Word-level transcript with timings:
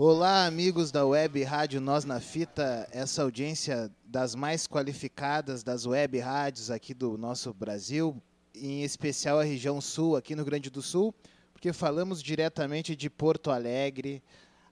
Olá, 0.00 0.46
amigos 0.46 0.92
da 0.92 1.04
Web 1.04 1.42
Rádio 1.42 1.80
Nós 1.80 2.04
na 2.04 2.20
Fita, 2.20 2.88
essa 2.92 3.20
audiência 3.20 3.90
das 4.04 4.32
mais 4.32 4.64
qualificadas 4.64 5.64
das 5.64 5.86
web 5.86 6.16
rádios 6.20 6.70
aqui 6.70 6.94
do 6.94 7.18
nosso 7.18 7.52
Brasil, 7.52 8.16
em 8.54 8.84
especial 8.84 9.40
a 9.40 9.42
região 9.42 9.80
sul, 9.80 10.14
aqui 10.14 10.36
no 10.36 10.44
Grande 10.44 10.70
do 10.70 10.80
Sul, 10.80 11.12
porque 11.52 11.72
falamos 11.72 12.22
diretamente 12.22 12.94
de 12.94 13.10
Porto 13.10 13.50
Alegre, 13.50 14.22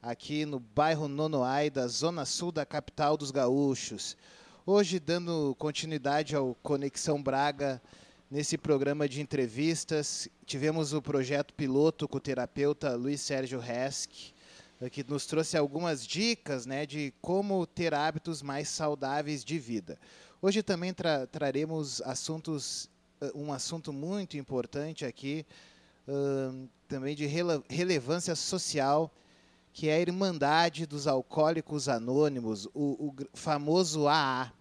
aqui 0.01 0.47
no 0.47 0.61
bairro 0.61 1.09
Nonoai, 1.09 1.71
da 1.71 1.89
zona 1.89 2.25
sul 2.25 2.53
da 2.53 2.65
capital 2.65 3.17
dos 3.17 3.33
gaúchos. 3.33 4.17
Hoje, 4.65 5.01
dando 5.01 5.57
continuidade 5.59 6.37
ao 6.37 6.55
Conexão 6.63 7.21
Braga, 7.21 7.83
nesse 8.31 8.57
programa 8.57 9.09
de 9.09 9.21
entrevistas, 9.21 10.29
tivemos 10.47 10.93
o 10.93 11.03
projeto 11.03 11.53
piloto 11.53 12.07
com 12.07 12.19
o 12.19 12.21
terapeuta 12.21 12.95
Luiz 12.95 13.21
Sérgio 13.21 13.59
Resk, 13.59 14.36
que 14.91 15.03
nos 15.09 15.27
trouxe 15.27 15.57
algumas 15.57 16.07
dicas 16.07 16.67
né, 16.67 16.85
de 16.85 17.13
como 17.21 17.67
ter 17.67 17.95
hábitos 17.95 18.43
mais 18.43 18.69
saudáveis 18.69 19.45
de 19.45 19.59
vida. 19.59 19.99
Hoje 20.41 20.63
também 20.63 20.93
tra 20.93 21.27
traremos 21.27 22.03
assuntos, 22.03 22.91
eh, 23.21 23.33
um 23.35 23.53
assunto 23.53 23.93
muito 23.93 24.37
importante 24.37 25.05
aqui, 25.05 25.47
uh, 26.07 26.69
também 26.87 27.17
de 27.17 27.25
rele 27.25 27.63
relevância 27.69 28.37
social, 28.37 29.11
que 29.73 29.89
é 29.89 29.95
a 29.95 30.01
Irmandade 30.01 30.85
dos 30.85 31.07
Alcoólicos 31.07 31.89
Anônimos, 31.89 32.67
o, 32.75 33.09
o 33.09 33.15
famoso 33.33 34.07
AA. 34.07 34.53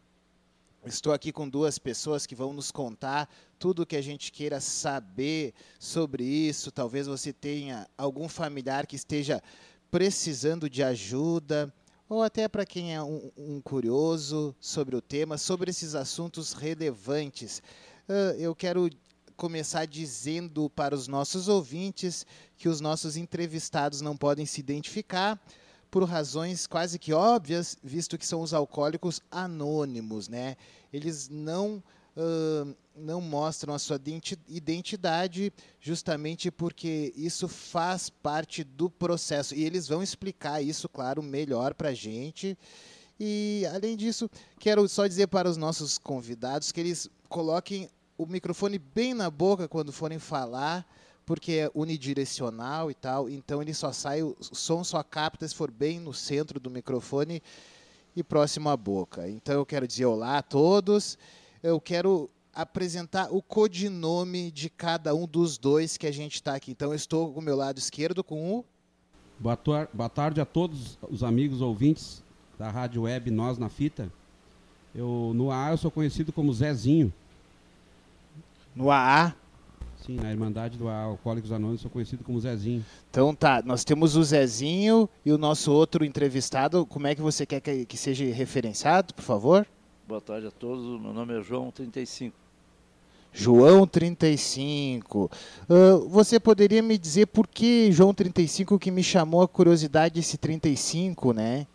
Estou 0.85 1.11
aqui 1.11 1.31
com 1.31 1.49
duas 1.49 1.79
pessoas 1.79 2.25
que 2.25 2.35
vão 2.35 2.53
nos 2.53 2.71
contar 2.71 3.27
tudo 3.57 3.81
o 3.81 3.85
que 3.85 3.95
a 3.95 4.01
gente 4.01 4.31
queira 4.31 4.61
saber 4.61 5.53
sobre 5.79 6.23
isso. 6.23 6.71
Talvez 6.71 7.07
você 7.07 7.33
tenha 7.33 7.87
algum 7.97 8.29
familiar 8.29 8.85
que 8.85 8.95
esteja 8.95 9.41
precisando 9.89 10.69
de 10.69 10.83
ajuda, 10.83 11.73
ou 12.07 12.21
até 12.21 12.47
para 12.47 12.65
quem 12.65 12.93
é 12.93 13.01
um, 13.01 13.31
um, 13.35 13.61
curioso 13.61 14.55
sobre 14.59 14.95
o 14.95 15.01
tema, 15.01 15.37
sobre 15.37 15.71
esses 15.71 15.95
assuntos 15.95 16.53
relevantes. 16.53 17.61
Uh, 18.07 18.37
eu 18.37 18.53
quero 18.55 18.89
começar 19.35 19.85
dizendo 19.85 20.69
para 20.69 20.95
os 20.95 21.07
nossos 21.07 21.47
ouvintes 21.47 22.25
que 22.57 22.69
os 22.69 22.79
nossos 22.79 23.17
entrevistados 23.17 24.01
não 24.01 24.15
podem 24.15 24.45
se 24.45 24.59
identificar 24.59 25.41
por 25.89 26.03
razões 26.03 26.67
quase 26.67 26.99
que 26.99 27.13
óbvias, 27.13 27.77
visto 27.83 28.17
que 28.17 28.27
são 28.27 28.41
os 28.41 28.53
alcoólicos 28.53 29.21
anônimos, 29.31 30.27
né? 30.27 30.57
Eles 30.91 31.29
não 31.29 31.83
uh, 32.15 32.75
não 32.95 33.19
mostram 33.19 33.73
a 33.73 33.79
sua 33.79 33.99
identidade, 34.47 35.51
justamente 35.79 36.49
porque 36.49 37.13
isso 37.15 37.47
faz 37.47 38.09
parte 38.09 38.63
do 38.63 38.89
processo. 38.89 39.53
E 39.53 39.63
eles 39.63 39.87
vão 39.87 40.01
explicar 40.01 40.61
isso, 40.61 40.87
claro, 40.87 41.21
melhor 41.21 41.73
para 41.73 41.89
a 41.89 41.93
gente. 41.93 42.57
E, 43.19 43.65
além 43.73 43.95
disso, 43.95 44.29
quero 44.59 44.87
só 44.87 45.07
dizer 45.07 45.27
para 45.27 45.49
os 45.49 45.57
nossos 45.57 45.97
convidados 45.97 46.71
que 46.71 46.79
eles 46.79 47.09
coloquem 47.29 47.89
o 48.17 48.25
microfone 48.25 48.79
bem 48.79 49.13
na 49.13 49.29
boca 49.29 49.67
quando 49.67 49.91
forem 49.91 50.19
falar, 50.19 50.85
porque 51.25 51.53
é 51.53 51.71
unidirecional 51.73 52.91
e 52.91 52.93
tal, 52.93 53.29
então 53.29 53.61
ele 53.61 53.73
só 53.73 53.91
sai, 53.91 54.21
o 54.21 54.35
som 54.39 54.83
só 54.83 55.01
capta 55.01 55.47
se 55.47 55.55
for 55.55 55.71
bem 55.71 55.99
no 55.99 56.13
centro 56.13 56.59
do 56.59 56.69
microfone 56.69 57.41
e 58.15 58.23
próximo 58.23 58.69
à 58.69 58.77
boca. 58.77 59.27
Então 59.27 59.55
eu 59.55 59.65
quero 59.65 59.87
dizer 59.87 60.05
olá 60.05 60.37
a 60.37 60.41
todos. 60.41 61.17
Eu 61.65 61.81
quero 61.81 62.29
apresentar 62.53 63.33
o 63.33 63.41
codinome 63.41 64.51
de 64.51 64.69
cada 64.69 65.15
um 65.15 65.25
dos 65.25 65.57
dois 65.57 65.97
que 65.97 66.05
a 66.05 66.11
gente 66.11 66.35
está 66.35 66.53
aqui. 66.53 66.69
Então, 66.69 66.91
eu 66.91 66.95
estou 66.95 67.33
com 67.33 67.39
o 67.39 67.43
meu 67.43 67.55
lado 67.55 67.79
esquerdo 67.79 68.23
com 68.23 68.57
o. 68.57 68.65
Boa, 69.39 69.57
boa 69.91 70.07
tarde 70.07 70.39
a 70.39 70.45
todos 70.45 70.99
os 71.09 71.23
amigos 71.23 71.61
ouvintes 71.61 72.23
da 72.59 72.69
Rádio 72.69 73.01
Web 73.01 73.31
Nós 73.31 73.57
na 73.57 73.67
Fita. 73.67 74.11
Eu, 74.93 75.31
no 75.33 75.49
AA 75.49 75.71
eu 75.71 75.77
sou 75.77 75.89
conhecido 75.89 76.31
como 76.31 76.53
Zezinho. 76.53 77.11
No 78.75 78.91
AA? 78.91 79.33
Sim, 80.05 80.17
na 80.17 80.29
Irmandade 80.29 80.77
do 80.77 80.87
AA 80.87 81.01
Alcoólicos 81.01 81.51
Anônimos 81.51 81.81
sou 81.81 81.89
conhecido 81.89 82.23
como 82.23 82.39
Zezinho. 82.39 82.85
Então 83.09 83.33
tá, 83.33 83.63
nós 83.65 83.83
temos 83.83 84.15
o 84.15 84.23
Zezinho 84.23 85.09
e 85.25 85.31
o 85.31 85.37
nosso 85.39 85.71
outro 85.71 86.05
entrevistado. 86.05 86.85
Como 86.85 87.07
é 87.07 87.15
que 87.15 87.23
você 87.23 87.43
quer 87.43 87.59
que, 87.59 87.87
que 87.87 87.97
seja 87.97 88.23
referenciado, 88.25 89.15
por 89.15 89.23
favor? 89.23 89.65
Boa 90.07 90.21
tarde 90.21 90.45
a 90.45 90.51
todos, 90.51 91.01
meu 91.01 91.11
nome 91.11 91.35
é 91.35 91.41
João 91.41 91.71
35. 91.71 92.37
João 93.33 93.87
35. 93.87 95.31
Uh, 95.67 96.07
você 96.07 96.39
poderia 96.39 96.83
me 96.83 96.95
dizer 96.95 97.25
por 97.25 97.47
que 97.47 97.91
João 97.91 98.13
35 98.13 98.77
que 98.77 98.91
me 98.91 99.03
chamou 99.03 99.41
a 99.41 99.47
curiosidade 99.47 100.19
esse 100.19 100.37
35, 100.37 101.33
né? 101.33 101.65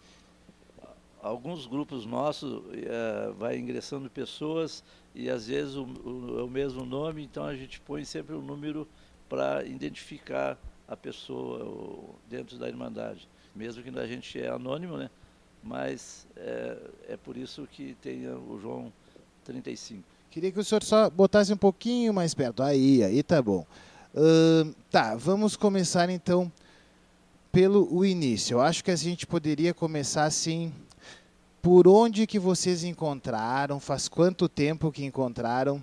Alguns 1.20 1.66
grupos 1.66 2.06
nossos 2.06 2.52
uh, 2.52 3.34
vai 3.36 3.58
ingressando 3.58 4.08
pessoas 4.08 4.84
e 5.12 5.28
às 5.28 5.48
vezes 5.48 5.74
o, 5.74 5.82
o, 5.84 6.38
é 6.38 6.42
o 6.44 6.48
mesmo 6.48 6.86
nome, 6.86 7.24
então 7.24 7.44
a 7.44 7.56
gente 7.56 7.80
põe 7.80 8.04
sempre 8.04 8.36
o 8.36 8.38
um 8.38 8.42
número 8.42 8.86
para 9.28 9.64
identificar 9.64 10.56
a 10.86 10.96
pessoa 10.96 12.14
dentro 12.28 12.56
da 12.58 12.68
Irmandade. 12.68 13.28
Mesmo 13.56 13.82
que 13.82 13.90
a 13.98 14.06
gente 14.06 14.40
é 14.40 14.48
anônimo, 14.48 14.96
né? 14.96 15.10
Mas 15.62 16.26
é, 16.36 16.76
é 17.10 17.16
por 17.16 17.36
isso 17.36 17.68
que 17.70 17.96
tem 18.00 18.26
o 18.28 18.58
João 18.60 18.92
35. 19.44 20.02
Queria 20.30 20.52
que 20.52 20.60
o 20.60 20.64
senhor 20.64 20.82
só 20.82 21.10
botasse 21.10 21.52
um 21.52 21.56
pouquinho 21.56 22.14
mais 22.14 22.34
perto. 22.34 22.62
Aí, 22.62 23.02
aí 23.02 23.22
tá 23.22 23.42
bom. 23.42 23.66
Uh, 24.14 24.74
tá, 24.90 25.14
vamos 25.16 25.56
começar 25.56 26.08
então 26.08 26.50
pelo 27.50 27.92
o 27.92 28.04
início. 28.04 28.54
Eu 28.54 28.60
acho 28.60 28.82
que 28.82 28.90
a 28.90 28.96
gente 28.96 29.26
poderia 29.26 29.74
começar 29.74 30.24
assim. 30.24 30.72
Por 31.60 31.86
onde 31.86 32.26
que 32.26 32.38
vocês 32.38 32.84
encontraram? 32.84 33.78
Faz 33.78 34.08
quanto 34.08 34.48
tempo 34.48 34.90
que 34.90 35.04
encontraram 35.04 35.82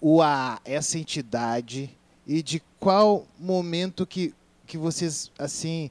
o 0.00 0.22
a 0.22 0.60
essa 0.64 0.98
entidade 0.98 1.90
e 2.26 2.42
de 2.42 2.62
qual 2.78 3.26
momento 3.38 4.06
que 4.06 4.32
que 4.66 4.78
vocês 4.78 5.30
assim 5.38 5.90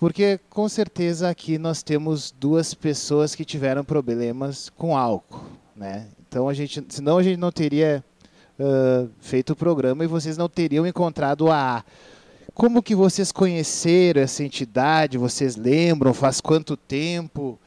porque 0.00 0.40
com 0.48 0.66
certeza 0.66 1.28
aqui 1.28 1.58
nós 1.58 1.82
temos 1.82 2.30
duas 2.30 2.72
pessoas 2.72 3.34
que 3.34 3.44
tiveram 3.44 3.84
problemas 3.84 4.70
com 4.70 4.96
álcool, 4.96 5.44
né? 5.76 6.08
Então 6.26 6.48
a 6.48 6.54
gente, 6.54 6.82
senão 6.88 7.18
a 7.18 7.22
gente 7.22 7.36
não 7.36 7.52
teria 7.52 8.02
uh, 8.58 9.10
feito 9.20 9.52
o 9.52 9.56
programa 9.56 10.02
e 10.02 10.06
vocês 10.06 10.38
não 10.38 10.48
teriam 10.48 10.86
encontrado 10.86 11.50
a. 11.50 11.84
Como 12.54 12.82
que 12.82 12.94
vocês 12.94 13.30
conheceram 13.30 14.22
essa 14.22 14.42
entidade? 14.42 15.18
Vocês 15.18 15.54
lembram? 15.54 16.14
Faz 16.14 16.40
quanto 16.40 16.78
tempo? 16.78 17.58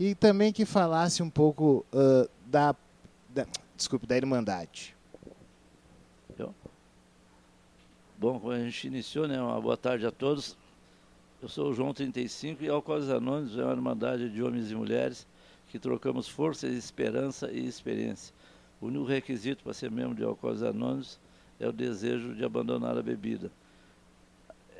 E 0.00 0.14
também 0.14 0.50
que 0.50 0.64
falasse 0.64 1.22
um 1.22 1.28
pouco 1.28 1.84
uh, 1.92 2.26
da, 2.46 2.74
da, 3.28 3.46
desculpe, 3.76 4.06
da 4.06 4.16
Irmandade. 4.16 4.96
Bom, 8.18 8.40
a 8.50 8.58
gente 8.60 8.86
iniciou, 8.86 9.26
né, 9.26 9.42
uma 9.42 9.60
boa 9.60 9.76
tarde 9.76 10.06
a 10.06 10.10
todos. 10.12 10.56
Eu 11.42 11.48
sou 11.48 11.70
o 11.70 11.74
João 11.74 11.92
35 11.92 12.62
e 12.62 12.68
Alcoólicos 12.68 13.10
Anônimos 13.10 13.58
é 13.58 13.64
uma 13.64 13.72
irmandade 13.72 14.30
de 14.30 14.40
homens 14.40 14.70
e 14.70 14.76
mulheres 14.76 15.26
que 15.66 15.76
trocamos 15.76 16.28
força, 16.28 16.68
esperança 16.68 17.50
e 17.50 17.66
experiência. 17.66 18.32
O 18.80 18.86
único 18.86 19.04
requisito 19.04 19.64
para 19.64 19.74
ser 19.74 19.90
membro 19.90 20.14
de 20.14 20.22
Alcoólicos 20.22 20.62
Anônimos 20.62 21.18
é 21.58 21.66
o 21.66 21.72
desejo 21.72 22.32
de 22.36 22.44
abandonar 22.44 22.96
a 22.96 23.02
bebida. 23.02 23.50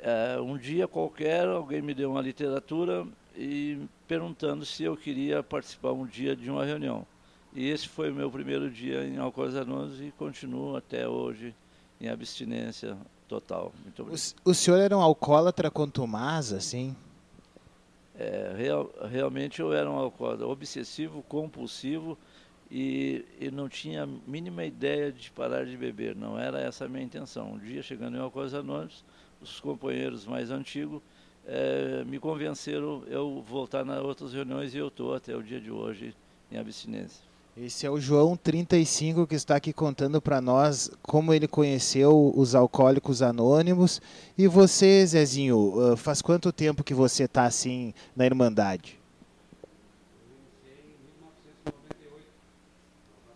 É, 0.01 0.39
um 0.39 0.57
dia 0.57 0.87
qualquer, 0.87 1.45
alguém 1.49 1.81
me 1.81 1.93
deu 1.93 2.11
uma 2.11 2.21
literatura 2.21 3.05
e 3.35 3.77
perguntando 4.07 4.65
se 4.65 4.85
eu 4.85 4.95
queria 4.95 5.43
participar 5.43 5.91
um 5.91 6.05
dia 6.05 6.33
de 6.33 6.49
uma 6.49 6.63
reunião. 6.63 7.05
E 7.53 7.67
esse 7.67 7.89
foi 7.89 8.09
o 8.09 8.15
meu 8.15 8.31
primeiro 8.31 8.71
dia 8.71 9.03
em 9.03 9.17
Alcoólicos 9.17 9.59
Anônimos 9.59 9.99
e 9.99 10.13
continuo 10.17 10.77
até 10.77 11.09
hoje 11.09 11.53
em 11.99 12.07
abstinência 12.07 12.97
total. 13.33 13.73
Muito 13.83 14.01
obrigado. 14.01 14.33
O, 14.45 14.51
o 14.51 14.53
senhor 14.53 14.79
era 14.79 14.95
um 14.95 15.01
alcoólatra 15.01 15.71
contumaz, 15.71 16.53
assim? 16.53 16.95
É, 18.17 18.53
real, 18.55 18.91
realmente 19.09 19.59
eu 19.59 19.73
era 19.73 19.89
um 19.89 19.97
alcoólatra 19.97 20.47
obsessivo, 20.47 21.23
compulsivo 21.23 22.17
e, 22.69 23.25
e 23.39 23.49
não 23.49 23.67
tinha 23.67 24.03
a 24.03 24.07
mínima 24.27 24.63
ideia 24.65 25.11
de 25.11 25.31
parar 25.31 25.65
de 25.65 25.75
beber. 25.75 26.15
Não 26.15 26.37
era 26.37 26.59
essa 26.59 26.85
a 26.85 26.87
minha 26.87 27.03
intenção. 27.03 27.53
Um 27.53 27.57
dia, 27.57 27.81
chegando 27.81 28.15
em 28.15 28.19
Alcoólicos 28.19 28.53
Anônimos, 28.53 29.03
os 29.41 29.59
companheiros 29.59 30.25
mais 30.25 30.51
antigos 30.51 31.01
é, 31.45 32.03
me 32.05 32.19
convenceram 32.19 33.03
eu 33.07 33.43
voltar 33.47 33.83
nas 33.83 34.01
outras 34.01 34.33
reuniões 34.33 34.75
e 34.75 34.77
eu 34.77 34.87
estou 34.89 35.15
até 35.15 35.35
o 35.35 35.41
dia 35.41 35.59
de 35.59 35.71
hoje 35.71 36.15
em 36.51 36.57
abstinência. 36.57 37.32
Esse 37.55 37.85
é 37.85 37.89
o 37.89 37.99
João 37.99 38.35
35 38.35 39.27
que 39.27 39.35
está 39.35 39.55
aqui 39.55 39.71
contando 39.71 40.19
para 40.19 40.41
nós 40.41 40.89
como 41.03 41.31
ele 41.31 41.47
conheceu 41.47 42.33
os 42.35 42.55
alcoólicos 42.55 43.21
anônimos. 43.21 44.01
E 44.35 44.47
você, 44.47 45.05
Zezinho, 45.05 45.95
faz 45.95 46.19
quanto 46.19 46.51
tempo 46.51 46.83
que 46.83 46.95
você 46.95 47.25
está 47.25 47.45
assim 47.45 47.93
na 48.15 48.25
Irmandade? 48.25 48.99
Na 51.63 51.71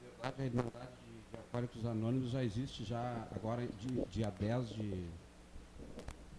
verdade, 0.02 0.42
a 0.42 0.46
Irmandade 0.46 0.88
de 1.32 1.38
Alcoólicos 1.38 1.86
Anônimos 1.86 2.32
já 2.32 2.44
existe 2.44 2.84
já 2.84 3.28
agora 3.36 3.68
dia 4.10 4.34
10 4.40 4.70
de 4.70 5.04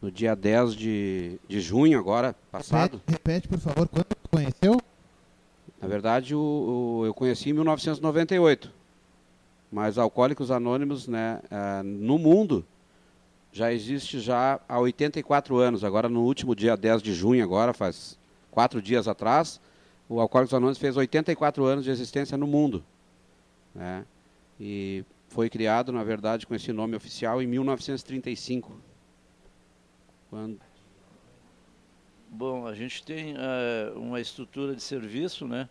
no 0.01 0.13
dia 0.13 0.35
10 0.35 0.75
de, 0.75 1.41
de 1.49 1.61
junho 1.61 1.99
agora, 1.99 2.35
passado. 2.53 3.01
Repete, 3.07 3.13
repete, 3.13 3.49
por 3.49 3.59
favor, 3.59 3.89
quando 3.89 4.07
conheceu? 4.31 4.81
Na 5.81 5.87
verdade, 5.87 6.35
o, 6.35 6.41
o, 6.41 7.07
eu 7.07 7.15
conheci 7.15 7.51
em 7.51 7.53
1998. 7.53 8.73
Mas 9.71 9.99
Alcoólicos 9.99 10.51
Anônimos, 10.51 11.07
né, 11.07 11.41
uh, 11.45 11.83
no 11.83 12.19
mundo, 12.19 12.65
já 13.53 13.73
existe 13.73 14.19
já 14.19 14.61
há 14.69 14.79
84 14.81 15.57
anos. 15.59 15.85
Agora, 15.85 16.09
no 16.09 16.23
último 16.23 16.55
dia 16.55 16.77
10 16.77 17.03
de 17.03 17.13
junho, 17.13 17.45
agora 17.45 17.73
faz 17.73 18.19
quatro 18.51 18.81
dias 18.83 19.07
atrás, 19.07 19.61
o 20.09 20.21
Alcoólicos 20.21 20.55
Anônimos 20.55 20.79
fez 20.79 20.97
84 20.97 21.65
anos 21.65 21.85
de 21.85 21.91
existência 21.91 22.37
no 22.37 22.47
mundo. 22.47 22.83
Né? 23.75 24.05
E 24.59 25.05
foi 25.29 25.51
criado, 25.51 25.93
na 25.93 26.03
verdade, 26.03 26.47
com 26.47 26.55
esse 26.55 26.73
nome 26.73 26.97
oficial 26.97 27.43
em 27.43 27.47
1935. 27.47 28.73
Quando... 30.31 30.59
Bom, 32.31 32.67
a 32.67 32.75
gente 32.75 33.03
tem 33.05 33.35
uh, 33.35 33.99
uma 33.99 34.21
estrutura 34.21 34.75
de 34.75 34.83
serviço, 34.83 35.47
né? 35.47 35.69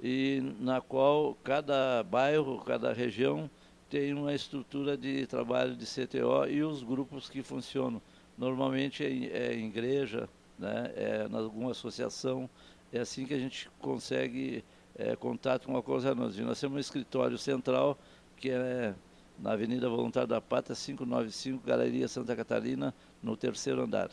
E 0.00 0.40
na 0.60 0.80
qual 0.80 1.34
cada 1.42 2.02
bairro, 2.02 2.62
cada 2.64 2.92
região 2.92 3.50
tem 3.90 4.14
uma 4.14 4.34
estrutura 4.34 4.96
de 4.96 5.26
trabalho 5.26 5.74
de 5.74 5.84
CTO 5.84 6.46
e 6.48 6.62
os 6.62 6.82
grupos 6.82 7.28
que 7.28 7.42
funcionam. 7.42 8.00
Normalmente 8.38 9.04
é 9.04 9.10
em, 9.10 9.26
é 9.26 9.54
igreja, 9.54 10.28
né? 10.58 10.92
é 10.94 11.28
em 11.30 11.36
alguma 11.36 11.72
associação. 11.72 12.48
É 12.92 13.00
assim 13.00 13.26
que 13.26 13.34
a 13.34 13.38
gente 13.38 13.68
consegue 13.80 14.64
é, 14.94 15.16
contato 15.16 15.66
com 15.66 15.76
a 15.76 15.82
Coisa 15.82 16.12
Anônima. 16.12 16.48
Nós 16.48 16.60
temos 16.60 16.76
um 16.76 16.80
escritório 16.80 17.36
central 17.36 17.98
que 18.36 18.50
é 18.50 18.94
na 19.38 19.52
Avenida 19.52 19.88
Voluntário 19.88 20.28
da 20.28 20.40
Pátria, 20.40 20.76
595, 20.76 21.66
Galeria 21.66 22.08
Santa 22.08 22.34
Catarina, 22.34 22.94
no 23.22 23.36
terceiro 23.36 23.82
andar. 23.82 24.10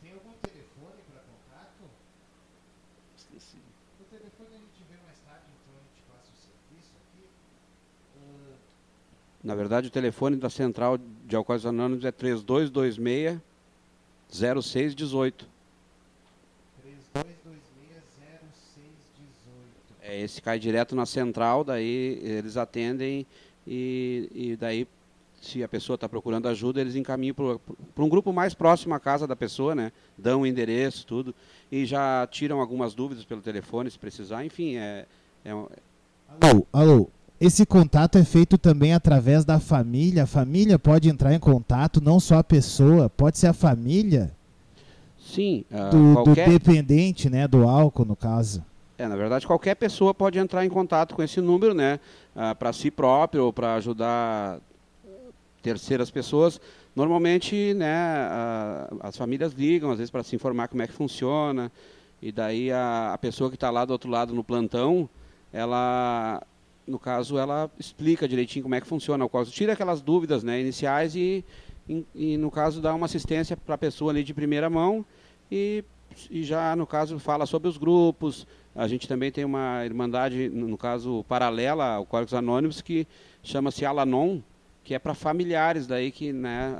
Tem 0.00 0.12
algum 0.12 0.32
telefone 0.40 1.02
para 1.10 1.20
contato? 1.20 1.90
Esqueci. 3.16 3.58
O 4.00 4.04
telefone 4.04 4.48
a 4.54 4.58
gente 4.58 4.82
vê 4.88 4.96
mais 5.04 5.18
tarde, 5.20 5.44
então 5.52 5.74
a 5.76 5.84
gente 5.84 6.02
passa 6.08 6.32
o 6.32 6.36
serviço 6.36 6.92
aqui. 6.96 7.28
Uh... 8.16 8.56
Na 9.42 9.54
verdade, 9.54 9.88
o 9.88 9.90
telefone 9.90 10.36
da 10.36 10.50
Central 10.50 10.98
de 11.26 11.36
Alcoólicos 11.36 11.66
Anônimos 11.66 12.04
é 12.04 12.10
3226 12.10 13.38
0618. 14.30 15.46
3226 16.82 17.68
é, 20.02 20.20
esse 20.20 20.42
cai 20.42 20.58
direto 20.58 20.96
na 20.96 21.06
central, 21.06 21.62
daí 21.62 22.18
eles 22.22 22.56
atendem 22.56 23.26
e, 23.66 24.28
e 24.34 24.56
daí 24.56 24.88
se 25.40 25.62
a 25.62 25.68
pessoa 25.68 25.94
está 25.94 26.08
procurando 26.08 26.48
ajuda, 26.48 26.80
eles 26.80 26.96
encaminham 26.96 27.34
para 27.34 28.04
um 28.04 28.08
grupo 28.08 28.32
mais 28.32 28.54
próximo 28.54 28.94
à 28.94 29.00
casa 29.00 29.26
da 29.26 29.36
pessoa, 29.36 29.74
né? 29.74 29.92
Dão 30.16 30.40
o 30.40 30.46
endereço, 30.46 31.06
tudo, 31.06 31.34
e 31.70 31.86
já 31.86 32.26
tiram 32.26 32.60
algumas 32.60 32.92
dúvidas 32.92 33.24
pelo 33.24 33.40
telefone, 33.40 33.90
se 33.90 33.98
precisar. 33.98 34.44
Enfim, 34.44 34.76
é, 34.76 35.06
é 35.44 35.50
Alô, 35.50 36.66
alô. 36.72 37.10
Esse 37.40 37.64
contato 37.64 38.18
é 38.18 38.24
feito 38.24 38.58
também 38.58 38.92
através 38.92 39.44
da 39.44 39.60
família. 39.60 40.24
A 40.24 40.26
família 40.26 40.78
pode 40.78 41.08
entrar 41.08 41.32
em 41.32 41.38
contato, 41.38 42.00
não 42.00 42.18
só 42.18 42.38
a 42.38 42.44
pessoa, 42.44 43.08
pode 43.08 43.38
ser 43.38 43.46
a 43.46 43.52
família. 43.52 44.32
Sim, 45.18 45.64
uh, 45.70 45.90
do, 45.90 46.14
qualquer... 46.14 46.48
do 46.48 46.52
dependente, 46.52 47.30
né, 47.30 47.46
do 47.46 47.68
álcool, 47.68 48.04
no 48.04 48.16
caso. 48.16 48.64
É, 48.96 49.06
na 49.06 49.14
verdade, 49.14 49.46
qualquer 49.46 49.76
pessoa 49.76 50.12
pode 50.12 50.38
entrar 50.38 50.64
em 50.64 50.68
contato 50.68 51.14
com 51.14 51.22
esse 51.22 51.40
número, 51.40 51.72
né? 51.72 52.00
Ah, 52.34 52.54
para 52.54 52.72
si 52.72 52.90
próprio 52.90 53.44
ou 53.44 53.52
para 53.52 53.74
ajudar 53.74 54.58
terceiras 55.62 56.10
pessoas. 56.10 56.60
Normalmente, 56.96 57.74
né, 57.74 57.94
a, 57.94 58.88
as 59.02 59.16
famílias 59.16 59.52
ligam, 59.52 59.92
às 59.92 59.98
vezes, 59.98 60.10
para 60.10 60.24
se 60.24 60.34
informar 60.34 60.66
como 60.66 60.82
é 60.82 60.86
que 60.88 60.92
funciona. 60.92 61.70
E 62.20 62.32
daí 62.32 62.72
a, 62.72 63.12
a 63.14 63.18
pessoa 63.18 63.48
que 63.48 63.54
está 63.54 63.70
lá 63.70 63.84
do 63.84 63.92
outro 63.92 64.10
lado 64.10 64.34
no 64.34 64.42
plantão, 64.42 65.08
ela, 65.52 66.42
no 66.88 66.98
caso, 66.98 67.38
ela 67.38 67.70
explica 67.78 68.26
direitinho 68.26 68.62
como 68.62 68.74
é 68.74 68.80
que 68.80 68.86
funciona 68.86 69.24
o 69.24 69.28
caso. 69.28 69.50
Tira 69.50 69.74
aquelas 69.74 70.00
dúvidas 70.00 70.42
né, 70.42 70.60
iniciais 70.60 71.14
e, 71.14 71.44
e, 71.88 72.04
e, 72.14 72.36
no 72.36 72.50
caso, 72.50 72.80
dá 72.80 72.94
uma 72.94 73.06
assistência 73.06 73.56
para 73.56 73.74
a 73.74 73.78
pessoa 73.78 74.10
ali 74.10 74.24
de 74.24 74.32
primeira 74.32 74.70
mão 74.70 75.04
e, 75.50 75.84
e 76.30 76.42
já, 76.42 76.74
no 76.74 76.86
caso, 76.86 77.18
fala 77.18 77.46
sobre 77.46 77.68
os 77.68 77.76
grupos, 77.76 78.46
a 78.74 78.86
gente 78.86 79.06
também 79.06 79.30
tem 79.30 79.44
uma 79.44 79.84
irmandade, 79.84 80.48
no 80.48 80.78
caso, 80.78 81.24
paralela 81.28 81.94
ao 81.94 82.06
Códigos 82.06 82.34
Anônimos, 82.34 82.80
que 82.80 83.06
chama-se 83.42 83.84
Alanon, 83.84 84.40
que 84.84 84.94
é 84.94 84.98
para 84.98 85.14
familiares 85.14 85.86
daí 85.86 86.10
que, 86.10 86.32
né, 86.32 86.74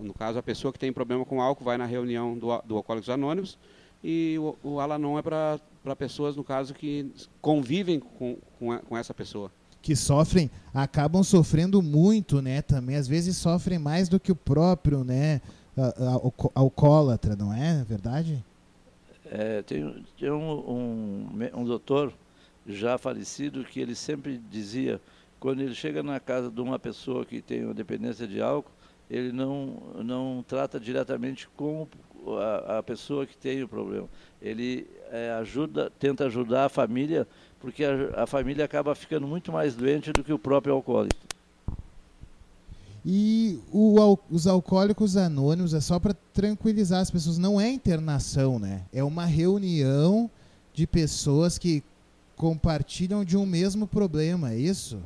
no 0.00 0.12
caso, 0.14 0.38
a 0.38 0.42
pessoa 0.42 0.72
que 0.72 0.78
tem 0.78 0.92
problema 0.92 1.24
com 1.24 1.40
álcool 1.40 1.64
vai 1.64 1.78
na 1.78 1.86
reunião 1.86 2.36
do, 2.36 2.58
do 2.62 2.76
Alcoólicos 2.76 3.10
Anônimos 3.10 3.58
e 4.02 4.36
o, 4.38 4.56
o 4.64 4.80
Alanon 4.80 5.18
é 5.18 5.22
para 5.22 5.60
pessoas, 5.96 6.36
no 6.36 6.44
caso, 6.44 6.74
que 6.74 7.10
convivem 7.40 8.00
com, 8.00 8.36
com, 8.58 8.78
com 8.78 8.96
essa 8.96 9.12
pessoa 9.12 9.50
que 9.82 9.96
sofrem, 9.96 10.48
acabam 10.72 11.24
sofrendo 11.24 11.82
muito, 11.82 12.40
né? 12.40 12.62
Também 12.62 12.94
às 12.94 13.08
vezes 13.08 13.36
sofrem 13.36 13.80
mais 13.80 14.08
do 14.08 14.20
que 14.20 14.30
o 14.30 14.36
próprio, 14.36 15.02
né? 15.02 15.42
Alcoólatra, 16.54 17.34
não 17.34 17.52
é 17.52 17.82
verdade? 17.82 18.44
É, 19.24 19.62
tem, 19.62 20.04
tem 20.18 20.30
um, 20.30 20.52
um, 20.52 21.28
um 21.54 21.64
doutor 21.64 22.12
já 22.66 22.96
falecido 22.96 23.64
que 23.64 23.80
ele 23.80 23.94
sempre 23.94 24.40
dizia, 24.50 25.00
quando 25.40 25.60
ele 25.60 25.74
chega 25.74 26.02
na 26.02 26.20
casa 26.20 26.50
de 26.50 26.60
uma 26.60 26.78
pessoa 26.78 27.24
que 27.24 27.40
tem 27.42 27.64
uma 27.64 27.74
dependência 27.74 28.26
de 28.26 28.40
álcool, 28.40 28.70
ele 29.10 29.32
não, 29.32 29.82
não 30.04 30.44
trata 30.46 30.78
diretamente 30.78 31.48
com 31.56 31.88
a, 32.38 32.78
a 32.78 32.82
pessoa 32.82 33.26
que 33.26 33.36
tem 33.36 33.62
o 33.62 33.68
problema. 33.68 34.08
Ele 34.40 34.86
é, 35.10 35.30
ajuda, 35.32 35.90
tenta 35.98 36.26
ajudar 36.26 36.66
a 36.66 36.68
família, 36.68 37.26
porque 37.60 37.84
a, 37.84 38.22
a 38.22 38.26
família 38.26 38.64
acaba 38.64 38.94
ficando 38.94 39.26
muito 39.26 39.52
mais 39.52 39.74
doente 39.74 40.12
do 40.12 40.24
que 40.24 40.32
o 40.32 40.38
próprio 40.38 40.74
alcoólico. 40.74 41.20
E 43.04 43.58
o, 43.72 44.16
os 44.30 44.46
alcoólicos 44.46 45.16
anônimos 45.16 45.74
é 45.74 45.80
só 45.80 45.98
para 45.98 46.14
tranquilizar 46.32 47.00
as 47.00 47.10
pessoas, 47.10 47.36
não 47.36 47.60
é 47.60 47.68
internação, 47.68 48.58
né? 48.58 48.82
É 48.92 49.02
uma 49.02 49.24
reunião 49.24 50.30
de 50.72 50.86
pessoas 50.86 51.58
que 51.58 51.82
compartilham 52.36 53.24
de 53.24 53.36
um 53.36 53.44
mesmo 53.44 53.86
problema, 53.86 54.52
é 54.52 54.58
isso? 54.58 55.00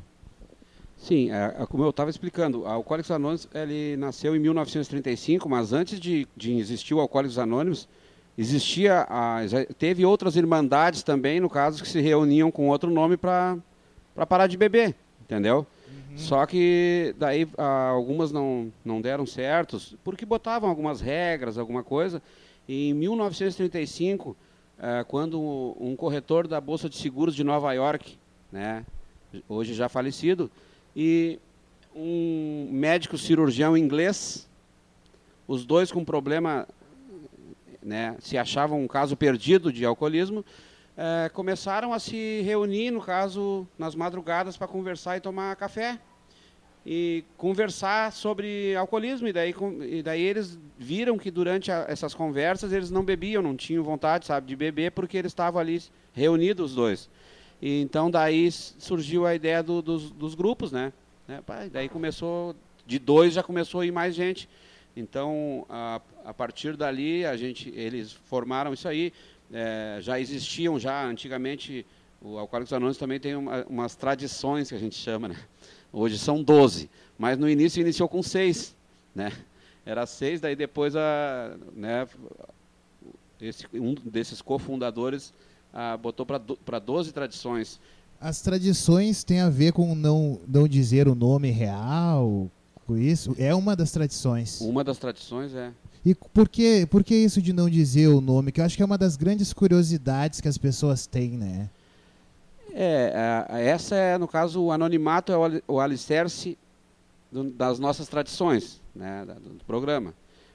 Sim, 0.97 1.31
é, 1.31 1.57
é 1.61 1.67
como 1.67 1.85
eu 1.85 1.91
estava 1.91 2.11
explicando, 2.11 2.63
o 2.63 2.67
Alcoólicos 2.67 3.11
Anônimos 3.11 3.49
ele 3.55 3.97
nasceu 3.97 4.35
em 4.35 4.39
1935, 4.39 5.49
mas 5.49 5.73
antes 5.73 6.01
de, 6.01 6.27
de 6.37 6.57
existir 6.59 6.95
o 6.95 7.01
Alcoólicos 7.01 7.39
Anônimos, 7.39 7.87
existia 8.37 9.07
a, 9.09 9.41
teve 9.79 10.05
outras 10.05 10.37
irmandades 10.37 11.03
também, 11.03 11.39
no 11.39 11.51
caso, 11.51 11.83
que 11.83 11.89
se 11.89 12.01
reuniam 12.01 12.51
com 12.51 12.69
outro 12.69 12.91
nome 12.91 13.17
para 13.17 13.59
parar 14.29 14.47
de 14.47 14.57
beber, 14.57 14.95
entendeu? 15.23 15.67
Só 16.17 16.47
que 16.47 17.15
daí 17.19 17.47
ah, 17.59 17.91
algumas 17.91 18.33
não, 18.33 18.73
não 18.83 19.03
deram 19.03 19.27
certos, 19.27 19.95
porque 20.03 20.25
botavam 20.25 20.69
algumas 20.69 21.01
regras, 21.01 21.59
alguma 21.59 21.85
coisa. 21.85 22.23
E 22.67 22.89
em 22.89 22.95
1935, 22.95 24.35
ah, 24.79 25.05
quando 25.07 25.39
um 25.79 25.95
corretor 25.95 26.49
da 26.49 26.59
Bolsa 26.59 26.89
de 26.89 26.97
Seguros 26.97 27.35
de 27.35 27.45
Nova 27.45 27.71
York, 27.75 28.19
né, 28.51 28.85
hoje 29.47 29.75
já 29.75 29.91
falecido, 29.91 30.51
e 30.97 31.39
um 31.95 32.69
médico 32.73 33.19
cirurgião 33.19 33.77
inglês, 33.77 34.49
os 35.47 35.67
dois 35.67 35.93
com 35.93 36.03
problema, 36.03 36.67
né, 37.83 38.17
se 38.19 38.39
achavam 38.39 38.83
um 38.83 38.89
caso 38.89 39.15
perdido 39.15 39.71
de 39.71 39.85
alcoolismo, 39.85 40.43
é, 40.97 41.29
começaram 41.29 41.93
a 41.93 41.99
se 41.99 42.41
reunir, 42.41 42.91
no 42.91 43.03
caso, 43.03 43.69
nas 43.79 43.95
madrugadas 43.95 44.57
para 44.57 44.67
conversar 44.67 45.19
e 45.19 45.21
tomar 45.21 45.55
café. 45.57 46.01
E 46.89 47.25
conversar 47.37 48.13
sobre 48.13 48.75
alcoolismo. 48.77 49.27
E 49.27 49.33
daí, 49.33 49.53
e 49.83 50.03
daí 50.03 50.23
eles 50.23 50.57
viram 50.79 51.19
que 51.19 51.33
durante 51.33 51.71
a, 51.71 51.85
essas 51.89 52.15
conversas 52.15 52.73
eles 52.73 52.93
não 52.93 53.05
bebiam, 53.05 53.43
não 53.43 53.57
tinham 53.57 53.83
vontade, 53.83 54.25
sabe, 54.25 54.47
de 54.47 54.55
beber, 54.55 54.93
porque 54.93 55.19
eles 55.19 55.33
estavam 55.33 55.61
ali 55.61 55.83
reunidos 56.13 56.71
os 56.71 56.77
dois. 56.77 57.11
E 57.61 57.81
então 57.81 58.11
daí 58.11 58.51
surgiu 58.51 59.27
a 59.27 59.35
ideia 59.35 59.63
do, 59.63 59.81
dos, 59.81 60.11
dos, 60.11 60.35
grupos, 60.35 60.73
né? 60.73 60.93
né? 61.27 61.43
Daí 61.73 61.89
começou, 61.89 62.55
de 62.87 62.99
dois 62.99 63.35
já 63.35 63.43
começou 63.43 63.81
a 63.81 63.87
ir 63.87 63.93
mais 63.93 64.15
gente. 64.15 64.49
Então, 64.97 65.67
a, 65.69 66.01
a 66.25 66.33
partir 66.33 66.77
dali, 66.77 67.25
a 67.27 67.37
gente, 67.37 67.71
eles 67.75 68.13
formaram 68.13 68.73
isso 68.73 68.89
aí 68.89 69.13
é, 69.53 69.99
já 70.01 70.19
existiam 70.19 70.79
já 70.79 71.05
antigamente, 71.05 71.87
o 72.21 72.39
Alcoólicos 72.39 72.73
Anônimos 72.73 72.99
também 72.99 73.21
tem 73.21 73.37
uma, 73.37 73.65
umas 73.65 73.95
tradições 73.95 74.69
que 74.69 74.75
a 74.75 74.79
gente 74.79 74.97
chama, 74.97 75.29
né? 75.29 75.37
Hoje 75.93 76.19
são 76.19 76.43
12, 76.43 76.91
mas 77.19 77.39
no 77.39 77.49
início 77.49 77.81
iniciou 77.81 78.09
com 78.09 78.23
seis, 78.23 78.75
né? 79.15 79.33
Era 79.85 80.05
seis, 80.05 80.41
daí 80.41 80.57
depois 80.57 80.97
a, 80.97 81.57
né, 81.73 82.09
esse, 83.41 83.67
um 83.75 83.95
desses 83.95 84.43
cofundadores 84.43 85.33
ah, 85.79 85.95
botou 85.95 86.25
para 86.25 86.79
12 86.79 87.13
tradições. 87.13 87.79
As 88.19 88.41
tradições 88.41 89.23
têm 89.23 89.41
a 89.41 89.51
ver 89.51 89.73
com 89.73 89.95
não, 89.95 90.41
não 90.49 90.67
dizer 90.67 91.07
o 91.07 91.15
nome 91.15 91.51
real? 91.51 92.51
Isso 92.89 93.37
é 93.39 93.55
uma 93.55 93.77
das 93.77 93.93
tradições. 93.93 94.63
Uma 94.63 94.83
das 94.83 94.97
tradições 94.97 95.55
é. 95.55 95.71
E 96.03 96.15
por 96.15 96.49
que, 96.49 96.87
por 96.87 97.05
que 97.05 97.15
isso 97.15 97.43
de 97.43 97.53
não 97.53 97.69
dizer 97.69 98.09
o 98.09 98.23
nome? 98.23 98.53
Que 98.53 98.63
eu 98.63 98.65
acho 98.65 98.75
que 98.75 98.83
é 98.83 98.87
uma 98.87 98.97
das 98.97 99.17
grandes 99.17 99.53
curiosidades 99.53 100.41
que 100.41 100.49
as 100.49 100.57
pessoas 100.57 101.07
têm, 101.07 101.33
né? 101.33 101.69
É, 102.73 103.45
essa 103.51 103.97
é, 103.97 104.17
no 104.17 104.27
caso, 104.27 104.63
o 104.63 104.73
anonimato 104.73 105.31
é 105.31 105.63
o 105.69 105.79
alicerce 105.79 106.57
das 107.31 107.79
nossas 107.79 108.09
tradições, 108.09 108.81
né, 108.95 109.27
do 109.27 109.65
programa. 109.67 110.15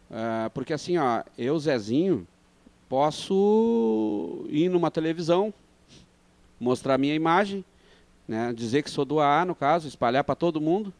Uh, 0.09 0.49
porque 0.53 0.73
assim, 0.73 0.97
ó, 0.97 1.23
eu, 1.37 1.57
Zezinho, 1.59 2.27
posso 2.91 4.45
ir 4.49 4.67
numa 4.67 4.91
televisão, 4.91 5.53
mostrar 6.59 6.97
minha 6.97 7.15
imagem, 7.15 7.63
né, 8.27 8.51
dizer 8.51 8.83
que 8.83 8.91
sou 8.91 9.05
do 9.05 9.21
AA, 9.21 9.45
no 9.45 9.55
caso, 9.55 9.87
espalhar 9.87 10.25
para 10.25 10.35
todo 10.35 10.59
mundo, 10.59 10.93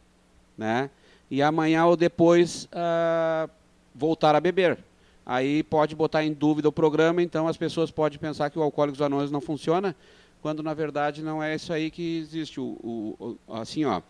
né, 0.56 0.88
e 1.30 1.42
amanhã 1.42 1.84
ou 1.84 1.94
depois 1.94 2.64
uh, 2.64 3.50
voltar 3.94 4.34
a 4.34 4.40
beber. 4.40 4.78
Aí 5.26 5.62
pode 5.62 5.94
botar 5.94 6.24
em 6.24 6.32
dúvida 6.32 6.66
o 6.66 6.72
programa, 6.72 7.22
então 7.22 7.46
as 7.46 7.58
pessoas 7.58 7.90
podem 7.90 8.18
pensar 8.18 8.48
que 8.48 8.58
o 8.58 8.62
Alcoólicos 8.62 9.02
Anônimos 9.02 9.30
não 9.30 9.42
funciona, 9.42 9.94
quando 10.40 10.62
na 10.62 10.72
verdade 10.72 11.22
não 11.22 11.42
é 11.42 11.54
isso 11.54 11.74
aí 11.74 11.90
que 11.90 12.20
existe. 12.20 12.58
O, 12.58 12.78
o, 12.82 13.38
o 13.46 13.54
assim, 13.54 13.84
ó, 13.84 14.00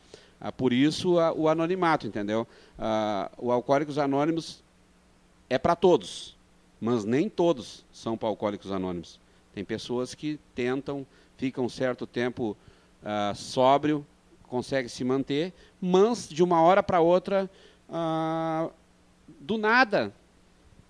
ah, 0.41 0.53
por 0.53 0.73
isso 0.73 1.19
a, 1.19 1.33
o 1.33 1.49
anonimato, 1.49 2.07
entendeu? 2.07 2.47
Ah, 2.79 3.29
o 3.37 3.51
Alcoólicos 3.51 3.99
Anônimos 3.99 4.63
é 5.51 5.59
para 5.59 5.75
todos, 5.75 6.37
mas 6.83 7.05
nem 7.05 7.29
todos 7.29 7.87
são 7.93 8.17
para 8.17 8.29
Alcoólicos 8.29 8.73
Anônimos. 8.73 9.21
Tem 9.55 9.65
pessoas 9.65 10.17
que 10.17 10.41
tentam, 10.53 11.07
ficam 11.37 11.67
um 11.67 11.69
certo 11.69 12.09
tempo 12.09 12.57
ah, 13.05 13.33
sóbrio, 13.37 14.05
conseguem 14.49 14.89
se 14.89 15.05
manter, 15.05 15.53
mas 15.81 16.29
de 16.29 16.43
uma 16.43 16.61
hora 16.61 16.83
para 16.83 17.01
outra 17.01 17.49
ah, 17.89 18.69
do 19.39 19.57
nada, 19.57 20.13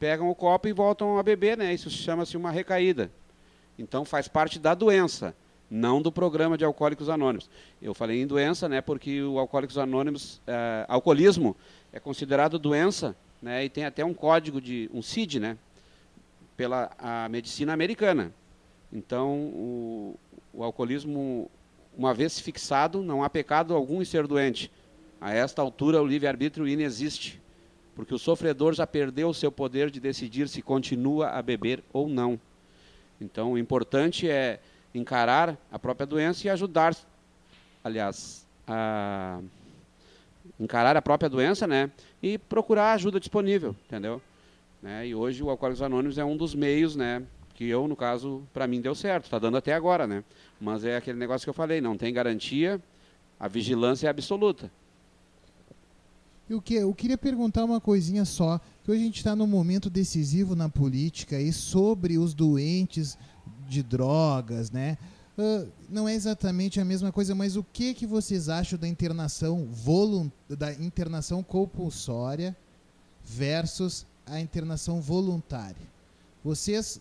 pegam 0.00 0.30
o 0.30 0.34
copo 0.34 0.66
e 0.66 0.72
voltam 0.72 1.18
a 1.18 1.22
beber, 1.22 1.58
né? 1.58 1.74
Isso 1.74 1.90
chama-se 1.90 2.38
uma 2.38 2.50
recaída. 2.50 3.12
Então 3.78 4.02
faz 4.02 4.26
parte 4.26 4.58
da 4.58 4.74
doença, 4.74 5.34
não 5.70 6.00
do 6.00 6.10
programa 6.10 6.56
de 6.56 6.64
Alcoólicos 6.64 7.10
Anônimos. 7.10 7.50
Eu 7.82 7.92
falei 7.92 8.22
em 8.22 8.26
doença, 8.26 8.66
né? 8.66 8.80
Porque 8.80 9.22
o 9.22 9.38
Alcoólicos 9.38 9.76
Anônimos, 9.76 10.40
é, 10.46 10.86
alcoolismo 10.88 11.54
é 11.92 12.00
considerado 12.00 12.58
doença, 12.58 13.14
né? 13.42 13.62
E 13.62 13.68
tem 13.68 13.84
até 13.84 14.02
um 14.02 14.14
código 14.14 14.58
de 14.58 14.88
um 14.94 15.02
CID, 15.02 15.38
né? 15.38 15.58
Pela 16.62 16.92
a 16.96 17.28
medicina 17.28 17.72
americana. 17.72 18.32
Então 18.92 19.32
o, 19.52 20.16
o 20.54 20.62
alcoolismo, 20.62 21.50
uma 21.98 22.14
vez 22.14 22.38
fixado, 22.38 23.02
não 23.02 23.24
há 23.24 23.28
pecado 23.28 23.74
algum 23.74 24.00
em 24.00 24.04
ser 24.04 24.28
doente. 24.28 24.70
A 25.20 25.34
esta 25.34 25.60
altura 25.60 26.00
o 26.00 26.06
livre-arbítrio 26.06 26.68
inexiste 26.68 27.42
porque 27.96 28.14
o 28.14 28.18
sofredor 28.18 28.74
já 28.74 28.86
perdeu 28.86 29.28
o 29.28 29.34
seu 29.34 29.50
poder 29.50 29.90
de 29.90 29.98
decidir 29.98 30.48
se 30.48 30.62
continua 30.62 31.30
a 31.30 31.42
beber 31.42 31.82
ou 31.92 32.08
não. 32.08 32.38
Então, 33.20 33.54
o 33.54 33.58
importante 33.58 34.30
é 34.30 34.60
encarar 34.94 35.58
a 35.68 35.80
própria 35.80 36.06
doença 36.06 36.46
e 36.46 36.50
ajudar, 36.50 36.94
aliás, 37.82 38.46
a 38.68 39.40
encarar 40.60 40.96
a 40.96 41.02
própria 41.02 41.28
doença, 41.28 41.66
né? 41.66 41.90
E 42.22 42.38
procurar 42.38 42.92
ajuda 42.92 43.18
disponível, 43.18 43.74
entendeu? 43.84 44.22
Né? 44.82 45.08
E 45.08 45.14
hoje 45.14 45.42
o 45.42 45.48
Alcoólicos 45.48 45.80
Anônimos 45.80 46.18
é 46.18 46.24
um 46.24 46.36
dos 46.36 46.54
meios, 46.54 46.96
né? 46.96 47.22
Que 47.54 47.64
eu, 47.68 47.86
no 47.86 47.94
caso, 47.94 48.42
para 48.52 48.66
mim 48.66 48.80
deu 48.80 48.94
certo, 48.94 49.26
está 49.26 49.38
dando 49.38 49.56
até 49.56 49.72
agora, 49.72 50.06
né? 50.06 50.24
Mas 50.60 50.84
é 50.84 50.96
aquele 50.96 51.18
negócio 51.18 51.44
que 51.44 51.50
eu 51.50 51.54
falei, 51.54 51.80
não 51.80 51.96
tem 51.96 52.12
garantia, 52.12 52.82
a 53.38 53.46
vigilância 53.46 54.08
é 54.08 54.10
absoluta. 54.10 54.70
Eu, 56.50 56.60
que, 56.60 56.74
eu 56.74 56.92
queria 56.92 57.16
perguntar 57.16 57.64
uma 57.64 57.80
coisinha 57.80 58.24
só, 58.24 58.60
que 58.82 58.90
hoje 58.90 59.00
a 59.00 59.04
gente 59.04 59.18
está 59.18 59.36
num 59.36 59.46
momento 59.46 59.88
decisivo 59.88 60.56
na 60.56 60.68
política 60.68 61.40
e 61.40 61.52
sobre 61.52 62.18
os 62.18 62.34
doentes 62.34 63.16
de 63.68 63.82
drogas, 63.82 64.70
né? 64.70 64.98
Uh, 65.38 65.66
não 65.88 66.06
é 66.06 66.14
exatamente 66.14 66.78
a 66.78 66.84
mesma 66.84 67.10
coisa, 67.10 67.34
mas 67.34 67.56
o 67.56 67.64
que 67.64 67.94
que 67.94 68.06
vocês 68.06 68.48
acham 68.50 68.78
da 68.78 68.86
internação 68.86 69.66
da 70.46 70.74
internação 70.74 71.42
compulsória 71.42 72.54
versus 73.24 74.04
a 74.32 74.40
internação 74.40 75.00
voluntária? 75.00 75.86
Vocês 76.42 77.00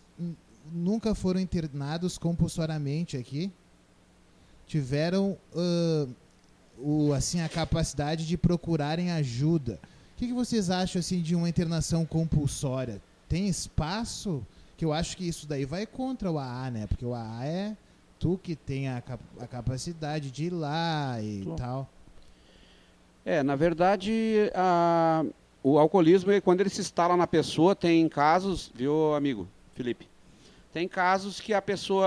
nunca 0.72 1.14
foram 1.14 1.40
internados 1.40 2.18
compulsoriamente 2.18 3.16
aqui? 3.16 3.50
Tiveram 4.66 5.36
uh, 5.54 6.08
o, 6.78 7.12
assim, 7.12 7.40
a 7.40 7.48
capacidade 7.48 8.26
de 8.26 8.36
procurarem 8.36 9.10
ajuda. 9.10 9.80
O 10.14 10.18
que, 10.18 10.28
que 10.28 10.32
vocês 10.32 10.70
acham 10.70 11.00
assim 11.00 11.20
de 11.20 11.34
uma 11.34 11.48
internação 11.48 12.04
compulsória? 12.04 13.00
Tem 13.28 13.48
espaço? 13.48 14.46
Que 14.76 14.84
eu 14.84 14.92
acho 14.92 15.16
que 15.16 15.26
isso 15.26 15.46
daí 15.46 15.64
vai 15.64 15.86
contra 15.86 16.30
o 16.30 16.38
AA, 16.38 16.70
né? 16.70 16.86
Porque 16.86 17.04
o 17.04 17.14
AA 17.14 17.46
é 17.46 17.76
tu 18.18 18.38
que 18.40 18.54
tem 18.54 18.88
a, 18.88 19.02
a 19.40 19.46
capacidade 19.46 20.30
de 20.30 20.44
ir 20.44 20.50
lá 20.50 21.20
e 21.20 21.44
tal. 21.56 21.88
É, 23.24 23.42
na 23.42 23.54
verdade, 23.54 24.50
a, 24.54 25.24
o 25.62 25.78
alcoolismo, 25.78 26.30
quando 26.42 26.60
ele 26.60 26.70
se 26.70 26.80
instala 26.80 27.16
na 27.16 27.26
pessoa, 27.26 27.74
tem 27.74 28.08
casos, 28.08 28.70
viu, 28.74 29.14
amigo 29.14 29.48
Felipe? 29.74 30.08
Tem 30.72 30.88
casos 30.88 31.40
que 31.40 31.52
a 31.52 31.60
pessoa, 31.60 32.06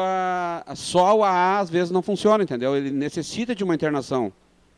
só 0.75 1.17
o 1.17 1.23
AA 1.23 1.59
às 1.59 1.69
vezes 1.69 1.91
não 1.91 2.01
funciona, 2.01 2.43
entendeu? 2.43 2.75
Ele 2.75 2.89
necessita 2.89 3.53
de 3.53 3.63
uma 3.63 3.75
internação 3.75 4.33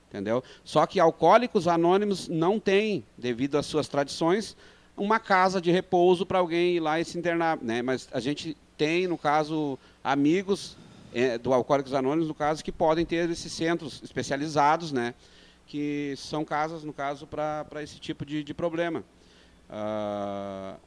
entendeu? 0.10 0.43
Só 0.63 0.86
que 0.86 1.00
alcoólicos 1.00 1.67
anônimos 1.67 2.27
não 2.27 2.60
têm, 2.60 3.03
devido 3.17 3.57
às 3.57 3.65
suas 3.65 3.88
tradições, 3.88 4.55
uma 4.96 5.19
casa 5.19 5.62
de 5.62 5.72
repouso 5.72 6.25
para 6.25 6.39
alguém 6.39 6.77
ir 6.77 6.79
lá 6.79 7.00
e 7.00 7.05
se 7.05 7.17
internar, 7.17 7.60
né? 7.62 7.81
Mas 7.81 8.07
a 8.12 8.19
gente 8.19 8.57
tem, 8.77 9.07
no 9.07 9.17
caso, 9.17 9.77
amigos 10.03 10.75
é, 11.13 11.38
do 11.38 11.53
Alcoólicos 11.53 11.93
Anônimos, 11.93 12.27
no 12.27 12.34
caso, 12.34 12.63
que 12.63 12.72
podem 12.72 13.05
ter 13.05 13.29
esses 13.29 13.51
centros 13.51 14.01
especializados, 14.03 14.91
né? 14.91 15.13
Que 15.67 16.15
são 16.17 16.43
casas, 16.45 16.83
no 16.83 16.93
caso, 16.93 17.27
para 17.27 17.83
esse 17.83 18.00
tipo 18.00 18.25
de, 18.25 18.43
de 18.43 18.53
problema. 18.53 19.03
Uh, 19.69 20.79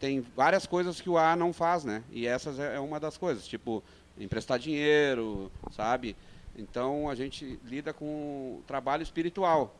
tem 0.00 0.20
várias 0.34 0.66
coisas 0.66 1.00
que 1.00 1.08
o 1.08 1.16
A 1.16 1.36
não 1.36 1.52
faz, 1.52 1.84
né? 1.84 2.02
E 2.10 2.26
essas 2.26 2.58
é, 2.58 2.74
é 2.74 2.80
uma 2.80 2.98
das 2.98 3.16
coisas, 3.16 3.46
tipo 3.46 3.82
emprestar 4.18 4.58
dinheiro, 4.58 5.50
sabe? 5.70 6.16
Então 6.56 7.08
a 7.08 7.14
gente 7.14 7.58
lida 7.64 7.92
com 7.92 8.58
o 8.58 8.62
trabalho 8.66 9.02
espiritual, 9.02 9.74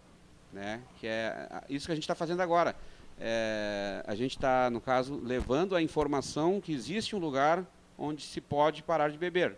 né? 0.53 0.81
Que 0.99 1.07
é 1.07 1.49
isso 1.69 1.87
que 1.87 1.93
a 1.93 1.95
gente 1.95 2.05
está 2.05 2.15
fazendo 2.15 2.41
agora. 2.41 2.77
É, 3.21 4.03
a 4.07 4.15
gente 4.15 4.37
está, 4.37 4.71
no 4.71 4.81
caso, 4.81 5.21
levando 5.23 5.77
a 5.77 5.83
informação 5.83 6.61
que 6.61 6.73
existe 6.73 7.15
um 7.15 7.19
lugar 7.19 7.65
onde 7.99 8.23
se 8.23 8.41
pode 8.41 8.83
parar 8.83 9.11
de 9.11 9.19
beber. 9.19 9.57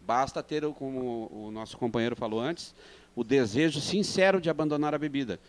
Basta 0.00 0.42
ter, 0.42 0.62
como 0.74 1.30
o 1.32 1.50
nosso 1.50 1.76
companheiro 1.76 2.16
falou 2.16 2.40
antes, 2.40 2.74
o 3.14 3.24
desejo 3.24 3.80
sincero 3.80 4.40
de 4.40 4.50
abandonar 4.50 4.94
a 4.94 4.98
bebida. 4.98 5.40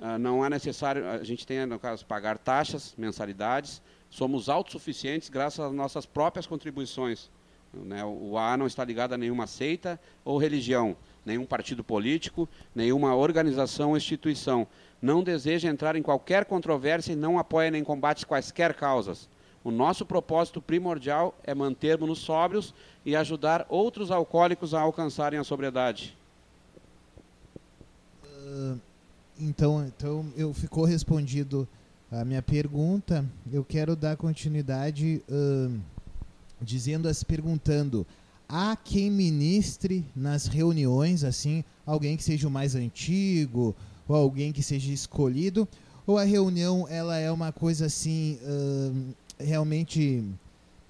Ah, 0.00 0.18
não 0.18 0.44
é 0.44 0.48
necessário, 0.48 1.06
a 1.08 1.24
gente 1.24 1.46
tem, 1.46 1.66
no 1.66 1.78
caso, 1.78 2.06
pagar 2.06 2.38
taxas, 2.38 2.94
mensalidades. 2.96 3.82
Somos 4.08 4.48
autossuficientes 4.48 5.28
graças 5.28 5.60
às 5.60 5.72
nossas 5.72 6.06
próprias 6.06 6.46
contribuições. 6.46 7.28
Né? 7.72 8.04
O 8.04 8.38
A 8.38 8.56
não 8.56 8.66
está 8.66 8.84
ligado 8.84 9.12
a 9.12 9.18
nenhuma 9.18 9.46
seita 9.46 10.00
ou 10.24 10.38
religião, 10.38 10.96
nenhum 11.24 11.44
partido 11.44 11.84
político, 11.84 12.48
nenhuma 12.74 13.14
organização 13.14 13.90
ou 13.90 13.96
instituição. 13.96 14.66
Não 15.02 15.22
deseja 15.22 15.68
entrar 15.68 15.96
em 15.96 16.02
qualquer 16.02 16.44
controvérsia 16.44 17.12
e 17.12 17.16
não 17.16 17.38
apoia 17.38 17.70
nem 17.70 17.84
combate 17.84 18.26
quaisquer 18.26 18.74
causas. 18.74 19.28
O 19.62 19.70
nosso 19.70 20.06
propósito 20.06 20.62
primordial 20.62 21.36
é 21.44 21.54
mantermos-nos 21.54 22.20
sóbrios 22.20 22.72
e 23.04 23.14
ajudar 23.14 23.66
outros 23.68 24.10
alcoólicos 24.10 24.72
a 24.72 24.80
alcançarem 24.80 25.38
a 25.38 25.44
sobriedade. 25.44 26.17
Uh, 28.58 28.80
então, 29.38 29.86
então 29.86 30.26
eu 30.36 30.52
ficou 30.52 30.84
respondido 30.84 31.68
a 32.10 32.24
minha 32.24 32.42
pergunta. 32.42 33.24
Eu 33.52 33.64
quero 33.64 33.94
dar 33.94 34.16
continuidade. 34.16 35.22
Uh, 35.28 35.78
dizendo, 36.60 37.12
se 37.12 37.24
perguntando, 37.24 38.06
há 38.48 38.76
quem 38.76 39.10
ministre 39.10 40.04
nas 40.14 40.46
reuniões, 40.46 41.24
assim, 41.24 41.64
alguém 41.86 42.16
que 42.16 42.24
seja 42.24 42.48
o 42.48 42.50
mais 42.50 42.74
antigo, 42.74 43.74
ou 44.06 44.16
alguém 44.16 44.52
que 44.52 44.62
seja 44.62 44.92
escolhido, 44.92 45.68
ou 46.06 46.18
a 46.18 46.24
reunião 46.24 46.86
ela 46.88 47.16
é 47.16 47.30
uma 47.30 47.52
coisa 47.52 47.86
assim, 47.86 48.38
uh, 48.42 49.14
realmente 49.38 50.24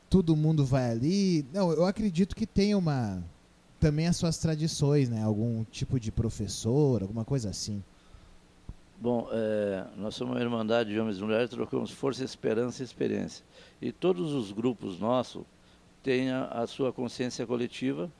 todo 0.08 0.36
mundo 0.36 0.64
vai 0.64 0.90
ali? 0.90 1.44
Não, 1.52 1.70
eu 1.72 1.84
acredito 1.84 2.34
que 2.34 2.46
tem 2.46 2.74
uma 2.74 3.22
também 3.80 4.06
as 4.06 4.16
suas 4.16 4.38
tradições, 4.38 5.08
né? 5.08 5.22
Algum 5.22 5.64
tipo 5.64 5.98
de 5.98 6.10
professor, 6.10 7.02
alguma 7.02 7.24
coisa 7.24 7.50
assim. 7.50 7.82
Bom, 9.00 9.28
é, 9.30 9.84
nós 9.96 10.14
somos 10.14 10.34
uma 10.34 10.42
irmandade 10.42 10.90
de 10.90 10.98
homens 10.98 11.18
e 11.18 11.22
mulheres, 11.22 11.50
trocamos 11.50 11.90
força, 11.90 12.24
esperança 12.24 12.82
e 12.82 12.84
experiência. 12.84 13.44
E 13.80 13.92
todos 13.92 14.32
os 14.32 14.50
grupos 14.50 14.98
nossos, 14.98 15.44
tenha 16.02 16.46
a 16.46 16.66
sua 16.66 16.92
consciência 16.92 17.46
coletiva 17.46 18.10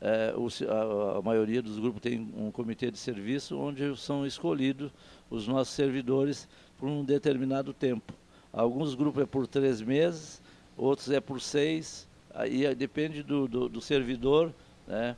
é, 0.00 0.32
o, 0.36 0.46
a, 0.70 1.18
a, 1.18 1.22
maioria 1.22 1.60
dos 1.60 1.78
grupos 1.78 2.00
tem 2.00 2.32
um 2.36 2.52
comitê 2.52 2.90
de 2.90 2.98
serviço 2.98 3.58
onde 3.58 3.96
são 3.96 4.24
escolhidos 4.24 4.92
os 5.28 5.48
nossos 5.48 5.74
servidores 5.74 6.48
por 6.78 6.88
um 6.88 7.04
determinado 7.04 7.72
tempo. 7.72 8.12
Alguns 8.52 8.94
grupos 8.94 9.22
é 9.22 9.26
por 9.26 9.46
três 9.46 9.80
meses, 9.80 10.40
outros 10.76 11.10
é 11.10 11.20
por 11.20 11.40
seis, 11.40 12.08
aí 12.32 12.72
depende 12.76 13.24
do, 13.24 13.48
do, 13.48 13.68
do 13.68 13.80
servidor, 13.80 14.54
né, 14.88 15.16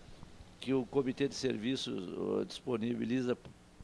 que 0.61 0.75
o 0.75 0.85
comitê 0.85 1.27
de 1.27 1.35
serviço 1.35 2.45
disponibiliza 2.47 3.39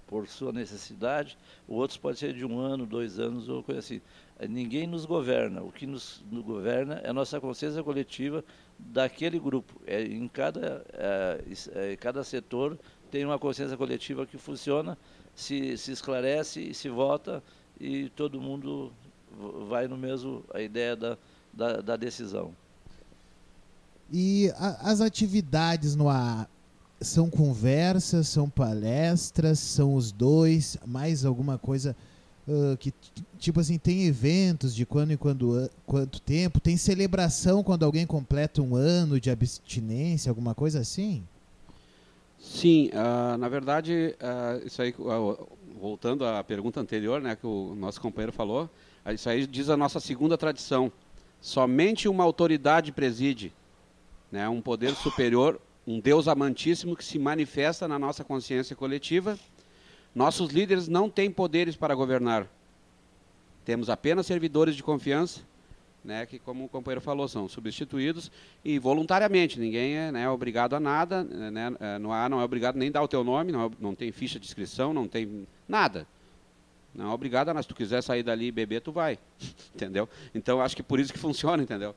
por 0.06 0.28
sua 0.28 0.52
necessidade, 0.52 1.36
outros 1.66 1.96
pode 1.96 2.18
ser 2.18 2.32
de 2.32 2.44
um 2.44 2.58
ano, 2.58 2.86
dois 2.86 3.18
anos 3.18 3.48
ou 3.48 3.62
coisa 3.62 3.80
assim. 3.80 4.00
Ninguém 4.48 4.86
nos 4.86 5.04
governa, 5.04 5.62
o 5.62 5.72
que 5.72 5.86
nos, 5.86 6.22
nos 6.30 6.44
governa 6.44 7.00
é 7.02 7.08
a 7.08 7.12
nossa 7.12 7.40
consciência 7.40 7.82
coletiva 7.82 8.44
daquele 8.78 9.38
grupo. 9.38 9.80
É, 9.86 10.02
em 10.02 10.28
cada, 10.28 10.84
é, 10.92 11.40
é, 11.74 11.96
cada 11.96 12.22
setor 12.22 12.78
tem 13.10 13.24
uma 13.24 13.38
consciência 13.38 13.76
coletiva 13.76 14.26
que 14.26 14.36
funciona, 14.36 14.98
se, 15.34 15.76
se 15.78 15.92
esclarece 15.92 16.60
e 16.60 16.74
se 16.74 16.88
vota 16.88 17.42
e 17.80 18.08
todo 18.10 18.40
mundo 18.40 18.92
vai 19.68 19.88
no 19.88 19.96
mesmo 19.96 20.44
a 20.52 20.60
ideia 20.60 20.94
da, 20.94 21.18
da, 21.52 21.80
da 21.80 21.96
decisão. 21.96 22.54
E 24.12 24.52
a, 24.56 24.90
as 24.90 25.00
atividades 25.00 25.96
no 25.96 26.08
A 26.08 26.46
são 27.00 27.28
conversas, 27.28 28.28
são 28.28 28.48
palestras, 28.48 29.58
são 29.58 29.94
os 29.94 30.10
dois, 30.10 30.78
mais 30.86 31.24
alguma 31.24 31.58
coisa 31.58 31.94
uh, 32.48 32.76
que 32.78 32.92
tipo 33.38 33.60
assim 33.60 33.78
tem 33.78 34.06
eventos 34.06 34.74
de 34.74 34.86
quando 34.86 35.12
em 35.12 35.16
quando 35.16 35.70
quanto 35.84 36.20
tempo, 36.20 36.58
tem 36.60 36.76
celebração 36.76 37.62
quando 37.62 37.84
alguém 37.84 38.06
completa 38.06 38.62
um 38.62 38.74
ano 38.74 39.20
de 39.20 39.30
abstinência, 39.30 40.30
alguma 40.30 40.54
coisa 40.54 40.80
assim? 40.80 41.22
Sim, 42.38 42.90
uh, 42.90 43.36
na 43.36 43.48
verdade 43.48 44.14
uh, 44.20 44.66
isso 44.66 44.80
aí 44.80 44.94
voltando 45.78 46.24
à 46.24 46.42
pergunta 46.42 46.80
anterior, 46.80 47.20
né, 47.20 47.36
que 47.36 47.46
o 47.46 47.74
nosso 47.74 48.00
companheiro 48.00 48.32
falou, 48.32 48.70
isso 49.12 49.28
aí 49.28 49.46
diz 49.46 49.68
a 49.68 49.76
nossa 49.76 50.00
segunda 50.00 50.38
tradição. 50.38 50.90
Somente 51.40 52.08
uma 52.08 52.24
autoridade 52.24 52.90
preside, 52.90 53.52
né, 54.36 54.46
um 54.50 54.60
poder 54.60 54.94
superior, 54.94 55.58
um 55.86 55.98
Deus 55.98 56.28
amantíssimo 56.28 56.94
que 56.94 57.02
se 57.02 57.18
manifesta 57.18 57.88
na 57.88 57.98
nossa 57.98 58.22
consciência 58.22 58.76
coletiva. 58.76 59.38
Nossos 60.14 60.50
líderes 60.50 60.88
não 60.88 61.08
têm 61.08 61.30
poderes 61.30 61.74
para 61.74 61.94
governar. 61.94 62.46
Temos 63.64 63.88
apenas 63.88 64.26
servidores 64.26 64.76
de 64.76 64.82
confiança, 64.82 65.40
né, 66.04 66.26
que, 66.26 66.38
como 66.38 66.66
o 66.66 66.68
companheiro 66.68 67.00
falou, 67.00 67.26
são 67.26 67.48
substituídos 67.48 68.30
e 68.62 68.78
voluntariamente. 68.78 69.58
Ninguém 69.58 69.96
é 69.96 70.12
né, 70.12 70.28
obrigado 70.28 70.76
a 70.76 70.80
nada. 70.80 71.24
Né, 71.24 71.70
não, 71.98 72.12
há, 72.12 72.28
não 72.28 72.38
é 72.38 72.44
obrigado 72.44 72.76
nem 72.76 72.92
dar 72.92 73.02
o 73.02 73.08
teu 73.08 73.24
nome, 73.24 73.52
não, 73.52 73.64
é, 73.64 73.70
não 73.80 73.94
tem 73.94 74.12
ficha 74.12 74.38
de 74.38 74.44
inscrição, 74.44 74.92
não 74.92 75.08
tem 75.08 75.48
nada. 75.66 76.06
Não 76.94 77.10
é 77.10 77.14
obrigado 77.14 77.48
a 77.48 77.54
nada. 77.54 77.62
Se 77.62 77.68
tu 77.68 77.74
quiser 77.74 78.02
sair 78.02 78.22
dali 78.22 78.48
e 78.48 78.52
beber, 78.52 78.82
tu 78.82 78.92
vai. 78.92 79.18
entendeu? 79.74 80.06
Então, 80.34 80.60
acho 80.60 80.76
que 80.76 80.82
por 80.82 81.00
isso 81.00 81.10
que 81.10 81.18
funciona, 81.18 81.62
entendeu? 81.62 81.94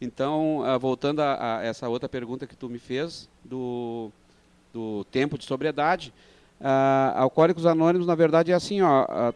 Então, 0.00 0.60
uh, 0.60 0.78
voltando 0.78 1.20
a, 1.20 1.58
a, 1.58 1.62
essa 1.62 1.86
outra 1.88 2.08
pergunta 2.08 2.46
que 2.46 2.56
tu 2.56 2.70
me 2.70 2.78
fez, 2.78 3.28
do, 3.44 4.10
do 4.72 5.04
tempo 5.04 5.36
de 5.36 5.44
sobriedade, 5.44 6.12
uh, 6.58 7.18
Alcoólicos 7.18 7.66
Anônimos, 7.66 8.06
na 8.06 8.14
verdade, 8.14 8.50
é 8.50 8.54
assim, 8.54 8.80
ó, 8.80 9.04
uh, 9.04 9.34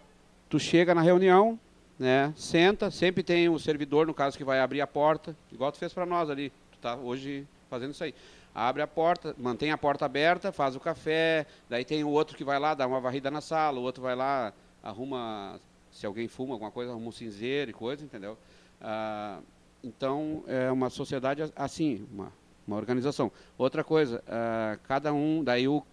tu 0.49 0.59
chega 0.59 0.95
na 0.95 1.03
reunião, 1.03 1.59
né, 1.99 2.33
senta, 2.35 2.91
sempre 2.91 3.23
tem 3.23 3.47
um 3.49 3.59
servidor, 3.59 4.07
no 4.07 4.15
caso, 4.15 4.39
que 4.39 4.45
vai 4.45 4.59
abrir 4.59 4.81
a 4.81 4.87
porta, 4.87 5.37
igual 5.53 5.71
tu 5.71 5.79
fez 5.79 5.93
para 5.93 6.07
nós 6.07 6.31
ali, 6.31 6.49
tu 6.71 6.77
está 6.77 6.97
hoje 6.97 7.47
fazendo 7.69 7.91
isso 7.91 8.03
aí. 8.03 8.15
Abre 8.55 8.81
a 8.81 8.87
porta, 8.87 9.35
mantém 9.37 9.71
a 9.71 9.77
porta 9.77 10.07
aberta, 10.07 10.51
faz 10.51 10.75
o 10.77 10.81
café, 10.81 11.45
daí 11.69 11.85
tem 11.85 12.05
o 12.05 12.09
outro 12.09 12.37
que 12.37 12.45
vai 12.45 12.59
lá, 12.59 12.73
dá 12.73 12.87
uma 12.87 13.01
varrida 13.01 13.31
na 13.31 13.41
sala, 13.41 13.81
o 13.81 13.83
outro 13.83 14.03
vai 14.03 14.15
lá, 14.15 14.53
arruma, 14.83 15.61
se 15.91 16.07
alguém 16.07 16.27
fuma 16.29 16.55
alguma 16.55 16.71
coisa, 16.71 16.93
arruma 16.93 17.09
um 17.09 17.13
cinzeiro 17.13 17.71
e 17.71 17.75
coisa, 17.75 18.05
entendeu? 18.05 18.39
Ah, 18.81 19.41
então, 19.85 20.43
é 20.47 20.73
uma 20.73 20.89
sociedade 20.89 21.43
assim, 21.55 22.07
uma, 22.11 22.33
uma 22.67 22.77
organização. 22.77 23.31
Outra 23.59 23.85
coisa, 23.85 24.25
uh, 24.27 24.81
cada 24.85 25.13
um, 25.13 25.45
daí 25.45 25.69
o, 25.69 25.85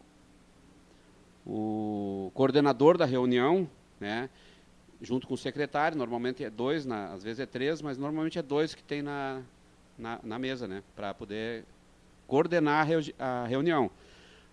o 1.46 2.32
coordenador 2.34 2.98
da 2.98 3.06
reunião, 3.06 3.70
né, 4.00 4.30
junto 5.02 5.28
com 5.28 5.34
o 5.34 5.38
secretário, 5.38 5.98
normalmente 5.98 6.44
é 6.44 6.50
dois, 6.50 6.86
na, 6.86 7.12
às 7.12 7.22
vezes 7.22 7.42
é 7.42 7.46
três, 7.46 7.82
mas 7.82 7.98
normalmente 7.98 8.40
é 8.40 8.42
dois 8.42 8.74
que 8.74 8.82
tem 8.82 9.02
na, 9.02 9.42
na, 9.98 10.20
na 10.24 10.40
mesa, 10.40 10.68
né, 10.68 10.82
para 10.96 11.14
poder 11.14 11.66
coordenar 12.28 12.88
a, 13.20 13.44
a 13.44 13.46
reunião. 13.46 13.92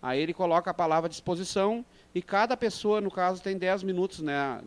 Aí 0.02 0.20
ele 0.20 0.34
coloca 0.34 0.70
a 0.70 0.74
palavra 0.74 1.06
à 1.06 1.10
disposição 1.10 1.84
e 2.18 2.22
cada 2.22 2.56
pessoa, 2.56 3.00
no 3.00 3.12
caso, 3.12 3.40
tem 3.40 3.56
10 3.56 3.84
minutos, 3.84 4.18
né? 4.18 4.60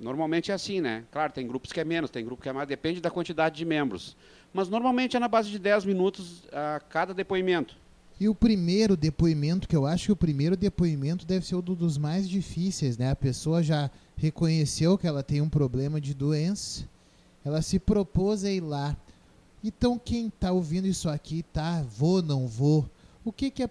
Normalmente 0.00 0.52
é 0.52 0.54
assim, 0.54 0.80
né? 0.80 1.02
Claro, 1.10 1.32
tem 1.32 1.44
grupos 1.44 1.72
que 1.72 1.80
é 1.80 1.84
menos, 1.84 2.10
tem 2.10 2.24
grupo 2.24 2.40
que 2.40 2.48
é 2.48 2.52
mais, 2.52 2.68
depende 2.68 3.00
da 3.00 3.10
quantidade 3.10 3.56
de 3.56 3.64
membros. 3.64 4.16
Mas 4.54 4.68
normalmente 4.68 5.16
é 5.16 5.20
na 5.20 5.26
base 5.26 5.50
de 5.50 5.58
10 5.58 5.84
minutos 5.84 6.44
a 6.52 6.78
cada 6.78 7.12
depoimento. 7.12 7.74
E 8.20 8.28
o 8.28 8.36
primeiro 8.36 8.96
depoimento, 8.96 9.66
que 9.66 9.74
eu 9.74 9.84
acho 9.84 10.06
que 10.06 10.12
o 10.12 10.16
primeiro 10.16 10.56
depoimento 10.56 11.26
deve 11.26 11.44
ser 11.44 11.56
um 11.56 11.60
dos 11.60 11.98
mais 11.98 12.28
difíceis, 12.28 12.96
né? 12.96 13.10
A 13.10 13.16
pessoa 13.16 13.64
já 13.64 13.90
reconheceu 14.16 14.96
que 14.96 15.08
ela 15.08 15.24
tem 15.24 15.40
um 15.40 15.48
problema 15.48 16.00
de 16.00 16.14
doença, 16.14 16.88
ela 17.44 17.62
se 17.62 17.80
propôs 17.80 18.44
a 18.44 18.50
ir 18.52 18.60
lá. 18.60 18.96
Então 19.64 19.98
quem 19.98 20.28
está 20.28 20.52
ouvindo 20.52 20.86
isso 20.86 21.08
aqui, 21.08 21.42
tá? 21.52 21.82
Vou, 21.82 22.22
não 22.22 22.46
vou. 22.46 22.88
O 23.24 23.32
que, 23.32 23.50
que 23.50 23.64
é 23.64 23.70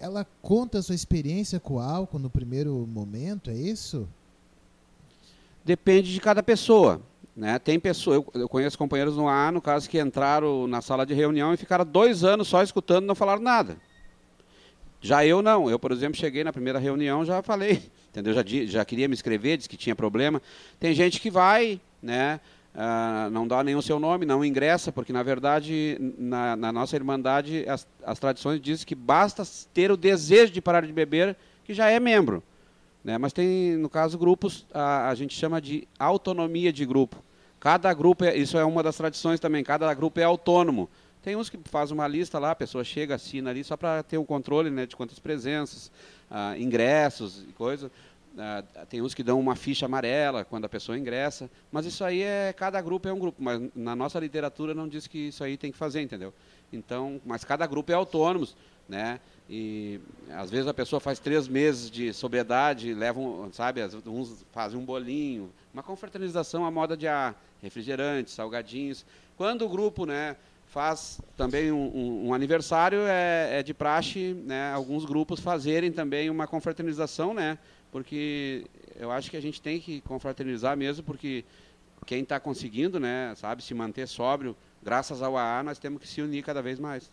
ela 0.00 0.26
conta 0.42 0.78
a 0.78 0.82
sua 0.82 0.94
experiência 0.94 1.60
com 1.60 1.74
o 1.74 1.80
álcool 1.80 2.18
no 2.18 2.30
primeiro 2.30 2.86
momento, 2.86 3.50
é 3.50 3.54
isso? 3.54 4.08
Depende 5.64 6.12
de 6.12 6.20
cada 6.20 6.42
pessoa. 6.42 7.00
Né? 7.36 7.56
Tem 7.58 7.78
pessoa, 7.78 8.16
eu, 8.16 8.26
eu, 8.34 8.48
conheço 8.48 8.76
companheiros 8.76 9.16
no 9.16 9.28
A, 9.28 9.52
no 9.52 9.62
caso, 9.62 9.88
que 9.88 10.00
entraram 10.00 10.66
na 10.66 10.82
sala 10.82 11.06
de 11.06 11.14
reunião 11.14 11.54
e 11.54 11.56
ficaram 11.56 11.84
dois 11.84 12.24
anos 12.24 12.48
só 12.48 12.62
escutando 12.62 13.06
não 13.06 13.14
falaram 13.14 13.40
nada. 13.40 13.76
Já 15.00 15.24
eu 15.24 15.40
não. 15.40 15.70
Eu, 15.70 15.78
por 15.78 15.92
exemplo, 15.92 16.18
cheguei 16.18 16.42
na 16.42 16.52
primeira 16.52 16.80
reunião, 16.80 17.24
já 17.24 17.40
falei, 17.40 17.82
entendeu? 18.10 18.34
Já, 18.34 18.42
já 18.66 18.84
queria 18.84 19.06
me 19.06 19.14
inscrever, 19.14 19.56
disse 19.56 19.68
que 19.68 19.76
tinha 19.76 19.94
problema. 19.94 20.42
Tem 20.80 20.92
gente 20.92 21.20
que 21.20 21.30
vai, 21.30 21.80
né? 22.02 22.40
Uh, 22.78 23.28
não 23.30 23.48
dá 23.48 23.64
nenhum 23.64 23.82
seu 23.82 23.98
nome, 23.98 24.24
não 24.24 24.44
ingressa, 24.44 24.92
porque 24.92 25.12
na 25.12 25.24
verdade 25.24 25.98
na, 26.16 26.54
na 26.54 26.70
nossa 26.70 26.94
irmandade 26.94 27.68
as, 27.68 27.84
as, 28.04 28.20
tradições 28.20 28.60
dizem 28.60 28.86
que 28.86 28.94
basta 28.94 29.42
ter 29.74 29.90
o 29.90 29.96
desejo 29.96 30.52
de 30.52 30.62
parar 30.62 30.86
de 30.86 30.92
beber 30.92 31.36
que 31.64 31.74
já 31.74 31.90
é 31.90 31.98
membro. 31.98 32.40
Né? 33.02 33.18
Mas 33.18 33.32
tem, 33.32 33.76
no 33.76 33.88
caso, 33.88 34.16
grupos, 34.16 34.64
a, 34.72 35.08
a 35.08 35.14
gente 35.16 35.34
chama 35.34 35.60
de 35.60 35.88
autonomia 35.98 36.72
de 36.72 36.86
grupo. 36.86 37.16
Cada 37.58 37.92
grupo, 37.92 38.24
é, 38.24 38.36
isso 38.36 38.56
é 38.56 38.64
uma 38.64 38.80
das 38.80 38.96
tradições 38.96 39.40
também, 39.40 39.64
cada 39.64 39.92
grupo 39.92 40.20
é 40.20 40.22
autônomo. 40.22 40.88
Tem 41.20 41.34
uns 41.34 41.50
que 41.50 41.58
fazem 41.64 41.94
uma 41.94 42.06
lista 42.06 42.38
lá, 42.38 42.52
a 42.52 42.54
pessoa 42.54 42.84
chega, 42.84 43.16
assina 43.16 43.50
ali, 43.50 43.64
só 43.64 43.76
para 43.76 44.04
ter 44.04 44.18
um 44.18 44.24
controle 44.24 44.70
né, 44.70 44.86
de 44.86 44.94
quantas 44.94 45.18
presenças, 45.18 45.90
uh, 46.30 46.56
ingressos 46.56 47.42
e 47.48 47.52
coisa. 47.54 47.90
Uh, 48.38 48.86
tem 48.86 49.02
uns 49.02 49.14
que 49.14 49.24
dão 49.24 49.40
uma 49.40 49.56
ficha 49.56 49.86
amarela 49.86 50.44
quando 50.44 50.64
a 50.64 50.68
pessoa 50.68 50.96
ingressa, 50.96 51.50
mas 51.72 51.84
isso 51.84 52.04
aí 52.04 52.22
é 52.22 52.54
cada 52.56 52.80
grupo 52.80 53.08
é 53.08 53.12
um 53.12 53.18
grupo, 53.18 53.42
mas 53.42 53.60
na 53.74 53.96
nossa 53.96 54.16
literatura 54.20 54.72
não 54.72 54.86
diz 54.86 55.08
que 55.08 55.26
isso 55.26 55.42
aí 55.42 55.56
tem 55.56 55.72
que 55.72 55.76
fazer, 55.76 56.02
entendeu? 56.02 56.32
Então, 56.72 57.20
mas 57.26 57.42
cada 57.42 57.66
grupo 57.66 57.90
é 57.90 57.96
autônomo, 57.96 58.46
né? 58.88 59.18
E 59.50 59.98
às 60.30 60.52
vezes 60.52 60.68
a 60.68 60.74
pessoa 60.74 61.00
faz 61.00 61.18
três 61.18 61.48
meses 61.48 61.90
de 61.90 62.12
sobriedade, 62.12 62.94
levam, 62.94 63.50
sabe, 63.52 63.80
uns 64.06 64.46
fazem 64.52 64.78
um 64.78 64.84
bolinho, 64.84 65.50
uma 65.74 65.82
confraternização 65.82 66.64
à 66.64 66.70
moda 66.70 66.96
de 66.96 67.08
ah, 67.08 67.34
refrigerantes, 67.60 68.34
salgadinhos. 68.34 69.04
Quando 69.36 69.64
o 69.64 69.68
grupo, 69.68 70.06
né, 70.06 70.36
faz 70.68 71.20
também 71.36 71.72
um, 71.72 71.96
um, 71.96 72.28
um 72.28 72.34
aniversário, 72.34 73.00
é, 73.00 73.58
é, 73.58 73.62
de 73.62 73.72
praxe, 73.72 74.34
né, 74.44 74.72
alguns 74.72 75.04
grupos 75.04 75.40
fazerem 75.40 75.90
também 75.90 76.30
uma 76.30 76.46
confraternização, 76.46 77.34
né? 77.34 77.58
Porque 77.90 78.66
eu 78.96 79.10
acho 79.10 79.30
que 79.30 79.36
a 79.36 79.42
gente 79.42 79.60
tem 79.60 79.80
que 79.80 80.00
confraternizar 80.02 80.76
mesmo, 80.76 81.04
porque 81.04 81.44
quem 82.06 82.22
está 82.22 82.38
conseguindo, 82.40 82.98
né, 82.98 83.34
sabe, 83.36 83.62
se 83.62 83.74
manter 83.74 84.06
sóbrio, 84.06 84.56
graças 84.82 85.22
ao 85.22 85.36
AA, 85.36 85.62
nós 85.62 85.78
temos 85.78 86.00
que 86.00 86.08
se 86.08 86.22
unir 86.22 86.42
cada 86.42 86.62
vez 86.62 86.78
mais. 86.78 87.10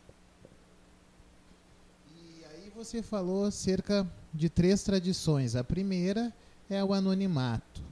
E 2.15 2.45
aí 2.45 2.71
você 2.75 3.01
falou 3.01 3.49
cerca 3.51 4.07
de 4.33 4.49
três 4.49 4.83
tradições. 4.83 5.55
A 5.55 5.63
primeira 5.63 6.33
é 6.69 6.83
o 6.83 6.93
anonimato. 6.93 7.83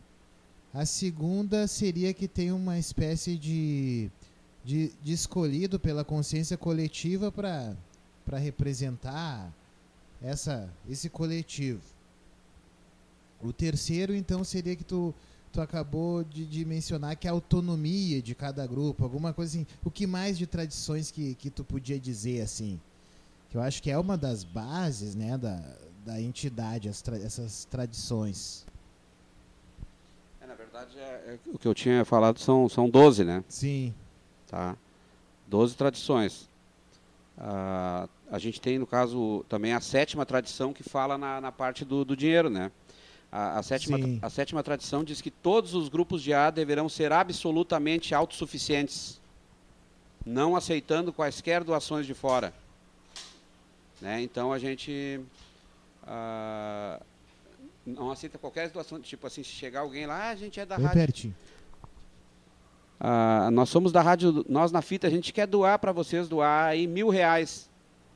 A 0.74 0.86
segunda 0.86 1.68
seria 1.68 2.14
que 2.14 2.28
tem 2.28 2.52
uma 2.52 2.80
espécie 2.80 3.38
de, 3.38 4.10
de, 4.64 4.92
de 5.04 5.14
escolhido 5.14 5.80
pela 5.80 6.04
consciência 6.04 6.58
coletiva 6.58 7.32
para 7.32 8.38
representar 8.40 9.54
essa, 10.22 10.68
esse 10.90 11.10
coletivo. 11.10 11.82
O 13.48 13.54
terceiro, 13.54 14.16
então, 14.16 14.44
seria 14.44 14.76
que 14.76 14.84
tu, 14.84 15.14
tu 15.52 15.62
acabou 15.62 16.24
de, 16.24 16.46
de, 16.46 16.66
mencionar 16.66 17.16
que 17.16 17.28
é 17.28 17.30
a 17.30 17.34
autonomia 17.34 18.22
de 18.22 18.34
cada 18.36 18.66
grupo, 18.66 19.04
alguma 19.04 19.34
coisa 19.34 19.58
assim. 19.58 19.68
O 19.84 19.92
que 19.92 20.08
mais 20.08 20.38
de 20.38 20.48
tradições 20.48 21.12
que, 21.12 21.36
que 21.36 21.50
tu 21.50 21.64
podia 21.64 22.00
dizer 22.00 22.42
assim? 22.42 22.80
que 23.54 23.58
eu 23.58 23.62
acho 23.62 23.84
que 23.84 23.92
é 23.92 23.98
uma 24.00 24.18
das 24.18 24.44
bases 24.44 25.14
né, 25.14 25.38
da, 25.38 25.62
da 26.04 26.20
entidade, 26.20 26.90
tra 27.04 27.16
essas 27.18 27.66
tradições. 27.66 28.66
É, 30.42 30.48
na 30.48 30.56
verdade, 30.56 30.98
é, 30.98 31.38
é, 31.38 31.40
o 31.54 31.60
que 31.60 31.68
eu 31.68 31.74
tinha 31.76 32.04
falado 32.04 32.40
são, 32.40 32.68
são 32.68 32.90
12, 32.90 33.24
né? 33.24 33.44
Sim. 33.48 33.94
Tá? 34.48 34.76
12 35.46 35.76
tradições. 35.76 36.50
Ah, 37.38 38.10
a 38.32 38.40
gente 38.40 38.60
tem, 38.60 38.80
no 38.80 38.88
caso, 38.88 39.46
também 39.48 39.72
a 39.72 39.80
sétima 39.80 40.26
tradição 40.26 40.74
que 40.74 40.82
fala 40.82 41.16
na, 41.16 41.40
na 41.40 41.52
parte 41.52 41.86
do, 41.86 42.04
do 42.04 42.18
dinheiro, 42.18 42.50
né? 42.50 42.72
A, 43.36 43.58
a, 43.58 43.64
sétima, 43.64 43.98
a 44.22 44.30
sétima 44.30 44.62
tradição 44.62 45.04
diz 45.04 45.20
que 45.20 45.32
todos 45.32 45.74
os 45.74 45.90
grupos 45.90 46.22
de 46.22 46.36
A 46.36 46.52
deverão 46.52 46.88
ser 46.88 47.12
absolutamente 47.12 48.14
autossuficientes, 48.14 49.20
não 50.24 50.56
aceitando 50.56 51.12
quaisquer 51.12 51.64
doações 51.64 52.06
de 52.06 52.14
fora. 52.14 52.54
Né? 54.00 54.22
Então 54.22 54.54
a 54.54 54.60
gente 54.60 55.20
ah, 56.06 57.02
não 57.84 58.12
aceita 58.12 58.38
qualquer 58.38 58.70
doação, 58.70 59.00
tipo 59.00 59.26
assim, 59.26 59.42
se 59.42 59.50
chegar 59.50 59.80
alguém 59.80 60.06
lá, 60.06 60.26
ah, 60.26 60.30
a 60.30 60.36
gente 60.36 60.60
é 60.60 60.66
da 60.68 60.78
Bem 60.78 60.86
rádio. 60.86 61.02
Pertinho. 61.02 61.36
Ah, 63.00 63.50
nós 63.52 63.68
somos 63.68 63.92
da 63.92 64.04
rádio, 64.04 64.46
nós 64.48 64.72
na 64.72 64.84
fita, 64.84 65.08
a 65.08 65.10
gente 65.10 65.34
quer 65.34 65.48
doar 65.48 65.80
para 65.80 65.92
vocês, 65.92 66.30
doar 66.30 66.68
aí 66.68 66.86
mil 66.86 67.10
reais. 67.10 67.68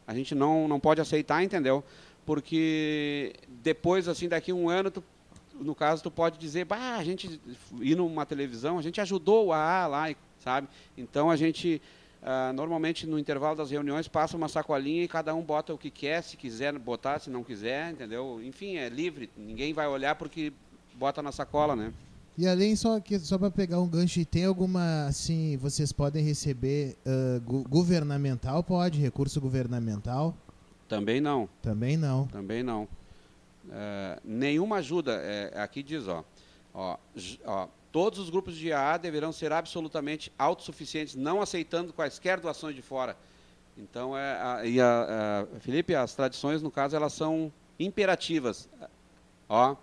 A 0.05 0.13
gente 0.13 0.35
não, 0.35 0.67
não 0.67 0.79
pode 0.79 1.01
aceitar, 1.01 1.43
entendeu? 1.43 1.83
Porque 2.27 3.33
depois, 3.47 4.05
assim, 4.09 4.27
daqui 4.27 4.51
um 4.51 4.69
ano, 4.69 4.91
tu, 4.91 5.01
no 5.53 5.73
caso, 5.73 6.03
tu 6.03 6.11
pode 6.11 6.37
dizer, 6.37 6.65
bah, 6.65 6.97
a 6.97 7.03
gente 7.03 7.39
ir 7.79 7.95
numa 7.95 8.25
televisão, 8.25 8.77
a 8.77 8.81
gente 8.81 8.99
ajudou 8.99 9.47
o 9.47 9.53
AA 9.53 9.87
lá, 9.87 10.15
sabe? 10.37 10.67
Então 10.95 11.31
a 11.31 11.35
gente 11.35 11.81
Uh, 12.17 12.51
normalmente 12.51 13.05
no 13.05 13.19
intervalo 13.19 13.55
das 13.55 13.69
reuniões 13.69 14.07
passa 14.07 14.35
uma 14.35 14.49
sacolinha 14.49 15.03
e 15.03 15.07
cada 15.07 15.35
um 15.35 15.41
bota 15.41 15.71
o 15.71 15.77
que 15.77 15.91
quer, 15.91 16.23
se 16.23 16.35
quiser 16.35 16.77
botar, 16.77 17.19
se 17.19 17.29
não 17.29 17.43
quiser, 17.43 17.91
entendeu? 17.91 18.41
Enfim, 18.43 18.75
é 18.75 18.89
livre, 18.89 19.29
ninguém 19.37 19.71
vai 19.71 19.87
olhar 19.87 20.15
porque 20.15 20.51
bota 20.95 21.21
na 21.21 21.31
sacola, 21.31 21.75
né? 21.75 21.93
E 22.35 22.47
além, 22.47 22.75
só, 22.75 22.99
só 23.21 23.37
para 23.37 23.51
pegar 23.51 23.79
um 23.79 23.87
gancho, 23.87 24.25
tem 24.25 24.45
alguma, 24.45 25.05
assim, 25.05 25.57
vocês 25.57 25.91
podem 25.91 26.25
receber 26.25 26.97
uh, 27.05 27.63
governamental? 27.69 28.63
Pode, 28.63 28.99
recurso 28.99 29.39
governamental? 29.39 30.35
Também 30.87 31.19
não. 31.19 31.49
Também 31.61 31.97
não. 31.97 32.27
Também 32.27 32.63
não. 32.63 32.87
É, 33.71 34.19
nenhuma 34.23 34.77
ajuda. 34.77 35.19
É, 35.21 35.59
aqui 35.61 35.83
diz, 35.83 36.07
ó, 36.07 36.23
ó, 36.73 36.97
ó, 37.45 37.67
todos 37.91 38.19
os 38.19 38.29
grupos 38.29 38.55
de 38.55 38.71
AA 38.71 38.97
deverão 38.97 39.31
ser 39.31 39.51
absolutamente 39.51 40.31
autossuficientes, 40.37 41.15
não 41.15 41.41
aceitando 41.41 41.93
quaisquer 41.93 42.39
doações 42.39 42.75
de 42.75 42.81
fora. 42.81 43.17
Então, 43.77 44.17
é, 44.17 44.41
a, 44.41 44.65
e 44.65 44.81
a, 44.81 45.45
a, 45.55 45.59
Felipe, 45.59 45.93
as 45.93 46.15
tradições, 46.15 46.61
no 46.61 46.71
caso, 46.71 46.95
elas 46.95 47.13
são 47.13 47.51
imperativas. 47.79 48.67
Ó, 49.47 49.75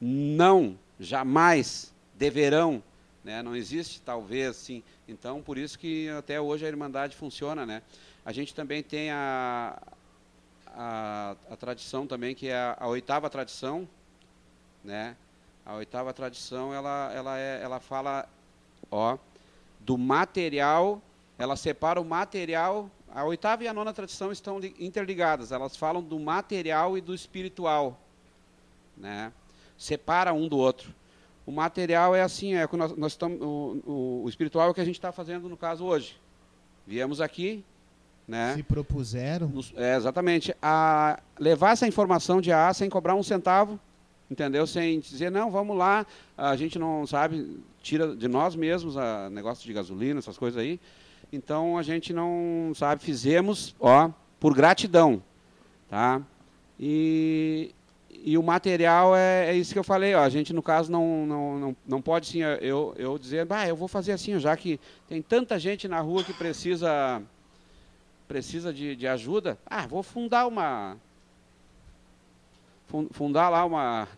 não, 0.00 0.78
jamais 1.00 1.94
deverão, 2.14 2.82
né? 3.24 3.42
não 3.42 3.56
existe 3.56 4.02
talvez, 4.02 4.56
sim. 4.56 4.82
Então, 5.06 5.40
por 5.40 5.56
isso 5.56 5.78
que 5.78 6.08
até 6.10 6.40
hoje 6.40 6.64
a 6.66 6.68
Irmandade 6.68 7.16
funciona, 7.16 7.64
né? 7.64 7.82
A 8.24 8.32
gente 8.32 8.54
também 8.54 8.82
tem 8.82 9.10
a, 9.10 9.80
a, 10.80 11.34
a 11.50 11.56
tradição 11.56 12.06
também, 12.06 12.36
que 12.36 12.48
é 12.48 12.56
a, 12.56 12.76
a, 12.78 12.86
oitava 12.86 13.28
tradição, 13.28 13.88
né? 14.84 15.16
A 15.66 15.74
oitava 15.74 16.12
tradição, 16.12 16.72
ela, 16.72 17.12
ela, 17.12 17.36
é, 17.36 17.60
ela 17.60 17.80
fala, 17.80 18.28
ó, 18.88 19.18
do 19.80 19.98
material, 19.98 21.02
ela 21.36 21.56
separa 21.56 22.00
o 22.00 22.04
material, 22.04 22.88
a 23.10 23.24
oitava 23.24 23.64
e 23.64 23.68
a 23.68 23.74
nona 23.74 23.92
tradição 23.92 24.30
estão 24.30 24.60
interligadas, 24.78 25.50
elas 25.50 25.76
falam 25.76 26.00
do 26.00 26.18
material 26.18 26.96
e 26.96 27.00
do 27.00 27.12
espiritual, 27.12 27.98
né? 28.96 29.32
Separa 29.76 30.32
um 30.32 30.46
do 30.46 30.58
outro. 30.58 30.94
O 31.44 31.50
material 31.50 32.14
é 32.14 32.22
assim, 32.22 32.54
é 32.54 32.68
nós, 32.72 32.96
nós 32.96 33.12
estamos, 33.12 33.40
o, 33.40 33.82
o, 33.84 34.22
o 34.24 34.28
espiritual 34.28 34.68
é 34.68 34.70
o 34.70 34.74
que 34.74 34.80
a 34.80 34.84
gente 34.84 34.96
está 34.96 35.10
fazendo 35.10 35.48
no 35.48 35.56
caso 35.56 35.84
hoje. 35.84 36.20
Viemos 36.86 37.20
aqui, 37.20 37.64
né? 38.28 38.54
Se 38.54 38.62
propuseram. 38.62 39.50
É, 39.74 39.96
exatamente. 39.96 40.54
A 40.60 41.18
levar 41.40 41.72
essa 41.72 41.88
informação 41.88 42.40
de 42.42 42.52
AA 42.52 42.74
sem 42.74 42.90
cobrar 42.90 43.14
um 43.14 43.22
centavo, 43.22 43.80
entendeu? 44.30 44.66
Sem 44.66 45.00
dizer, 45.00 45.30
não, 45.30 45.50
vamos 45.50 45.76
lá, 45.76 46.06
a 46.36 46.54
gente 46.54 46.78
não 46.78 47.06
sabe, 47.06 47.58
tira 47.82 48.14
de 48.14 48.28
nós 48.28 48.54
mesmos 48.54 48.98
a 48.98 49.30
negócio 49.30 49.64
de 49.64 49.72
gasolina, 49.72 50.18
essas 50.18 50.36
coisas 50.36 50.60
aí. 50.60 50.78
Então 51.32 51.78
a 51.78 51.82
gente 51.82 52.12
não 52.12 52.72
sabe, 52.74 53.02
fizemos, 53.02 53.74
ó, 53.80 54.10
por 54.38 54.54
gratidão, 54.54 55.22
tá? 55.88 56.22
E, 56.78 57.74
e 58.10 58.36
o 58.36 58.42
material 58.42 59.16
é, 59.16 59.50
é, 59.50 59.56
isso 59.56 59.72
que 59.72 59.78
eu 59.78 59.84
falei, 59.84 60.14
ó, 60.14 60.20
a 60.20 60.28
gente 60.28 60.52
no 60.52 60.62
caso 60.62 60.92
não, 60.92 61.26
não, 61.26 61.58
não, 61.58 61.76
não 61.86 62.02
pode 62.02 62.26
sim, 62.26 62.40
eu, 62.60 62.94
eu 62.96 63.18
dizer, 63.18 63.44
bah, 63.46 63.66
eu 63.66 63.76
vou 63.76 63.88
fazer 63.88 64.12
assim, 64.12 64.38
já 64.38 64.56
que 64.56 64.78
tem 65.08 65.20
tanta 65.20 65.58
gente 65.58 65.88
na 65.88 66.00
rua 66.00 66.22
que 66.22 66.32
precisa 66.32 67.22
precisa 68.28 68.72
de, 68.72 68.94
de 68.94 69.08
ajuda, 69.08 69.58
ah, 69.66 69.86
vou 69.86 70.02
fundar 70.02 70.46
uma. 70.46 70.96
Fundar 73.10 73.48
lá 73.48 73.64
uma, 73.64 74.08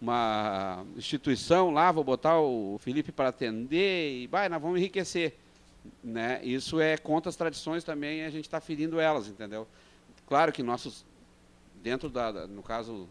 uma 0.00 0.84
instituição 0.96 1.70
lá, 1.70 1.90
vou 1.90 2.04
botar 2.04 2.38
o 2.40 2.78
Felipe 2.78 3.10
para 3.10 3.28
atender 3.28 4.22
e 4.22 4.26
vai, 4.26 4.48
nós 4.48 4.60
vamos 4.60 4.78
enriquecer. 4.78 5.36
Né? 6.02 6.40
Isso 6.44 6.80
é 6.80 6.96
contra 6.96 7.28
as 7.28 7.36
tradições 7.36 7.82
também, 7.82 8.24
a 8.24 8.30
gente 8.30 8.44
está 8.44 8.60
ferindo 8.60 9.00
elas, 9.00 9.26
entendeu? 9.26 9.66
Claro 10.28 10.52
que 10.52 10.62
nossos, 10.62 11.04
dentro 11.82 12.08
da, 12.08 12.46
no 12.46 12.62
caso, 12.62 13.08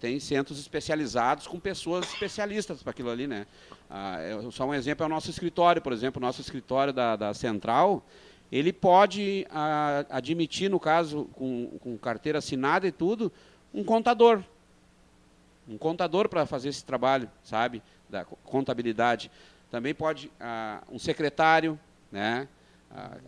tem 0.00 0.18
centros 0.18 0.58
especializados 0.58 1.46
com 1.46 1.60
pessoas 1.60 2.06
especialistas 2.06 2.82
para 2.82 2.90
aquilo 2.90 3.10
ali, 3.10 3.26
né? 3.26 3.46
Ah, 3.88 4.18
só 4.50 4.66
um 4.66 4.74
exemplo 4.74 5.04
é 5.04 5.06
o 5.06 5.10
nosso 5.10 5.30
escritório, 5.30 5.80
por 5.80 5.92
exemplo, 5.92 6.20
o 6.20 6.24
nosso 6.24 6.40
escritório 6.40 6.92
da, 6.92 7.14
da 7.14 7.32
Central, 7.32 8.04
ele 8.50 8.72
pode 8.72 9.46
a, 9.50 10.04
admitir, 10.10 10.70
no 10.70 10.78
caso, 10.78 11.24
com, 11.34 11.78
com 11.80 11.98
carteira 11.98 12.38
assinada 12.38 12.86
e 12.86 12.92
tudo, 12.92 13.32
um 13.72 13.84
contador. 13.84 14.42
Um 15.68 15.76
contador 15.76 16.28
para 16.28 16.46
fazer 16.46 16.68
esse 16.68 16.84
trabalho, 16.84 17.28
sabe, 17.42 17.82
da 18.08 18.24
contabilidade. 18.24 19.30
Também 19.70 19.94
pode 19.94 20.30
um 20.90 20.98
secretário, 20.98 21.78
né? 22.10 22.46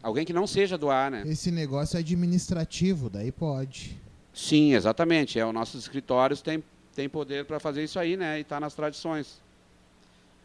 alguém 0.03 0.25
que 0.25 0.33
não 0.33 0.47
seja 0.47 0.79
do 0.79 0.89
ar, 0.89 1.11
né? 1.11 1.25
Esse 1.27 1.51
negócio 1.51 1.97
é 1.97 2.01
administrativo, 2.01 3.11
daí 3.11 3.33
pode. 3.33 3.99
Sim, 4.33 4.73
exatamente. 4.75 5.39
É, 5.39 5.45
os 5.45 5.53
nossos 5.53 5.83
escritórios 5.83 6.41
têm, 6.41 6.63
têm 6.95 7.09
poder 7.09 7.45
para 7.45 7.59
fazer 7.59 7.83
isso 7.83 7.99
aí, 7.99 8.17
né? 8.17 8.39
E 8.39 8.43
está 8.43 8.61
nas 8.61 8.75
tradições. 8.75 9.41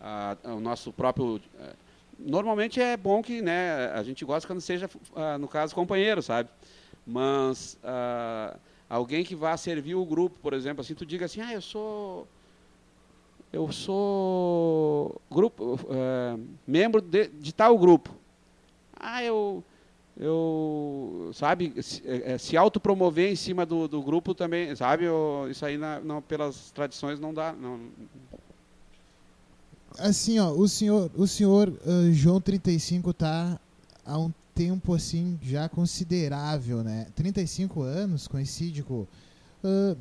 Ah, 0.02 0.36
o 0.44 0.60
nosso 0.60 0.92
próprio 0.92 1.40
eh, 1.60 1.74
normalmente 2.20 2.80
é 2.82 2.96
bom 2.96 3.22
que 3.22 3.42
né, 3.42 3.92
a 3.94 4.04
gente 4.04 4.24
gosta 4.26 4.48
quando 4.48 4.62
seja, 4.62 4.90
uh, 5.12 5.38
no 5.40 5.48
caso, 5.48 5.76
companheiro, 5.76 6.22
sabe? 6.22 6.50
Mas 7.06 7.78
uh, 7.84 8.58
alguém 8.90 9.24
que 9.24 9.36
vá 9.36 9.56
servir 9.58 9.96
o 9.96 10.06
grupo, 10.06 10.38
por 10.42 10.54
exemplo, 10.54 10.82
assim, 10.82 10.96
tu 10.96 11.06
diga 11.06 11.26
assim, 11.26 11.42
ah, 11.42 11.54
eu 11.54 11.62
sou 11.62 12.28
eu 13.52 13.72
sou 13.72 15.22
grupo 15.30 15.76
uh, 15.76 16.44
membro 16.66 17.00
de, 17.00 17.28
de, 17.28 17.54
tal 17.54 17.78
grupo. 17.78 18.10
Ah, 19.00 19.24
eu 19.24 19.64
eu 20.20 21.32
sabe 21.34 21.74
se, 21.82 22.02
é, 22.06 22.38
se 22.38 22.56
autopromover 22.56 23.32
em 23.32 23.36
cima 23.36 23.66
do, 23.66 23.88
do 23.88 24.02
grupo 24.02 24.34
também, 24.36 24.76
sabe? 24.76 25.06
Eu, 25.06 25.48
isso 25.50 25.66
aí 25.66 25.78
na, 25.78 26.00
não, 26.00 26.22
pelas 26.22 26.72
tradições 26.72 27.20
não 27.20 27.34
dá, 27.34 27.52
não, 27.52 27.80
assim, 30.00 30.40
ó, 30.40 30.52
o 30.52 30.68
senhor, 30.68 31.10
o 31.16 31.28
senhor 31.28 31.70
uh, 31.70 32.12
João 32.12 32.40
35 32.42 33.14
tá 33.14 33.60
há 34.06 34.18
um 34.18 34.32
tempo 34.54 34.94
assim 34.94 35.40
já 35.42 35.68
considerável, 35.68 36.84
né? 36.84 37.08
35 37.16 37.82
anos, 37.82 38.28
coincide 38.28 38.84
com 38.84 39.02
uh, 39.02 39.08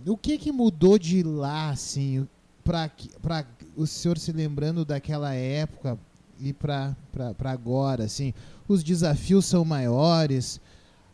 o 0.06 0.16
que 0.16 0.38
que 0.38 0.52
mudou 0.52 0.98
de 0.98 1.22
lá 1.22 1.70
assim, 1.70 2.26
para 2.64 2.90
para 3.22 3.46
o 3.76 3.86
senhor 3.86 4.18
se 4.18 4.32
lembrando 4.32 4.84
daquela 4.84 5.34
época 5.34 5.98
e 6.40 6.52
para 6.52 6.96
agora, 7.44 8.04
assim, 8.04 8.34
os 8.66 8.82
desafios 8.82 9.46
são 9.46 9.64
maiores, 9.64 10.60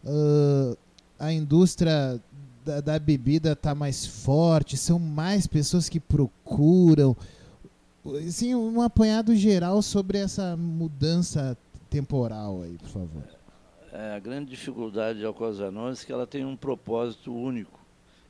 uh, 0.05 0.77
a 1.19 1.33
indústria 1.33 2.21
da, 2.65 2.81
da 2.81 2.99
bebida 2.99 3.53
está 3.53 3.75
mais 3.75 4.07
forte, 4.07 4.77
são 4.77 4.99
mais 4.99 5.47
pessoas 5.47 5.89
que 5.89 6.01
procuram 6.01 7.17
sim, 8.31 8.55
um 8.55 8.81
apanhado 8.81 9.35
geral 9.35 9.83
sobre 9.83 10.19
essa 10.19 10.57
mudança 10.57 11.57
temporal 11.91 12.63
aí, 12.63 12.77
por 12.79 12.89
favor. 12.89 13.23
É, 13.93 14.15
a 14.15 14.19
grande 14.19 14.51
dificuldade 14.51 15.19
de 15.19 15.25
Anônimos 15.25 16.03
é 16.03 16.07
que 16.07 16.13
ela 16.13 16.27
tem 16.27 16.45
um 16.45 16.57
propósito 16.57 17.35
único 17.35 17.79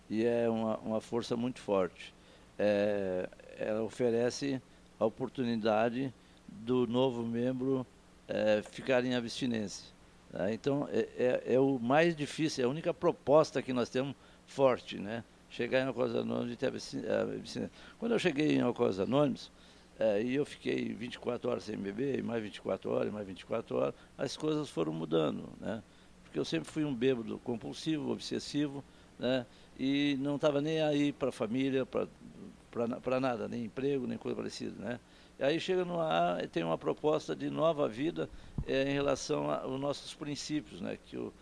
e 0.08 0.24
é 0.24 0.48
uma, 0.48 0.78
uma 0.78 1.00
força 1.00 1.36
muito 1.36 1.60
forte. 1.60 2.14
É, 2.58 3.28
ela 3.58 3.82
oferece 3.82 4.60
a 4.98 5.04
oportunidade 5.04 6.12
do 6.48 6.86
novo 6.86 7.22
membro 7.22 7.86
é, 8.26 8.62
ficar 8.62 9.04
em 9.04 9.14
abstinência. 9.14 9.86
Né? 10.32 10.54
Então, 10.54 10.88
é, 10.90 11.08
é, 11.16 11.54
é, 11.54 11.60
o 11.60 11.78
mais 11.78 12.16
difícil, 12.16 12.64
é 12.64 12.66
a 12.66 12.70
única 12.70 12.94
proposta 12.94 13.62
que 13.62 13.72
nós 13.72 13.88
temos 13.88 14.14
forte, 14.46 14.98
né? 14.98 15.24
Chegar 15.50 15.80
em 15.80 15.88
Anônimos 15.88 16.52
e 16.52 16.56
ter 16.56 16.66
abstinência. 16.66 17.70
Quando 17.98 18.12
eu 18.12 18.18
cheguei 18.18 18.56
em 18.56 18.60
Anônimos, 18.60 19.50
é, 19.98 20.22
e 20.22 20.34
eu 20.34 20.46
fiquei 20.46 20.92
24 20.94 21.50
horas 21.50 21.64
sem 21.64 21.76
beber, 21.76 22.22
mais 22.22 22.42
24 22.42 22.90
horas, 22.90 23.12
mais 23.12 23.26
24 23.26 23.76
horas, 23.76 23.94
as 24.16 24.36
coisas 24.36 24.68
foram 24.70 24.92
mudando, 24.92 25.48
né? 25.60 25.82
Porque 26.22 26.38
eu 26.38 26.44
sempre 26.44 26.68
fui 26.68 26.84
um 26.84 26.94
bêbado 26.94 27.38
compulsivo, 27.38 28.12
obsessivo, 28.12 28.84
né? 29.18 29.44
E 29.78 30.16
não 30.20 30.36
estava 30.36 30.60
nem 30.60 30.80
aí 30.82 31.12
para 31.12 31.30
a 31.30 31.32
família, 31.32 31.84
para 31.84 33.18
nada, 33.18 33.48
nem 33.48 33.64
emprego, 33.64 34.06
nem 34.06 34.16
coisa 34.16 34.36
parecida, 34.36 34.74
né? 34.78 35.00
E 35.38 35.42
aí 35.42 35.58
chega 35.58 35.84
no 35.84 36.00
ar 36.00 36.44
e 36.44 36.46
tem 36.46 36.62
uma 36.62 36.78
proposta 36.78 37.34
de 37.34 37.50
nova 37.50 37.88
vida 37.88 38.28
é, 38.66 38.90
em 38.90 38.92
relação 38.92 39.50
aos 39.50 39.80
nossos 39.80 40.14
princípios, 40.14 40.80
né? 40.80 40.96
Que 41.06 41.16
o, 41.16 41.32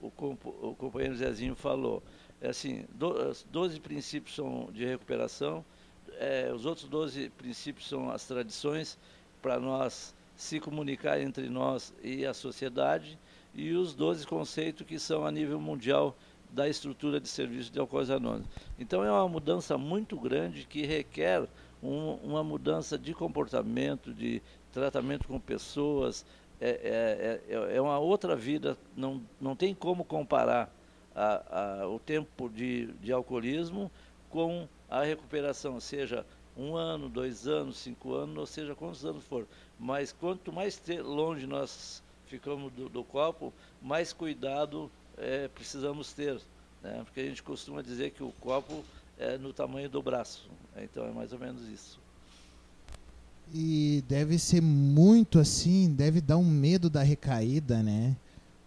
o, 0.00 0.08
o 0.08 0.74
companheiro 0.74 1.16
Zezinho 1.16 1.54
falou. 1.54 2.02
É 2.40 2.48
assim, 2.48 2.84
do, 2.94 3.14
12 3.50 3.80
princípios 3.80 4.34
são 4.34 4.68
de 4.72 4.84
recuperação, 4.84 5.64
é, 6.18 6.52
os 6.54 6.66
outros 6.66 6.88
12 6.88 7.30
princípios 7.30 7.88
são 7.88 8.10
as 8.10 8.26
tradições 8.26 8.98
para 9.42 9.58
nós 9.58 10.14
se 10.36 10.60
comunicar 10.60 11.20
entre 11.20 11.48
nós 11.48 11.94
e 12.02 12.26
a 12.26 12.34
sociedade, 12.34 13.18
e 13.54 13.72
os 13.72 13.94
12 13.94 14.26
conceitos 14.26 14.86
que 14.86 14.98
são 14.98 15.24
a 15.24 15.30
nível 15.30 15.58
mundial 15.58 16.14
da 16.50 16.68
estrutura 16.68 17.18
de 17.18 17.28
serviço 17.28 17.72
de 17.72 17.78
Alcoólicos 17.78 18.10
Anônimos. 18.10 18.48
Então 18.78 19.02
é 19.02 19.10
uma 19.10 19.28
mudança 19.28 19.78
muito 19.78 20.18
grande 20.18 20.66
que 20.66 20.84
requer 20.84 21.48
um, 21.82 22.14
uma 22.22 22.44
mudança 22.44 22.98
de 22.98 23.14
comportamento, 23.14 24.12
de 24.12 24.42
tratamento 24.72 25.26
com 25.26 25.40
pessoas, 25.40 26.24
é, 26.60 27.40
é, 27.48 27.54
é, 27.54 27.76
é 27.76 27.80
uma 27.80 27.98
outra 27.98 28.36
vida, 28.36 28.76
não, 28.96 29.22
não 29.40 29.56
tem 29.56 29.74
como 29.74 30.04
comparar 30.04 30.70
a, 31.14 31.80
a, 31.82 31.88
o 31.88 31.98
tempo 31.98 32.48
de, 32.48 32.86
de 33.00 33.12
alcoolismo 33.12 33.90
com 34.28 34.68
a 34.88 35.02
recuperação, 35.02 35.80
seja 35.80 36.24
um 36.56 36.74
ano, 36.74 37.08
dois 37.08 37.46
anos, 37.46 37.76
cinco 37.76 38.14
anos, 38.14 38.36
ou 38.38 38.46
seja, 38.46 38.74
quantos 38.74 39.04
anos 39.04 39.24
for. 39.24 39.46
Mas 39.78 40.12
quanto 40.12 40.52
mais 40.52 40.80
longe 41.04 41.46
nós 41.46 42.02
ficamos 42.26 42.72
do, 42.72 42.88
do 42.88 43.04
copo, 43.04 43.52
mais 43.82 44.12
cuidado 44.12 44.90
é, 45.16 45.48
precisamos 45.48 46.12
ter. 46.12 46.40
Né? 46.82 47.02
Porque 47.04 47.20
a 47.20 47.24
gente 47.24 47.42
costuma 47.42 47.82
dizer 47.82 48.10
que 48.12 48.22
o 48.22 48.32
copo 48.40 48.84
é 49.18 49.36
no 49.36 49.52
tamanho 49.52 49.88
do 49.88 50.02
braço. 50.02 50.48
Então 50.76 51.04
é 51.04 51.10
mais 51.10 51.32
ou 51.32 51.38
menos 51.38 51.62
isso. 51.68 51.98
E 53.54 54.02
deve 54.08 54.38
ser 54.38 54.60
muito 54.60 55.38
assim, 55.38 55.92
deve 55.92 56.20
dar 56.20 56.36
um 56.36 56.44
medo 56.44 56.90
da 56.90 57.02
recaída, 57.02 57.82
né? 57.82 58.16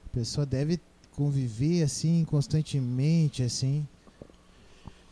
A 0.06 0.10
pessoa 0.10 0.46
deve 0.46 0.80
conviver 1.12 1.84
assim 1.84 2.24
constantemente, 2.24 3.44
assim. 3.44 3.86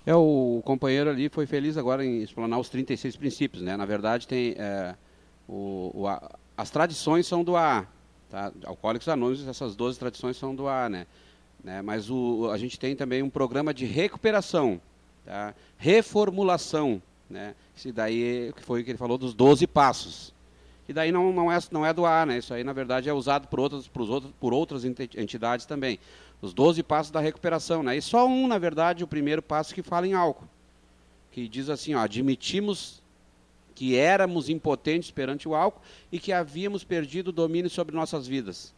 É, 0.07 0.15
o 0.15 0.61
companheiro 0.63 1.09
ali 1.09 1.27
foi 1.27 1.45
feliz 1.45 1.77
agora 1.77 2.05
em 2.05 2.21
explanar 2.21 2.57
os 2.57 2.69
36 2.69 3.17
princípios, 3.17 3.61
né? 3.61 3.75
Na 3.75 3.83
verdade, 3.83 4.25
tem 4.25 4.55
é, 4.57 4.95
o, 5.45 5.91
o 5.93 6.07
a, 6.07 6.31
as 6.55 6.69
tradições 6.69 7.27
são 7.27 7.43
do 7.43 7.57
AA, 7.57 7.85
tá? 8.29 8.53
Alcoólicos 8.63 9.09
Anônimos, 9.09 9.45
essas 9.45 9.75
12 9.75 9.99
tradições 9.99 10.37
são 10.37 10.55
do 10.55 10.65
AA, 10.65 10.87
né? 10.87 11.07
né? 11.61 11.81
Mas 11.81 12.09
o, 12.09 12.49
a 12.53 12.57
gente 12.57 12.79
tem 12.79 12.95
também 12.95 13.21
um 13.21 13.29
programa 13.29 13.73
de 13.73 13.85
recuperação, 13.85 14.79
tá? 15.25 15.53
reformulação, 15.77 17.01
né? 17.29 17.53
Isso 17.75 17.91
daí 17.91 18.53
foi 18.61 18.79
o 18.79 18.85
que 18.85 18.91
ele 18.91 18.97
falou 18.97 19.17
dos 19.17 19.33
12 19.33 19.67
passos. 19.67 20.33
E 20.87 20.93
daí 20.93 21.11
não, 21.11 21.33
não, 21.33 21.51
é, 21.51 21.59
não 21.69 21.85
é 21.85 21.91
do 21.91 22.05
AA, 22.05 22.25
né? 22.25 22.37
Isso 22.37 22.53
aí, 22.53 22.63
na 22.63 22.71
verdade, 22.71 23.09
é 23.09 23.13
usado 23.13 23.49
por 23.49 23.59
outras, 23.59 23.89
por 23.89 24.09
outros, 24.09 24.33
por 24.39 24.53
outras 24.53 24.85
entidades 24.85 25.65
também 25.65 25.99
os 26.41 26.53
12 26.53 26.83
passos 26.83 27.11
da 27.11 27.19
recuperação. 27.19 27.83
Né? 27.83 27.97
E 27.97 28.01
só 28.01 28.27
um, 28.27 28.47
na 28.47 28.57
verdade, 28.57 29.03
o 29.03 29.07
primeiro 29.07 29.41
passo 29.41 29.73
que 29.73 29.81
fala 29.81 30.07
em 30.07 30.13
álcool, 30.13 30.47
que 31.31 31.47
diz 31.47 31.69
assim, 31.69 31.93
ó, 31.93 31.99
admitimos 31.99 33.01
que 33.75 33.95
éramos 33.95 34.49
impotentes 34.49 35.11
perante 35.11 35.47
o 35.47 35.53
álcool 35.53 35.81
e 36.11 36.17
que 36.17 36.31
havíamos 36.31 36.83
perdido 36.83 37.27
o 37.27 37.31
domínio 37.31 37.69
sobre 37.69 37.95
nossas 37.95 38.27
vidas. 38.27 38.73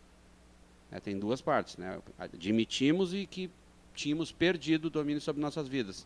É, 0.92 1.00
tem 1.00 1.18
duas 1.18 1.42
partes, 1.42 1.78
né? 1.78 2.00
Admitimos 2.18 3.14
e 3.14 3.26
que 3.26 3.50
tínhamos 3.94 4.32
perdido 4.32 4.86
o 4.86 4.90
domínio 4.90 5.22
sobre 5.22 5.42
nossas 5.42 5.68
vidas. 5.68 6.06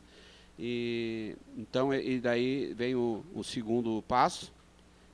E 0.60 1.36
então 1.58 1.94
e 1.94 2.20
daí 2.20 2.74
vem 2.76 2.94
o, 2.94 3.24
o 3.34 3.44
segundo 3.44 4.04
passo, 4.08 4.52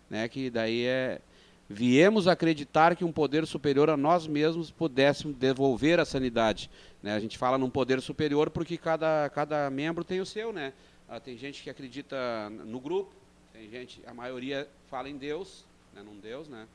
né? 0.10 0.28
Que 0.28 0.50
daí 0.50 0.86
é 0.86 1.22
viemos 1.70 2.28
acreditar 2.28 2.96
que 2.96 3.06
um 3.06 3.12
poder 3.12 3.46
superior 3.46 3.92
a 3.92 3.96
nós 3.96 4.26
mesmos 4.26 4.72
pudéssemos 4.72 5.38
devolver 5.38 6.00
a 6.00 6.06
sanidade. 6.06 6.70
Né? 7.04 7.14
A 7.14 7.20
gente 7.20 7.38
fala 7.38 7.60
num 7.60 7.70
poder 7.70 8.02
superior 8.02 8.50
porque 8.50 8.76
cada, 8.76 9.30
cada 9.30 9.70
membro 9.70 10.04
tem 10.04 10.20
o 10.20 10.26
seu, 10.26 10.52
né? 10.52 10.74
Ah, 11.08 11.20
tem 11.20 11.38
gente 11.38 11.62
que 11.62 11.70
acredita 11.70 12.50
no 12.50 12.80
grupo, 12.80 13.12
tem 13.54 13.70
gente, 13.70 14.02
a 14.08 14.14
maioria 14.14 14.68
fala 14.90 15.10
em 15.10 15.18
Deus, 15.18 15.64
né? 15.94 16.02
num 16.02 16.20
Deus, 16.20 16.48
né? 16.48 16.68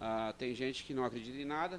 Ah, 0.00 0.34
tem 0.38 0.54
gente 0.54 0.84
que 0.84 0.94
não 0.94 1.04
acredita 1.04 1.36
em 1.36 1.44
nada, 1.44 1.78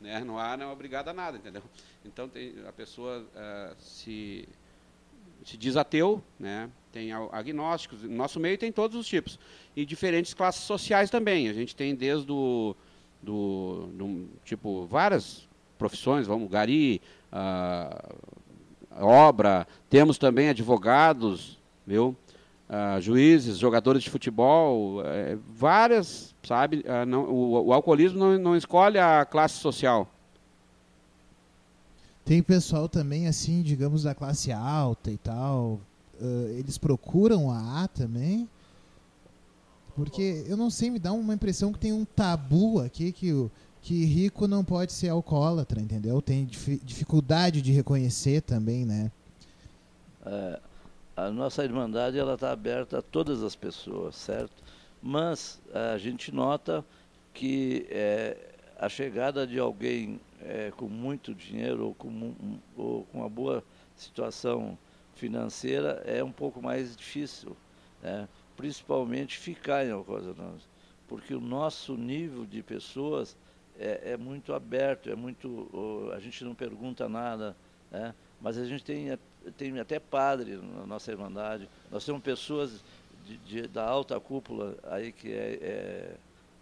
né? 0.00 0.24
Não 0.24 0.38
há 0.38 0.56
não 0.56 0.70
é 0.70 0.72
obrigado 0.72 1.08
a 1.08 1.12
nada, 1.12 1.36
entendeu? 1.36 1.62
Então 2.04 2.28
tem, 2.28 2.54
a 2.66 2.72
pessoa 2.72 3.24
ah, 3.36 3.74
se 3.78 4.48
se 5.44 5.56
diz 5.56 5.76
ateu, 5.76 6.22
né? 6.38 6.70
tem 6.92 7.10
agnósticos, 7.10 8.02
no 8.02 8.14
nosso 8.14 8.38
meio 8.38 8.58
tem 8.58 8.70
todos 8.70 8.96
os 8.96 9.06
tipos. 9.06 9.38
E 9.74 9.84
diferentes 9.84 10.34
classes 10.34 10.62
sociais 10.62 11.08
também. 11.08 11.48
A 11.48 11.52
gente 11.52 11.74
tem 11.74 11.94
desde 11.94 12.30
o 12.30 12.76
do, 13.22 13.88
do 13.94 14.28
tipo 14.44 14.84
várias 14.86 15.48
profissões, 15.78 16.26
vamos, 16.26 16.50
gari, 16.50 17.00
uh, 17.32 18.14
obra, 19.00 19.66
temos 19.88 20.18
também 20.18 20.48
advogados, 20.48 21.58
viu? 21.86 22.16
Uh, 22.68 23.00
juízes, 23.00 23.58
jogadores 23.58 24.02
de 24.02 24.10
futebol, 24.10 25.02
é, 25.04 25.36
várias, 25.54 26.34
sabe? 26.42 26.84
Uh, 26.86 27.06
não, 27.06 27.24
o, 27.24 27.66
o, 27.66 27.72
alcoolismo 27.72 28.18
não, 28.18 28.38
não 28.38 28.56
escolhe 28.56 28.98
a 28.98 29.24
classe 29.24 29.58
social. 29.58 30.08
Tem 32.24 32.42
pessoal 32.42 32.88
também, 32.88 33.26
assim, 33.26 33.62
digamos, 33.62 34.04
da 34.04 34.14
classe 34.14 34.52
alta 34.52 35.10
e 35.10 35.16
tal. 35.16 35.80
Uh, 36.20 36.48
eles 36.58 36.78
procuram 36.78 37.50
a 37.50 37.82
A 37.82 37.88
também? 37.88 38.48
Porque 39.94 40.44
eu 40.46 40.56
não 40.56 40.70
sei, 40.70 40.90
me 40.90 40.98
dá 40.98 41.12
uma 41.12 41.34
impressão 41.34 41.72
que 41.72 41.78
tem 41.78 41.92
um 41.92 42.04
tabu 42.04 42.80
aqui 42.80 43.12
que 43.12 43.50
que 43.82 44.04
rico 44.04 44.46
não 44.46 44.64
pode 44.64 44.92
ser 44.92 45.08
alcoólatra, 45.08 45.80
entendeu? 45.80 46.22
Tem 46.22 46.46
dif 46.46 46.80
dificuldade 46.84 47.60
de 47.60 47.72
reconhecer 47.72 48.40
também, 48.40 48.86
né? 48.86 49.10
É, 50.24 50.60
a 51.16 51.30
nossa 51.30 51.64
irmandade 51.64 52.16
ela 52.16 52.34
está 52.34 52.52
aberta 52.52 53.00
a 53.00 53.02
todas 53.02 53.42
as 53.42 53.56
pessoas, 53.56 54.14
certo? 54.14 54.52
Mas 55.02 55.60
a 55.74 55.98
gente 55.98 56.32
nota 56.32 56.84
que 57.34 57.86
é, 57.90 58.51
a 58.82 58.88
chegada 58.88 59.46
de 59.46 59.60
alguém 59.60 60.20
é, 60.40 60.72
com 60.76 60.88
muito 60.88 61.32
dinheiro 61.32 61.86
ou 61.86 61.94
com, 61.94 62.58
ou 62.76 63.04
com 63.04 63.18
uma 63.18 63.28
boa 63.28 63.62
situação 63.94 64.76
financeira 65.14 66.02
é 66.04 66.24
um 66.24 66.32
pouco 66.32 66.60
mais 66.60 66.96
difícil, 66.96 67.56
né? 68.02 68.28
principalmente 68.56 69.38
ficar 69.38 69.86
em 69.86 69.92
Alcoólicos 69.92 70.36
Anônimos, 70.36 70.68
porque 71.06 71.32
o 71.32 71.40
nosso 71.40 71.96
nível 71.96 72.44
de 72.44 72.60
pessoas 72.60 73.36
é, 73.78 74.14
é 74.14 74.16
muito 74.16 74.52
aberto, 74.52 75.08
é 75.08 75.14
muito, 75.14 76.10
a 76.12 76.18
gente 76.18 76.42
não 76.42 76.52
pergunta 76.52 77.08
nada, 77.08 77.56
né? 77.88 78.12
mas 78.40 78.58
a 78.58 78.64
gente 78.64 78.82
tem, 78.82 79.16
tem 79.56 79.78
até 79.78 80.00
padre 80.00 80.56
na 80.56 80.84
nossa 80.84 81.12
Irmandade, 81.12 81.68
nós 81.88 82.04
temos 82.04 82.20
pessoas 82.20 82.82
de, 83.24 83.36
de, 83.38 83.68
da 83.68 83.88
alta 83.88 84.18
cúpula 84.18 84.76
aí 84.90 85.12
que 85.12 85.30
é, 85.30 85.58
é 85.62 86.16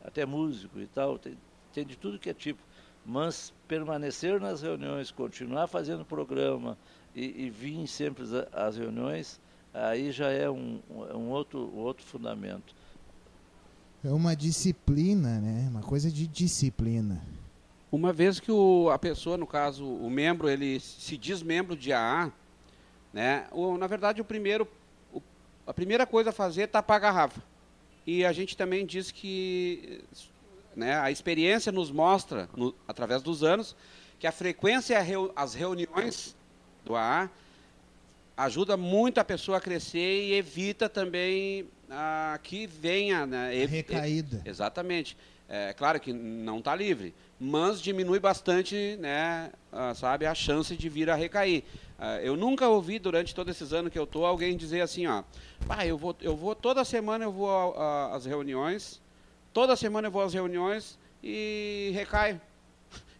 até 0.05 0.27
músico 0.27 0.79
e 0.79 0.87
tal, 0.87 1.19
tem, 1.19 1.35
tem 1.71 1.85
de 1.85 1.97
tudo 1.97 2.19
que 2.19 2.31
é 2.31 2.35
tipo 2.35 2.63
mas 3.05 3.53
permanecer 3.67 4.41
nas 4.41 4.63
reuniões, 4.63 5.11
continuar 5.11 5.67
fazendo 5.67 6.05
programa 6.05 6.77
e, 7.15 7.47
e 7.47 7.51
vir 7.51 7.87
sempre 7.87 8.25
às 8.53 8.77
reuniões, 8.77 9.41
aí 9.73 10.13
já 10.13 10.31
é 10.31 10.49
um, 10.51 10.81
um 10.89 11.29
outro, 11.29 11.75
outro 11.75 12.05
fundamento. 12.05 12.75
É 14.05 14.11
uma 14.11 14.35
disciplina, 14.35 15.41
né? 15.41 15.69
Uma 15.71 15.83
coisa 15.83 16.11
de 16.11 16.27
disciplina. 16.27 17.23
Uma 17.93 18.13
vez 18.13 18.41
que 18.41 18.51
o, 18.51 18.89
a 18.91 18.99
pessoa, 18.99 19.37
no 19.37 19.47
caso, 19.47 19.85
o 19.85 20.09
membro, 20.09 20.49
ele 20.49 20.81
se 20.81 21.17
diz 21.17 21.43
membro 21.43 21.77
de 21.77 21.93
AA, 21.93 22.33
né? 23.13 23.47
O, 23.51 23.77
na 23.77 23.87
verdade, 23.87 24.21
o 24.21 24.25
primeiro, 24.25 24.67
o, 25.13 25.21
a 25.67 25.75
primeira 25.75 26.07
coisa 26.07 26.31
a 26.31 26.33
fazer 26.33 26.63
é 26.63 26.67
tapar 26.67 26.97
a 26.97 27.01
garrafa. 27.01 27.43
E 28.07 28.25
a 28.25 28.33
gente 28.33 28.57
também 28.57 28.87
diz 28.87 29.11
que 29.11 30.03
né? 30.81 30.99
A 30.99 31.11
experiência 31.11 31.71
nos 31.71 31.91
mostra, 31.91 32.49
no, 32.57 32.75
através 32.89 33.23
dos 33.23 33.45
anos, 33.45 33.77
que 34.19 34.27
a 34.27 34.33
frequência 34.33 34.97
as 35.37 35.55
reuniões 35.55 36.35
do 36.85 36.97
AA 36.97 37.31
ajuda 38.37 38.77
muito 38.77 39.19
a 39.19 39.25
pessoa 39.25 39.59
a 39.59 39.61
crescer 39.61 40.25
e 40.29 40.33
evita 40.35 40.89
também 40.89 41.67
ah, 41.91 42.39
que 42.43 42.67
venha, 42.67 43.27
né? 43.27 43.55
ev- 43.55 43.71
Recaída. 43.71 44.43
Exatamente. 44.45 45.17
É 45.53 45.73
claro 45.75 45.99
que 45.99 46.13
não 46.13 46.59
está 46.61 46.75
livre, 46.77 47.13
mas 47.39 47.81
diminui 47.83 48.21
bastante, 48.21 48.97
né, 49.01 49.51
ah, 49.73 49.93
sabe, 49.95 50.25
a 50.25 50.33
chance 50.35 50.77
de 50.77 50.89
vir 50.89 51.11
a 51.11 51.17
recair. 51.17 51.65
Ah, 51.99 52.21
eu 52.23 52.37
nunca 52.37 52.69
ouvi 52.69 53.01
durante 53.01 53.35
todos 53.35 53.55
esses 53.57 53.73
anos 53.73 53.93
que 53.93 53.99
eu 53.99 54.07
tô 54.07 54.25
alguém 54.25 54.57
dizer 54.57 54.81
assim, 54.81 55.07
ó, 55.09 55.25
pá, 55.67 55.85
eu 55.85 55.99
vou, 55.99 56.17
eu 56.21 56.37
vou 56.37 56.55
toda 56.55 56.85
semana 56.85 57.25
eu 57.25 57.33
vou 57.33 57.51
a- 57.51 57.83
a- 58.13 58.15
às 58.17 58.25
reuniões, 58.27 59.01
toda 59.53 59.77
semana 59.77 60.09
eu 60.09 60.13
vou 60.13 60.23
às 60.23 60.35
reuniões 60.35 60.99
e 61.23 61.91
recaio. 61.95 62.41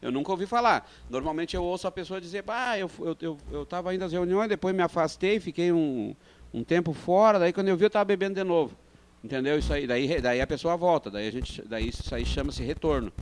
Eu 0.03 0.11
nunca 0.11 0.31
ouvi 0.31 0.47
falar. 0.47 0.91
Normalmente 1.09 1.55
eu 1.55 1.63
ouço 1.63 1.87
a 1.87 1.91
pessoa 1.91 2.21
dizer, 2.21 2.43
pá, 2.43 2.79
eu 2.79 2.91
eu 3.01 3.17
eu, 3.21 3.39
eu 3.53 3.63
estava 3.63 3.95
indo 3.95 4.05
às 4.05 4.13
reuniões, 4.13 4.49
depois 4.49 4.75
me 4.75 4.83
afastei, 4.83 5.39
fiquei 5.39 5.71
um, 5.71 6.15
um 6.53 6.65
tempo 6.65 6.93
fora, 6.93 7.39
daí 7.39 7.53
quando 7.53 7.69
eu 7.69 7.77
vi 7.77 7.85
eu 7.85 7.89
estava 7.89 8.05
bebendo 8.05 8.35
de 8.35 8.45
novo. 8.45 8.77
Entendeu? 9.23 9.59
Isso 9.59 9.73
aí, 9.73 9.87
daí, 9.87 10.21
daí 10.21 10.41
a 10.41 10.47
pessoa 10.47 10.77
volta, 10.77 11.11
daí 11.11 11.29
a 11.29 11.31
gente, 11.31 11.61
daí 11.63 11.89
isso 11.91 12.15
aí 12.15 12.25
chama-se 12.25 12.63
retorno. 12.63 13.13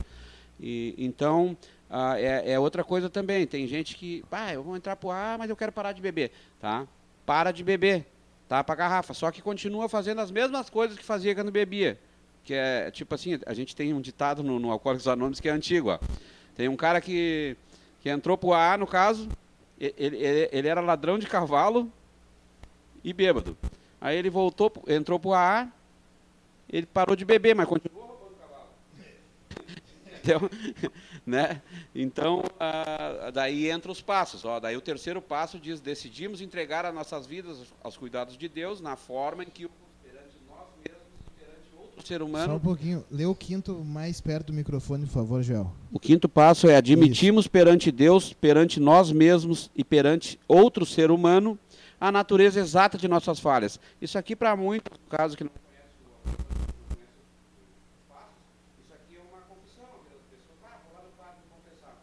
E, 0.57 0.95
então, 0.97 1.57
ah, 1.89 2.19
é, 2.19 2.53
é 2.53 2.59
outra 2.59 2.83
coisa 2.83 3.09
também. 3.09 3.45
Tem 3.45 3.67
gente 3.67 3.95
que, 3.95 4.23
pá, 4.29 4.53
eu 4.53 4.63
vou 4.63 4.77
entrar 4.77 4.95
pro 4.95 5.09
ar, 5.09 5.37
mas 5.37 5.49
eu 5.49 5.57
quero 5.57 5.71
parar 5.73 5.91
de 5.91 6.01
beber, 6.01 6.31
tá? 6.59 6.87
Para 7.25 7.51
de 7.51 7.63
beber, 7.63 8.05
tá? 8.47 8.63
Para 8.63 8.75
garrafa. 8.75 9.13
Só 9.13 9.29
que 9.29 9.41
continua 9.41 9.89
fazendo 9.89 10.21
as 10.21 10.31
mesmas 10.31 10.69
coisas 10.69 10.97
que 10.97 11.03
fazia 11.03 11.35
quando 11.35 11.51
bebia. 11.51 11.99
Que 12.49 12.55
é 12.55 12.89
tipo 12.89 13.13
assim, 13.13 13.39
a 13.45 13.53
gente 13.53 13.75
tem 13.75 13.93
um 13.93 14.01
ditado 14.01 14.41
no, 14.41 14.57
no 14.57 14.71
Alcoólicos 14.71 15.07
Anônimos 15.07 15.39
que 15.39 15.47
é 15.47 15.51
antigo, 15.51 15.91
ó. 15.91 15.99
Tem 16.55 16.67
um 16.67 16.75
cara 16.75 16.99
que, 16.99 17.55
que 18.01 18.09
entrou 18.09 18.35
pro 18.35 18.53
AA, 18.53 18.75
no 18.75 18.87
caso, 18.87 19.29
ele, 19.79 20.17
ele, 20.17 20.49
ele 20.51 20.67
era 20.67 20.81
ladrão 20.81 21.19
de 21.19 21.27
cavalo 21.27 21.93
e 23.03 23.13
bêbado. 23.13 23.55
Aí 24.01 24.17
ele 24.17 24.31
voltou, 24.31 24.73
entrou 24.87 25.19
pro 25.19 25.33
AA, 25.33 25.67
ele 26.67 26.87
parou 26.87 27.15
de 27.15 27.23
beber, 27.23 27.55
mas 27.55 27.67
continuou 27.67 28.07
roubando 28.07 28.35
cavalo. 28.39 28.69
Então, 30.19 30.49
né? 31.27 31.61
então 31.93 32.41
daí 33.31 33.69
entra 33.69 33.91
os 33.91 34.01
passos. 34.01 34.43
Ó, 34.43 34.59
daí 34.59 34.75
o 34.75 34.81
terceiro 34.81 35.21
passo 35.21 35.59
diz: 35.59 35.79
decidimos 35.79 36.41
entregar 36.41 36.83
as 36.83 36.95
nossas 36.95 37.27
vidas 37.27 37.71
aos 37.83 37.95
cuidados 37.95 38.35
de 38.35 38.49
Deus 38.49 38.81
na 38.81 38.95
forma 38.95 39.43
em 39.43 39.49
que 39.51 39.65
o 39.65 39.71
perante 40.03 40.35
nós 40.47 40.65
mesmos 40.83 41.09
e 41.29 41.88
ser 42.07 42.19
Só 42.19 42.23
um 42.25 42.27
humano. 42.27 42.59
pouquinho. 42.59 43.03
Lê 43.11 43.25
o 43.25 43.35
quinto 43.35 43.83
mais 43.83 44.19
perto 44.21 44.47
do 44.47 44.53
microfone, 44.53 45.05
por 45.05 45.11
favor, 45.13 45.43
Joel. 45.43 45.71
O 45.91 45.99
quinto 45.99 46.27
passo 46.29 46.67
é 46.67 46.75
admitimos 46.75 47.47
perante 47.47 47.91
Deus, 47.91 48.33
perante 48.33 48.79
nós 48.79 49.11
mesmos 49.11 49.69
e 49.75 49.83
perante 49.83 50.39
outro 50.47 50.85
ser 50.85 51.11
humano 51.11 51.57
a 51.99 52.11
natureza 52.11 52.59
exata 52.59 52.97
de 52.97 53.07
nossas 53.07 53.39
falhas. 53.39 53.79
Isso 54.01 54.17
aqui 54.17 54.35
para 54.35 54.55
muitos, 54.55 54.97
no 54.97 55.17
caso 55.17 55.35
que 55.35 55.43
não 55.43 55.51
conhece 55.51 55.93
o 55.99 56.29
não 56.29 56.35
conhece 56.95 57.11
os 57.93 58.07
passos, 58.07 58.39
isso 58.83 58.93
aqui 58.93 59.15
é 59.17 59.21
uma 59.21 59.41
confissão. 59.41 59.83
A 59.85 60.31
pessoa, 60.31 60.55
ah, 60.63 60.79
vou 60.85 60.93
lá 60.95 61.03
no 61.03 61.11
padre 61.17 61.41
confessar. 61.49 61.95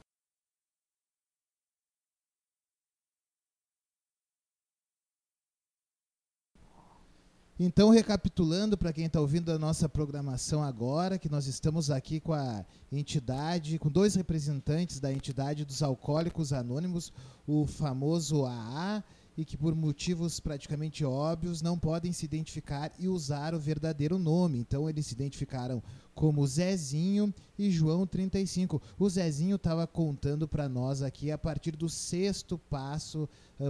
Então, 7.58 7.88
recapitulando 7.88 8.76
para 8.76 8.92
quem 8.92 9.06
está 9.06 9.18
ouvindo 9.18 9.50
a 9.50 9.58
nossa 9.58 9.88
programação 9.88 10.62
agora, 10.62 11.18
que 11.18 11.30
nós 11.30 11.46
estamos 11.46 11.90
aqui 11.90 12.20
com 12.20 12.34
a 12.34 12.62
entidade, 12.92 13.78
com 13.78 13.88
dois 13.90 14.14
representantes 14.14 15.00
da 15.00 15.10
entidade 15.10 15.64
dos 15.64 15.82
Alcoólicos 15.82 16.52
Anônimos, 16.52 17.10
o 17.46 17.66
famoso 17.66 18.44
AA, 18.44 19.02
e 19.36 19.44
que 19.44 19.56
por 19.56 19.74
motivos 19.74 20.40
praticamente 20.40 21.04
óbvios 21.04 21.60
não 21.60 21.78
podem 21.78 22.12
se 22.12 22.24
identificar 22.24 22.90
e 22.98 23.06
usar 23.08 23.54
o 23.54 23.60
verdadeiro 23.60 24.18
nome. 24.18 24.58
Então, 24.58 24.88
eles 24.88 25.06
se 25.06 25.14
identificaram 25.14 25.82
como 26.14 26.46
Zezinho 26.46 27.32
e 27.58 27.70
João 27.70 28.06
35. 28.06 28.80
O 28.98 29.08
Zezinho 29.08 29.56
estava 29.56 29.86
contando 29.86 30.48
para 30.48 30.68
nós 30.68 31.02
aqui 31.02 31.30
a 31.30 31.36
partir 31.36 31.76
do 31.76 31.88
sexto 31.88 32.56
passo 32.56 33.28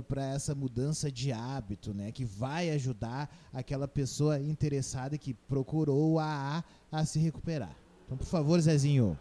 para 0.09 0.25
essa 0.25 0.55
mudança 0.55 1.11
de 1.11 1.33
hábito, 1.33 1.93
né, 1.93 2.13
que 2.13 2.25
vai 2.25 2.71
ajudar 2.71 3.29
aquela 3.53 3.89
pessoa 3.89 4.41
interessada 4.41 5.19
que 5.19 5.35
procurou 5.35 6.19
AA 6.19 6.65
a 6.91 7.05
se 7.05 7.19
recuperar. 7.19 7.77
Então, 8.05 8.17
por 8.17 8.27
favor, 8.27 8.61
Zezinho. 8.61 9.19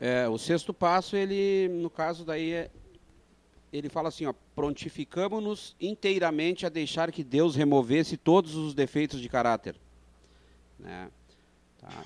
É, 0.00 0.28
o 0.28 0.36
sexto 0.36 0.74
passo, 0.74 1.14
ele, 1.14 1.68
no 1.68 1.88
caso 1.88 2.24
daí, 2.24 2.52
é, 2.52 2.70
ele 3.72 3.88
fala 3.88 4.08
assim, 4.08 4.26
ó, 4.26 4.34
prontificamos-nos 4.54 5.74
inteiramente 5.80 6.66
a 6.66 6.68
deixar 6.68 7.10
que 7.10 7.24
Deus 7.24 7.56
removesse 7.56 8.18
todos 8.18 8.54
os 8.54 8.74
defeitos 8.74 9.20
de 9.20 9.28
caráter. 9.28 9.74
Né? 10.78 11.10
Tá. 11.80 12.04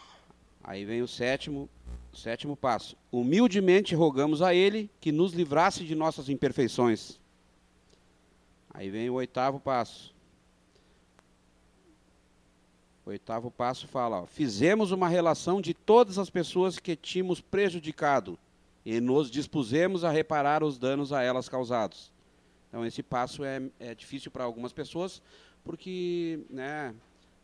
Aí 0.63 0.85
vem 0.85 1.03
o 1.03 1.09
sétimo, 1.09 1.69
o 2.13 2.17
sétimo 2.17 2.57
passo. 2.57 2.97
Humildemente 3.11 3.97
rogamos 3.97 4.43
a 4.43 4.55
Ele 4.55 4.89
que 5.01 5.11
nos 5.11 5.33
livrasse 5.33 5.85
de 5.85 5.95
nossas 5.97 6.29
imperfeições. 6.29 7.19
Aí 8.73 8.89
vem 8.89 9.11
o 9.11 9.15
oitavo 9.15 9.59
passo. 9.59 10.15
O 13.05 13.11
oitavo 13.11 13.51
passo 13.51 13.89
fala: 13.89 14.23
ó, 14.23 14.27
fizemos 14.27 14.93
uma 14.93 15.09
relação 15.09 15.61
de 15.61 15.75
todas 15.75 16.19
as 16.19 16.31
pessoas 16.31 16.79
que 16.79 16.95
tínhamos 16.95 17.41
prejudicado 17.41 18.39
e 18.87 19.01
nos 19.01 19.31
dispusemos 19.31 20.05
a 20.05 20.11
reparar 20.11 20.63
os 20.63 20.79
danos 20.79 21.13
a 21.13 21.21
elas 21.23 21.49
causados. 21.49 22.13
Então 22.69 22.87
esse 22.87 23.03
passo 23.03 23.43
é, 23.45 23.61
é 23.81 23.95
difícil 23.95 24.31
para 24.31 24.45
algumas 24.45 24.73
pessoas 24.73 25.21
porque, 25.65 26.39
né, 26.49 26.95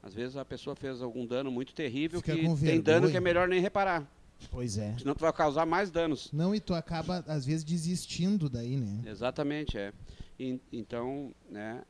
às 0.00 0.14
vezes 0.14 0.37
a 0.37 0.44
pessoa 0.44 0.76
fez 0.76 1.02
algum 1.02 1.26
dano 1.26 1.50
muito 1.50 1.74
terrível 1.74 2.20
Fica 2.20 2.37
que 2.37 2.61
tem 2.64 2.81
dano 2.81 3.11
que 3.11 3.16
é 3.16 3.20
melhor 3.20 3.48
nem 3.48 3.61
reparar, 3.61 4.09
Pois 4.50 4.78
é. 4.78 4.94
senão 4.98 5.14
tu 5.14 5.20
vai 5.20 5.33
causar 5.33 5.66
mais 5.66 5.90
danos. 5.90 6.31
Não, 6.33 6.55
e 6.55 6.61
tu 6.61 6.74
acaba, 6.74 7.24
às 7.26 7.44
vezes, 7.46 7.64
desistindo 7.64 8.48
daí, 8.48 8.76
né? 8.76 9.02
Exatamente, 9.11 9.76
é. 9.78 9.92
E- 10.38 10.61
então, 10.72 11.33
né, 11.50 11.83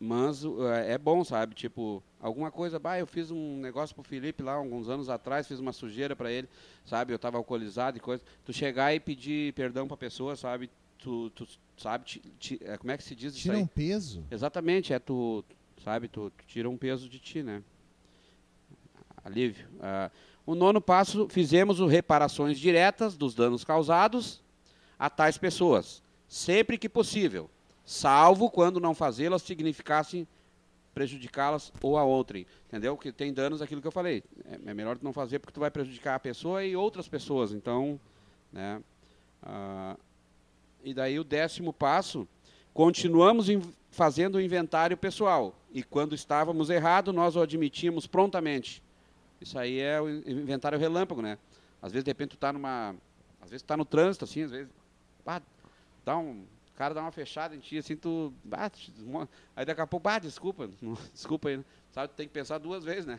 mas 0.00 0.44
uh, 0.44 0.66
é 0.86 0.96
bom, 0.96 1.24
sabe? 1.24 1.54
Tipo, 1.54 2.02
alguma 2.20 2.50
coisa, 2.50 2.78
bah, 2.78 2.98
eu 2.98 3.06
fiz 3.06 3.30
um 3.30 3.56
negócio 3.58 3.94
pro 3.94 4.04
Felipe 4.04 4.42
lá 4.42 4.52
alguns 4.54 4.88
anos 4.88 5.08
atrás, 5.08 5.46
fiz 5.48 5.58
uma 5.58 5.72
sujeira 5.72 6.14
para 6.14 6.30
ele, 6.30 6.48
sabe? 6.84 7.12
Eu 7.12 7.16
estava 7.16 7.36
alcoolizado 7.36 7.96
e 7.96 8.00
coisa. 8.00 8.22
Tu 8.44 8.52
chegar 8.52 8.94
e 8.94 9.00
pedir 9.00 9.52
perdão 9.54 9.88
pra 9.88 9.96
pessoa, 9.96 10.36
sabe? 10.36 10.70
Tu, 10.98 11.30
tu 11.30 11.46
sabe, 11.76 12.04
ti- 12.04 12.22
ti- 12.38 12.60
é, 12.62 12.76
como 12.76 12.90
é 12.92 12.96
que 12.96 13.02
se 13.04 13.14
diz 13.14 13.34
Tira 13.36 13.56
um 13.58 13.66
peso. 13.66 14.24
Exatamente, 14.30 14.92
é 14.92 14.98
tu, 14.98 15.44
sabe, 15.84 16.08
tu, 16.08 16.30
tu 16.30 16.44
tira 16.46 16.68
um 16.68 16.76
peso 16.76 17.08
de 17.08 17.18
ti, 17.18 17.42
né? 17.42 17.62
Alívio. 19.24 19.66
Ah, 19.80 20.10
o 20.46 20.54
nono 20.54 20.80
passo, 20.80 21.28
fizemos 21.28 21.80
o 21.80 21.86
reparações 21.86 22.58
diretas 22.58 23.16
dos 23.16 23.34
danos 23.34 23.64
causados 23.64 24.42
a 24.98 25.10
tais 25.10 25.36
pessoas, 25.36 26.02
sempre 26.26 26.78
que 26.78 26.88
possível, 26.88 27.50
salvo 27.90 28.50
quando 28.50 28.78
não 28.78 28.94
fazê-las 28.94 29.40
significasse 29.40 30.28
prejudicá-las 30.92 31.72
ou 31.80 31.96
a 31.96 32.04
outrem, 32.04 32.46
entendeu? 32.66 32.98
Que 32.98 33.10
tem 33.10 33.32
danos 33.32 33.62
aquilo 33.62 33.80
que 33.80 33.86
eu 33.86 33.92
falei. 33.92 34.22
É, 34.44 34.70
é 34.70 34.74
melhor 34.74 34.98
não 35.00 35.12
fazer 35.12 35.38
porque 35.38 35.54
tu 35.54 35.60
vai 35.60 35.70
prejudicar 35.70 36.16
a 36.16 36.20
pessoa 36.20 36.62
e 36.62 36.76
outras 36.76 37.08
pessoas, 37.08 37.50
então, 37.52 37.98
né? 38.52 38.82
Ah, 39.42 39.96
e 40.84 40.92
daí 40.92 41.18
o 41.18 41.24
décimo 41.24 41.72
passo, 41.72 42.28
continuamos 42.74 43.48
in- 43.48 43.62
fazendo 43.90 44.34
o 44.34 44.40
inventário 44.40 44.96
pessoal. 44.96 45.54
E 45.72 45.82
quando 45.82 46.14
estávamos 46.14 46.68
errados, 46.68 47.14
nós 47.14 47.36
o 47.36 47.40
admitimos 47.40 48.06
prontamente. 48.06 48.82
Isso 49.40 49.58
aí 49.58 49.80
é 49.80 49.98
o 49.98 50.10
in- 50.10 50.24
inventário 50.26 50.78
relâmpago, 50.78 51.22
né? 51.22 51.38
Às 51.80 51.92
vezes, 51.92 52.04
de 52.04 52.10
repente, 52.10 52.30
tu 52.30 52.36
tá 52.36 52.52
numa... 52.52 52.94
Às 53.40 53.48
vezes 53.50 53.62
tu 53.62 53.66
tá 53.66 53.76
no 53.78 53.84
trânsito, 53.84 54.24
assim, 54.26 54.42
às 54.42 54.50
vezes... 54.50 54.68
Dá 56.04 56.18
um... 56.18 56.44
O 56.78 56.84
cara 56.86 56.94
dá 56.94 57.00
uma 57.00 57.10
fechada 57.10 57.56
em 57.56 57.58
ti, 57.58 57.76
assim, 57.76 57.96
tu... 57.96 58.32
Bah, 58.44 58.70
te 58.70 58.92
desmo- 58.92 59.28
aí 59.56 59.64
daqui 59.66 59.80
a 59.80 59.86
pouco, 59.86 60.04
bah, 60.04 60.20
desculpa, 60.20 60.70
desculpa 61.12 61.48
aí, 61.48 61.56
né? 61.56 61.64
Sabe, 61.90 62.12
tu 62.12 62.14
tem 62.16 62.28
que 62.28 62.32
pensar 62.32 62.58
duas 62.58 62.84
vezes, 62.84 63.04
né? 63.04 63.18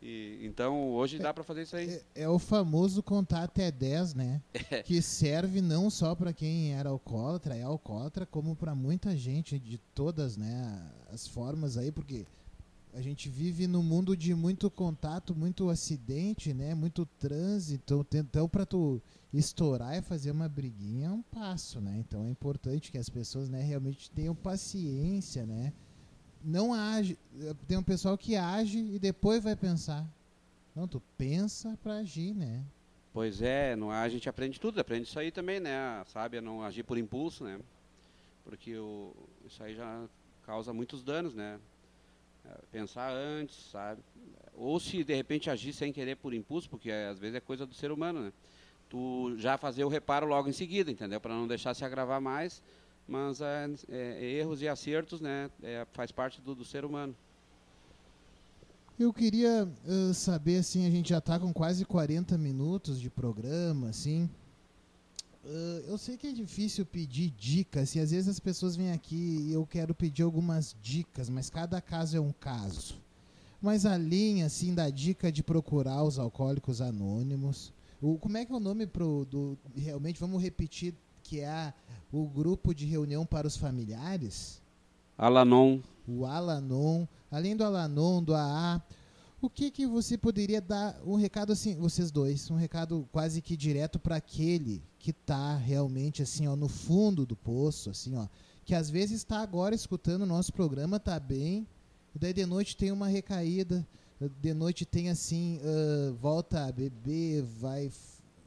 E, 0.00 0.38
então, 0.40 0.92
hoje 0.92 1.18
dá 1.18 1.34
para 1.34 1.44
fazer 1.44 1.64
isso 1.64 1.76
aí. 1.76 1.90
É, 2.14 2.22
é 2.22 2.28
o 2.30 2.38
famoso 2.38 3.02
contar 3.02 3.42
até 3.42 3.70
10, 3.70 4.14
né? 4.14 4.40
Que 4.86 5.02
serve 5.02 5.60
não 5.60 5.90
só 5.90 6.14
para 6.14 6.32
quem 6.32 6.72
era 6.72 6.88
alcoólatra, 6.88 7.54
é 7.54 7.62
alcoólatra, 7.62 8.24
como 8.24 8.56
para 8.56 8.74
muita 8.74 9.14
gente 9.14 9.58
de 9.58 9.76
todas, 9.94 10.38
né, 10.38 10.90
as 11.12 11.28
formas 11.28 11.76
aí, 11.76 11.92
porque 11.92 12.24
a 12.96 13.02
gente 13.02 13.28
vive 13.28 13.66
num 13.66 13.82
mundo 13.82 14.16
de 14.16 14.34
muito 14.34 14.70
contato, 14.70 15.34
muito 15.34 15.68
acidente, 15.68 16.54
né, 16.54 16.74
muito 16.74 17.04
trânsito, 17.04 18.06
então 18.10 18.48
para 18.48 18.64
tu 18.64 19.02
estourar 19.34 19.98
e 19.98 20.00
fazer 20.00 20.30
uma 20.30 20.48
briguinha 20.48 21.08
é 21.08 21.10
um 21.10 21.20
passo, 21.20 21.78
né? 21.78 21.94
Então 21.98 22.24
é 22.24 22.30
importante 22.30 22.90
que 22.90 22.96
as 22.96 23.10
pessoas, 23.10 23.50
né, 23.50 23.60
realmente 23.60 24.10
tenham 24.10 24.34
paciência, 24.34 25.44
né? 25.44 25.74
Não 26.42 26.72
age, 26.72 27.18
tem 27.68 27.76
um 27.76 27.82
pessoal 27.82 28.16
que 28.16 28.34
age 28.34 28.78
e 28.78 28.98
depois 28.98 29.44
vai 29.44 29.54
pensar. 29.54 30.08
Não, 30.74 30.88
tu 30.88 31.02
pensa 31.18 31.78
para 31.82 31.98
agir, 31.98 32.34
né? 32.34 32.64
Pois 33.12 33.42
é, 33.42 33.76
não, 33.76 33.90
a 33.90 34.08
gente 34.08 34.26
aprende 34.26 34.58
tudo, 34.58 34.80
aprende 34.80 35.06
isso 35.06 35.18
aí 35.18 35.30
também, 35.30 35.60
né? 35.60 36.02
Sabe, 36.06 36.40
não 36.40 36.62
agir 36.62 36.82
por 36.82 36.96
impulso, 36.96 37.44
né? 37.44 37.60
Porque 38.42 38.74
o, 38.74 39.14
isso 39.44 39.62
aí 39.62 39.74
já 39.74 40.08
causa 40.46 40.72
muitos 40.72 41.02
danos, 41.02 41.34
né? 41.34 41.58
Pensar 42.70 43.12
antes, 43.12 43.70
sabe? 43.70 44.02
Ou 44.54 44.80
se 44.80 45.04
de 45.04 45.14
repente 45.14 45.50
agir 45.50 45.72
sem 45.72 45.92
querer 45.92 46.16
por 46.16 46.32
impulso, 46.32 46.68
porque 46.68 46.90
é, 46.90 47.08
às 47.08 47.18
vezes 47.18 47.36
é 47.36 47.40
coisa 47.40 47.66
do 47.66 47.74
ser 47.74 47.90
humano, 47.90 48.20
né? 48.20 48.32
Tu 48.88 49.34
já 49.38 49.58
fazer 49.58 49.84
o 49.84 49.88
reparo 49.88 50.26
logo 50.26 50.48
em 50.48 50.52
seguida, 50.52 50.90
entendeu? 50.90 51.20
Para 51.20 51.34
não 51.34 51.46
deixar 51.46 51.74
se 51.74 51.84
agravar 51.84 52.20
mais, 52.20 52.62
mas 53.06 53.40
é, 53.40 53.68
é, 53.88 54.24
erros 54.24 54.62
e 54.62 54.68
acertos, 54.68 55.20
né? 55.20 55.50
É, 55.62 55.86
faz 55.92 56.12
parte 56.12 56.40
do, 56.40 56.54
do 56.54 56.64
ser 56.64 56.84
humano. 56.84 57.14
Eu 58.98 59.12
queria 59.12 59.68
uh, 59.86 60.14
saber, 60.14 60.58
assim, 60.58 60.86
a 60.86 60.90
gente 60.90 61.10
já 61.10 61.18
está 61.18 61.38
com 61.38 61.52
quase 61.52 61.84
40 61.84 62.38
minutos 62.38 62.98
de 62.98 63.10
programa, 63.10 63.90
assim. 63.90 64.30
Uh, 65.46 65.84
eu 65.86 65.96
sei 65.96 66.16
que 66.16 66.26
é 66.26 66.32
difícil 66.32 66.84
pedir 66.84 67.30
dicas, 67.30 67.94
e 67.94 68.00
às 68.00 68.10
vezes 68.10 68.28
as 68.28 68.40
pessoas 68.40 68.74
vêm 68.74 68.90
aqui 68.90 69.46
e 69.48 69.52
eu 69.52 69.64
quero 69.64 69.94
pedir 69.94 70.24
algumas 70.24 70.74
dicas, 70.82 71.28
mas 71.28 71.48
cada 71.48 71.80
caso 71.80 72.16
é 72.16 72.20
um 72.20 72.32
caso. 72.32 72.96
Mas 73.62 73.86
a 73.86 73.96
linha, 73.96 74.46
assim, 74.46 74.74
da 74.74 74.90
dica 74.90 75.30
de 75.30 75.44
procurar 75.44 76.02
os 76.02 76.18
alcoólicos 76.18 76.80
anônimos. 76.80 77.72
O, 78.02 78.18
como 78.18 78.36
é 78.36 78.44
que 78.44 78.52
é 78.52 78.56
o 78.56 78.60
nome 78.60 78.88
pro, 78.88 79.24
do. 79.24 79.56
Realmente, 79.76 80.18
vamos 80.18 80.42
repetir 80.42 80.92
que 81.22 81.38
é 81.38 81.72
o 82.12 82.26
grupo 82.26 82.74
de 82.74 82.84
reunião 82.84 83.24
para 83.24 83.46
os 83.46 83.56
familiares? 83.56 84.60
Alanon. 85.16 85.78
O 86.08 86.26
Alanon. 86.26 87.06
Além 87.30 87.56
do 87.56 87.62
Alanon, 87.62 88.20
do 88.20 88.34
AA, 88.34 88.82
o 89.40 89.50
que 89.50 89.70
que 89.70 89.86
você 89.86 90.16
poderia 90.16 90.60
dar 90.60 91.00
um 91.04 91.14
recado 91.14 91.52
assim, 91.52 91.76
vocês 91.76 92.10
dois, 92.10 92.50
um 92.50 92.56
recado 92.56 93.08
quase 93.12 93.42
que 93.42 93.56
direto 93.56 93.98
para 93.98 94.16
aquele 94.16 94.82
que 94.98 95.10
está 95.10 95.56
realmente 95.56 96.22
assim, 96.22 96.46
ó, 96.46 96.56
no 96.56 96.68
fundo 96.68 97.26
do 97.26 97.36
poço, 97.36 97.90
assim, 97.90 98.16
ó, 98.16 98.26
que 98.64 98.74
às 98.74 98.90
vezes 98.90 99.18
está 99.18 99.40
agora 99.40 99.74
escutando 99.74 100.22
o 100.22 100.26
nosso 100.26 100.52
programa, 100.52 100.98
tá 100.98 101.20
bem, 101.20 101.66
e 102.14 102.18
daí 102.18 102.32
de 102.32 102.46
noite 102.46 102.76
tem 102.76 102.90
uma 102.90 103.08
recaída, 103.08 103.86
de 104.40 104.54
noite 104.54 104.86
tem 104.86 105.10
assim, 105.10 105.58
uh, 105.58 106.14
volta 106.14 106.66
a 106.66 106.72
beber, 106.72 107.42
vai 107.42 107.90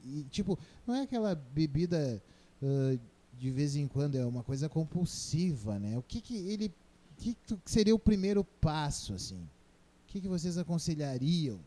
e, 0.03 0.23
tipo, 0.23 0.57
não 0.87 0.95
é 0.95 1.01
aquela 1.03 1.35
bebida 1.35 2.21
uh, 2.61 2.99
de 3.37 3.51
vez 3.51 3.75
em 3.75 3.87
quando, 3.87 4.15
é 4.15 4.25
uma 4.25 4.43
coisa 4.43 4.67
compulsiva, 4.67 5.79
né? 5.79 5.97
O 5.97 6.01
que 6.01 6.19
que 6.19 6.35
ele 6.35 6.73
que 7.17 7.35
seria 7.65 7.93
o 7.93 7.99
primeiro 7.99 8.43
passo, 8.43 9.13
assim? 9.13 9.47
O 10.09 10.11
que, 10.11 10.21
que 10.21 10.27
vocês 10.27 10.57
aconselhariam? 10.57 11.59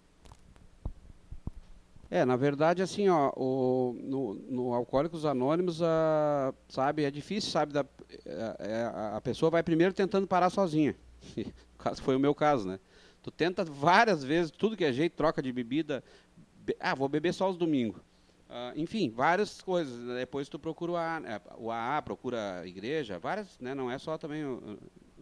É, 2.11 2.24
na 2.24 2.34
verdade, 2.34 2.82
assim, 2.82 3.09
ó, 3.09 3.32
o, 3.36 3.97
no, 4.03 4.34
no 4.34 4.74
Alcoólicos 4.74 5.24
Anônimos, 5.24 5.80
a, 5.80 6.53
sabe, 6.68 7.05
é 7.05 7.11
difícil, 7.12 7.53
sabe, 7.53 7.72
da, 7.72 7.86
é, 8.26 8.57
é, 8.59 8.93
a 9.14 9.20
pessoa 9.20 9.49
vai 9.49 9.62
primeiro 9.62 9.95
tentando 9.95 10.26
parar 10.26 10.51
sozinha. 10.51 10.97
foi 12.03 12.16
o 12.16 12.18
meu 12.18 12.34
caso, 12.34 12.66
né? 12.66 12.80
Tu 13.22 13.30
tenta 13.30 13.64
várias 13.64 14.24
vezes, 14.24 14.51
tudo 14.51 14.76
que 14.76 14.84
é 14.84 14.93
jeito, 14.93 15.14
troca 15.14 15.40
de 15.40 15.53
bebida. 15.53 16.03
Be, 16.57 16.76
ah, 16.80 16.97
vou 16.97 17.09
beber 17.09 17.32
só 17.32 17.49
os 17.49 17.57
domingos. 17.57 18.01
Uh, 18.51 18.74
enfim, 18.74 19.09
várias 19.09 19.62
coisas. 19.62 20.05
Depois 20.16 20.49
tu 20.49 20.59
procura 20.59 20.93
o 20.93 20.97
AA, 20.97 21.20
né? 21.20 21.40
o 21.57 21.70
AA 21.70 22.03
procura 22.03 22.62
a 22.62 22.66
igreja, 22.66 23.20
várias, 23.20 23.57
né? 23.61 23.72
Não 23.72 23.88
é 23.88 23.99
só 23.99 24.18
também 24.18 24.43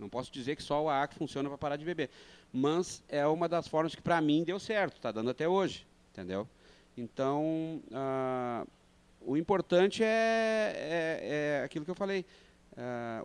não 0.01 0.09
posso 0.09 0.33
dizer 0.33 0.57
que 0.57 0.63
só 0.63 0.83
o 0.83 0.89
AA 0.89 1.07
que 1.07 1.15
funciona 1.15 1.49
para 1.49 1.59
parar 1.59 1.77
de 1.77 1.85
beber. 1.85 2.11
Mas 2.53 3.03
é 3.09 3.27
uma 3.27 3.49
das 3.49 3.69
formas 3.69 3.95
que, 3.95 4.03
para 4.03 4.21
mim, 4.21 4.45
deu 4.45 4.59
certo. 4.59 4.97
Está 4.97 5.13
dando 5.13 5.31
até 5.31 5.49
hoje. 5.49 5.87
Entendeu? 6.13 6.49
Então, 6.97 7.81
ah, 7.93 8.67
o 9.21 9.37
importante 9.37 10.03
é, 10.03 10.73
é, 10.75 11.61
é, 11.61 11.65
aquilo 11.65 11.85
que 11.85 11.91
eu 11.91 11.95
falei. 11.95 12.25
Ah, 12.77 13.23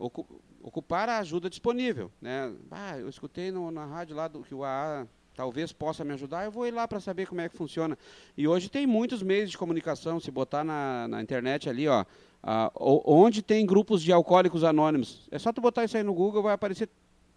ocupar 0.61 1.07
a 1.09 1.19
ajuda 1.19 1.49
disponível. 1.49 2.11
Né? 2.21 2.53
Ah, 2.71 2.97
eu 2.97 3.07
escutei 3.07 3.51
no, 3.51 3.69
na 3.71 3.85
rádio 3.85 4.15
lá 4.15 4.27
do, 4.27 4.41
que 4.41 4.53
o 4.53 4.63
AA 4.63 5.07
talvez 5.35 5.73
possa 5.73 6.03
me 6.03 6.13
ajudar, 6.13 6.45
eu 6.45 6.51
vou 6.51 6.65
ir 6.65 6.71
lá 6.71 6.87
para 6.87 6.99
saber 6.99 7.27
como 7.27 7.41
é 7.41 7.49
que 7.49 7.57
funciona. 7.57 7.97
E 8.37 8.47
hoje 8.47 8.69
tem 8.69 8.87
muitos 8.87 9.21
meios 9.21 9.51
de 9.51 9.57
comunicação, 9.57 10.19
se 10.19 10.31
botar 10.31 10.63
na, 10.63 11.07
na 11.07 11.21
internet 11.21 11.69
ali, 11.69 11.87
ó, 11.87 12.05
ah, 12.41 12.71
onde 12.75 13.41
tem 13.41 13.65
grupos 13.65 14.01
de 14.01 14.11
alcoólicos 14.11 14.63
anônimos. 14.63 15.27
É 15.29 15.37
só 15.37 15.51
tu 15.51 15.61
botar 15.61 15.83
isso 15.83 15.97
aí 15.97 16.03
no 16.03 16.13
Google, 16.13 16.41
vai 16.41 16.53
aparecer, 16.53 16.89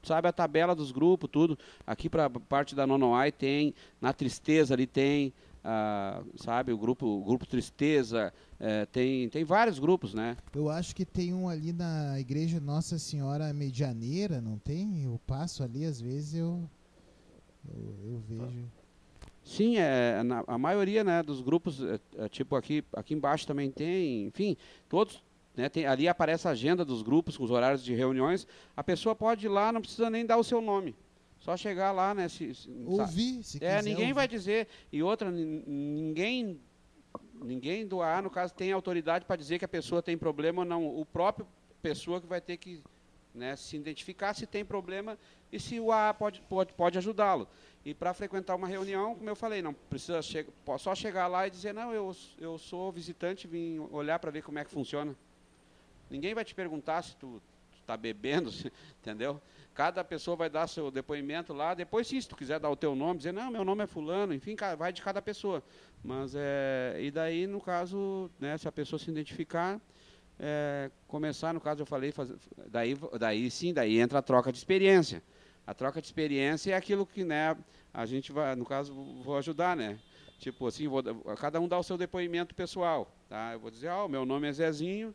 sabe, 0.02 0.28
a 0.28 0.32
tabela 0.32 0.74
dos 0.74 0.90
grupos, 0.90 1.28
tudo. 1.30 1.58
Aqui 1.86 2.08
para 2.08 2.28
parte 2.30 2.74
da 2.74 2.86
Nonoai 2.86 3.32
tem, 3.32 3.74
na 4.00 4.12
Tristeza 4.12 4.74
ali 4.74 4.86
tem, 4.86 5.32
ah, 5.64 6.22
sabe, 6.36 6.72
o 6.72 6.78
grupo, 6.78 7.06
o 7.06 7.24
grupo 7.24 7.46
Tristeza, 7.46 8.32
é, 8.58 8.86
tem, 8.86 9.28
tem 9.28 9.44
vários 9.44 9.78
grupos, 9.78 10.14
né? 10.14 10.36
Eu 10.54 10.70
acho 10.70 10.94
que 10.94 11.04
tem 11.04 11.34
um 11.34 11.48
ali 11.48 11.72
na 11.72 12.18
Igreja 12.18 12.60
Nossa 12.60 12.98
Senhora 12.98 13.52
Medianeira, 13.52 14.40
não 14.40 14.58
tem? 14.58 15.04
Eu 15.04 15.20
passo 15.26 15.62
ali, 15.62 15.84
às 15.84 16.00
vezes 16.00 16.34
eu, 16.34 16.68
eu, 17.68 17.94
eu 18.12 18.18
vejo. 18.20 18.70
Sim, 19.48 19.78
é, 19.78 20.22
na, 20.22 20.44
a 20.46 20.58
maioria 20.58 21.02
né, 21.02 21.22
dos 21.22 21.40
grupos, 21.40 21.82
é, 21.82 21.98
é, 22.18 22.28
tipo 22.28 22.54
aqui, 22.54 22.84
aqui 22.92 23.14
embaixo 23.14 23.46
também 23.46 23.70
tem, 23.70 24.26
enfim, 24.26 24.56
todos, 24.88 25.22
né, 25.58 25.68
tem, 25.68 25.86
ali 25.86 26.06
aparece 26.06 26.46
a 26.46 26.52
agenda 26.52 26.84
dos 26.84 27.02
grupos 27.02 27.36
com 27.36 27.42
os 27.42 27.50
horários 27.50 27.82
de 27.82 27.92
reuniões. 27.92 28.46
A 28.76 28.84
pessoa 28.84 29.14
pode 29.14 29.46
ir 29.46 29.48
lá, 29.48 29.72
não 29.72 29.80
precisa 29.80 30.08
nem 30.08 30.24
dar 30.24 30.36
o 30.36 30.44
seu 30.44 30.60
nome. 30.60 30.94
Só 31.40 31.56
chegar 31.56 31.90
lá, 31.90 32.14
né? 32.14 32.28
Se, 32.28 32.54
se, 32.54 32.70
ouvir, 32.86 33.42
se 33.42 33.58
É, 33.62 33.82
ninguém 33.82 34.04
ouvir. 34.04 34.12
vai 34.12 34.28
dizer. 34.28 34.68
E 34.92 35.02
outra, 35.02 35.30
ninguém, 35.32 36.60
ninguém 37.34 37.84
do 37.86 38.00
AA, 38.00 38.22
no 38.22 38.30
caso, 38.30 38.54
tem 38.54 38.70
autoridade 38.70 39.24
para 39.24 39.34
dizer 39.34 39.58
que 39.58 39.64
a 39.64 39.68
pessoa 39.68 40.00
tem 40.00 40.16
problema 40.16 40.62
ou 40.62 40.64
não. 40.64 40.86
O 40.86 41.04
próprio 41.04 41.46
pessoa 41.82 42.20
que 42.20 42.26
vai 42.26 42.40
ter 42.40 42.56
que 42.56 42.80
né, 43.34 43.56
se 43.56 43.76
identificar 43.76 44.34
se 44.34 44.46
tem 44.46 44.64
problema 44.64 45.18
e 45.52 45.58
se 45.60 45.78
o 45.80 45.90
AA 45.90 46.14
pode, 46.14 46.40
pode, 46.42 46.72
pode 46.72 46.98
ajudá-lo. 46.98 47.48
E 47.84 47.94
para 47.94 48.14
frequentar 48.14 48.54
uma 48.54 48.66
reunião, 48.66 49.14
como 49.16 49.28
eu 49.28 49.36
falei, 49.36 49.60
não 49.62 49.72
precisa 49.72 50.22
che 50.22 50.46
só 50.78 50.94
chegar 50.94 51.26
lá 51.26 51.46
e 51.46 51.50
dizer, 51.50 51.72
não, 51.72 51.92
eu, 51.92 52.14
eu 52.38 52.58
sou 52.58 52.92
visitante, 52.92 53.46
vim 53.48 53.78
olhar 53.90 54.18
para 54.18 54.30
ver 54.30 54.42
como 54.42 54.58
é 54.58 54.64
que 54.64 54.70
funciona. 54.70 55.16
Ninguém 56.10 56.34
vai 56.34 56.44
te 56.44 56.54
perguntar 56.54 57.02
se 57.02 57.16
tu 57.16 57.42
está 57.80 57.96
bebendo, 57.96 58.50
entendeu? 59.00 59.40
Cada 59.74 60.02
pessoa 60.02 60.36
vai 60.36 60.50
dar 60.50 60.66
seu 60.66 60.90
depoimento 60.90 61.52
lá. 61.52 61.72
Depois, 61.72 62.06
sim, 62.06 62.20
se 62.20 62.28
tu 62.28 62.36
quiser 62.36 62.58
dar 62.58 62.68
o 62.68 62.76
teu 62.76 62.94
nome, 62.94 63.18
dizer, 63.18 63.32
não, 63.32 63.50
meu 63.50 63.64
nome 63.64 63.84
é 63.84 63.86
fulano, 63.86 64.34
enfim, 64.34 64.56
vai 64.76 64.92
de 64.92 65.00
cada 65.00 65.22
pessoa. 65.22 65.62
Mas, 66.02 66.34
é, 66.34 66.98
e 67.00 67.10
daí, 67.10 67.46
no 67.46 67.60
caso, 67.60 68.30
né, 68.38 68.58
se 68.58 68.66
a 68.68 68.72
pessoa 68.72 68.98
se 68.98 69.10
identificar, 69.10 69.80
é, 70.38 70.90
começar, 71.06 71.54
no 71.54 71.60
caso 71.60 71.82
eu 71.82 71.86
falei, 71.86 72.12
daí, 72.66 72.96
daí 73.18 73.50
sim, 73.50 73.72
daí 73.72 73.98
entra 73.98 74.18
a 74.18 74.22
troca 74.22 74.52
de 74.52 74.58
experiência. 74.58 75.22
A 75.66 75.74
troca 75.74 76.00
de 76.00 76.06
experiência 76.06 76.72
é 76.72 76.74
aquilo 76.74 77.06
que, 77.06 77.24
né, 77.24 77.56
a 77.92 78.04
gente 78.04 78.32
vai, 78.32 78.54
no 78.54 78.64
caso, 78.64 78.92
vou 79.22 79.36
ajudar, 79.36 79.76
né? 79.76 79.98
Tipo 80.38 80.66
assim, 80.66 80.86
vou, 80.86 81.02
cada 81.36 81.60
um 81.60 81.66
dá 81.66 81.78
o 81.78 81.82
seu 81.82 81.96
depoimento 81.96 82.54
pessoal, 82.54 83.12
tá? 83.28 83.52
Eu 83.52 83.60
vou 83.60 83.70
dizer, 83.70 83.88
ó, 83.88 84.04
oh, 84.04 84.08
meu 84.08 84.24
nome 84.24 84.48
é 84.48 84.52
Zezinho, 84.52 85.14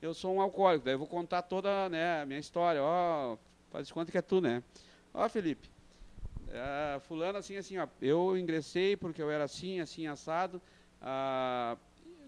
eu 0.00 0.14
sou 0.14 0.34
um 0.34 0.40
alcoólico, 0.40 0.84
daí 0.84 0.94
eu 0.94 0.98
vou 0.98 1.08
contar 1.08 1.42
toda, 1.42 1.88
né, 1.88 2.22
a 2.22 2.26
minha 2.26 2.38
história, 2.38 2.80
ó, 2.82 3.36
faz 3.70 3.88
de 3.88 3.92
conta 3.92 4.12
que 4.12 4.18
é 4.18 4.22
tu, 4.22 4.40
né? 4.40 4.62
Ó, 5.12 5.28
Felipe, 5.28 5.68
é, 6.50 7.00
fulano 7.00 7.38
assim, 7.38 7.56
assim, 7.56 7.78
ó, 7.78 7.86
eu 8.00 8.36
ingressei 8.36 8.96
porque 8.96 9.20
eu 9.20 9.30
era 9.30 9.44
assim, 9.44 9.80
assim, 9.80 10.06
assado, 10.06 10.62
ah, 11.02 11.76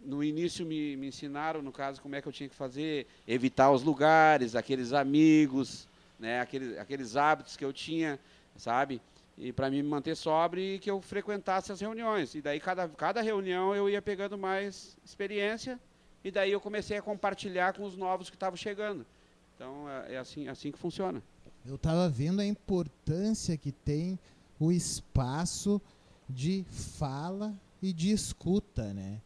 no 0.04 0.24
início 0.24 0.66
me, 0.66 0.96
me 0.96 1.08
ensinaram, 1.08 1.62
no 1.62 1.70
caso, 1.70 2.00
como 2.00 2.16
é 2.16 2.22
que 2.22 2.26
eu 2.26 2.32
tinha 2.32 2.48
que 2.48 2.54
fazer, 2.54 3.06
evitar 3.26 3.70
os 3.70 3.82
lugares, 3.82 4.56
aqueles 4.56 4.92
amigos, 4.92 5.86
né, 6.18 6.40
aqueles, 6.40 6.76
aqueles 6.76 7.16
hábitos 7.16 7.56
que 7.56 7.64
eu 7.64 7.72
tinha, 7.72 8.18
sabe? 8.56 9.00
E 9.38 9.52
para 9.52 9.70
me 9.70 9.82
manter 9.82 10.16
sóbrio 10.16 10.62
e 10.62 10.78
que 10.78 10.90
eu 10.90 11.00
frequentasse 11.00 11.72
as 11.72 11.80
reuniões. 11.80 12.34
E 12.34 12.42
daí, 12.42 12.60
cada, 12.60 12.86
cada 12.88 13.22
reunião, 13.22 13.74
eu 13.74 13.88
ia 13.88 14.02
pegando 14.02 14.36
mais 14.36 14.96
experiência 15.02 15.80
e 16.22 16.30
daí 16.30 16.52
eu 16.52 16.60
comecei 16.60 16.96
a 16.96 17.02
compartilhar 17.02 17.74
com 17.74 17.84
os 17.84 17.96
novos 17.96 18.28
que 18.28 18.36
estavam 18.36 18.56
chegando. 18.56 19.06
Então, 19.54 19.88
é, 19.88 20.14
é 20.14 20.18
assim, 20.18 20.48
assim 20.48 20.70
que 20.70 20.78
funciona. 20.78 21.22
Eu 21.64 21.74
estava 21.76 22.08
vendo 22.08 22.40
a 22.40 22.46
importância 22.46 23.56
que 23.56 23.72
tem 23.72 24.18
o 24.58 24.72
espaço 24.72 25.80
de 26.28 26.64
fala 26.98 27.54
e 27.82 27.92
de 27.92 28.10
escuta, 28.10 28.92
né? 28.94 29.20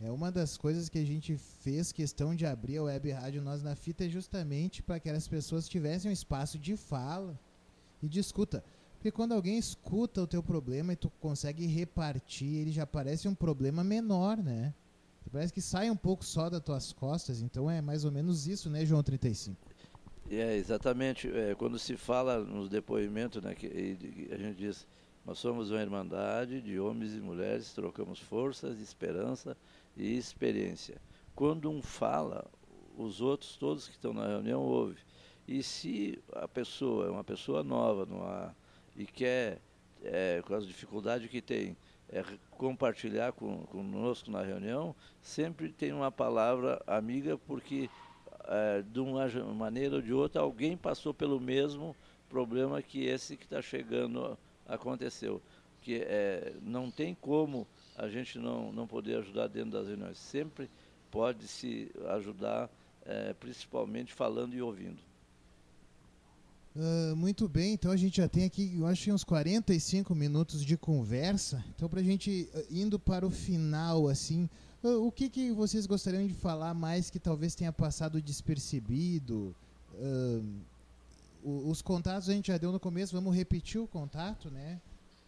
É 0.00 0.10
uma 0.10 0.30
das 0.30 0.58
coisas 0.58 0.88
que 0.88 0.98
a 0.98 1.04
gente 1.04 1.36
fez 1.36 1.90
questão 1.90 2.34
de 2.34 2.44
abrir 2.44 2.76
a 2.76 2.82
web 2.82 3.10
rádio 3.10 3.42
Nós 3.42 3.62
na 3.62 3.74
Fita 3.74 4.04
é 4.04 4.08
justamente 4.08 4.82
para 4.82 5.00
que 5.00 5.08
as 5.08 5.26
pessoas 5.26 5.68
tivessem 5.68 6.10
um 6.10 6.12
espaço 6.12 6.58
de 6.58 6.76
fala 6.76 7.38
e 8.02 8.08
de 8.08 8.20
escuta. 8.20 8.62
Porque 8.94 9.10
quando 9.10 9.32
alguém 9.32 9.56
escuta 9.56 10.20
o 10.20 10.26
teu 10.26 10.42
problema 10.42 10.92
e 10.92 10.96
tu 10.96 11.10
consegue 11.18 11.66
repartir, 11.66 12.56
ele 12.56 12.72
já 12.72 12.86
parece 12.86 13.26
um 13.26 13.34
problema 13.34 13.82
menor, 13.82 14.36
né? 14.36 14.74
Parece 15.30 15.52
que 15.52 15.60
sai 15.60 15.90
um 15.90 15.96
pouco 15.96 16.24
só 16.24 16.48
das 16.48 16.62
tuas 16.62 16.92
costas, 16.92 17.40
então 17.40 17.70
é 17.70 17.80
mais 17.80 18.04
ou 18.04 18.12
menos 18.12 18.46
isso, 18.46 18.70
né, 18.70 18.84
João 18.84 19.02
35? 19.02 19.56
É, 20.30 20.56
exatamente. 20.56 21.28
É, 21.28 21.54
quando 21.54 21.78
se 21.78 21.96
fala 21.96 22.38
nos 22.40 22.68
depoimentos, 22.68 23.42
né, 23.42 23.54
que, 23.54 23.66
a 24.30 24.36
gente 24.36 24.56
diz, 24.56 24.86
nós 25.24 25.38
somos 25.38 25.70
uma 25.70 25.80
irmandade 25.80 26.60
de 26.60 26.78
homens 26.78 27.14
e 27.14 27.20
mulheres, 27.20 27.72
trocamos 27.72 28.18
forças, 28.18 28.80
esperança 28.80 29.56
e 29.96 30.16
experiência. 30.16 31.00
Quando 31.34 31.70
um 31.70 31.82
fala, 31.82 32.44
os 32.96 33.20
outros 33.20 33.56
todos 33.56 33.86
que 33.86 33.94
estão 33.94 34.12
na 34.12 34.26
reunião 34.26 34.62
ouvem. 34.62 34.96
E 35.46 35.62
se 35.62 36.18
a 36.32 36.48
pessoa 36.48 37.06
é 37.06 37.10
uma 37.10 37.22
pessoa 37.22 37.62
nova, 37.62 38.04
numa, 38.04 38.54
e 38.96 39.06
quer, 39.06 39.60
é, 40.02 40.42
com 40.44 40.54
as 40.54 40.66
dificuldades 40.66 41.30
que 41.30 41.40
tem, 41.40 41.76
é, 42.10 42.24
compartilhar 42.52 43.32
com, 43.32 43.64
conosco 43.66 44.30
na 44.30 44.42
reunião, 44.42 44.94
sempre 45.20 45.70
tem 45.70 45.92
uma 45.92 46.10
palavra 46.10 46.82
amiga, 46.86 47.36
porque 47.36 47.90
é, 48.44 48.82
de 48.82 49.00
uma 49.00 49.26
maneira 49.54 49.96
ou 49.96 50.02
de 50.02 50.12
outra 50.12 50.40
alguém 50.40 50.76
passou 50.76 51.12
pelo 51.12 51.40
mesmo 51.40 51.96
problema 52.28 52.82
que 52.82 53.04
esse 53.04 53.36
que 53.36 53.44
está 53.44 53.60
chegando 53.60 54.38
aconteceu. 54.66 55.42
Que 55.80 56.02
é, 56.02 56.54
não 56.62 56.90
tem 56.90 57.14
como 57.14 57.66
a 57.96 58.08
gente 58.08 58.38
não, 58.38 58.72
não 58.72 58.86
poder 58.86 59.18
ajudar 59.18 59.46
dentro 59.48 59.70
das 59.70 59.88
reuniões. 59.88 60.18
Sempre 60.18 60.68
pode 61.10 61.46
se 61.46 61.90
ajudar, 62.08 62.68
é, 63.04 63.32
principalmente 63.34 64.12
falando 64.12 64.54
e 64.54 64.62
ouvindo. 64.62 65.00
Uh, 66.78 67.16
muito 67.16 67.48
bem, 67.48 67.72
então 67.72 67.90
a 67.90 67.96
gente 67.96 68.18
já 68.18 68.28
tem 68.28 68.44
aqui, 68.44 68.76
eu 68.76 68.86
acho 68.86 69.04
que 69.04 69.10
uns 69.10 69.24
45 69.24 70.14
minutos 70.14 70.62
de 70.62 70.76
conversa. 70.76 71.64
Então, 71.74 71.88
para 71.88 72.00
a 72.00 72.02
gente 72.02 72.50
uh, 72.54 72.66
indo 72.70 72.98
para 72.98 73.26
o 73.26 73.30
final, 73.30 74.08
assim, 74.08 74.46
uh, 74.84 75.06
o 75.06 75.10
que, 75.10 75.30
que 75.30 75.50
vocês 75.52 75.86
gostariam 75.86 76.26
de 76.26 76.34
falar 76.34 76.74
mais 76.74 77.08
que 77.08 77.18
talvez 77.18 77.54
tenha 77.54 77.72
passado 77.72 78.20
despercebido? 78.20 79.56
os 81.42 81.80
contatos 81.80 82.28
a 82.28 82.34
gente 82.34 82.48
já 82.48 82.58
deu 82.58 82.70
no 82.70 82.78
começo, 82.78 83.14
vamos 83.14 83.34
repetir 83.34 83.80
o 83.80 83.86
contato, 83.86 84.50
né? 84.50 84.78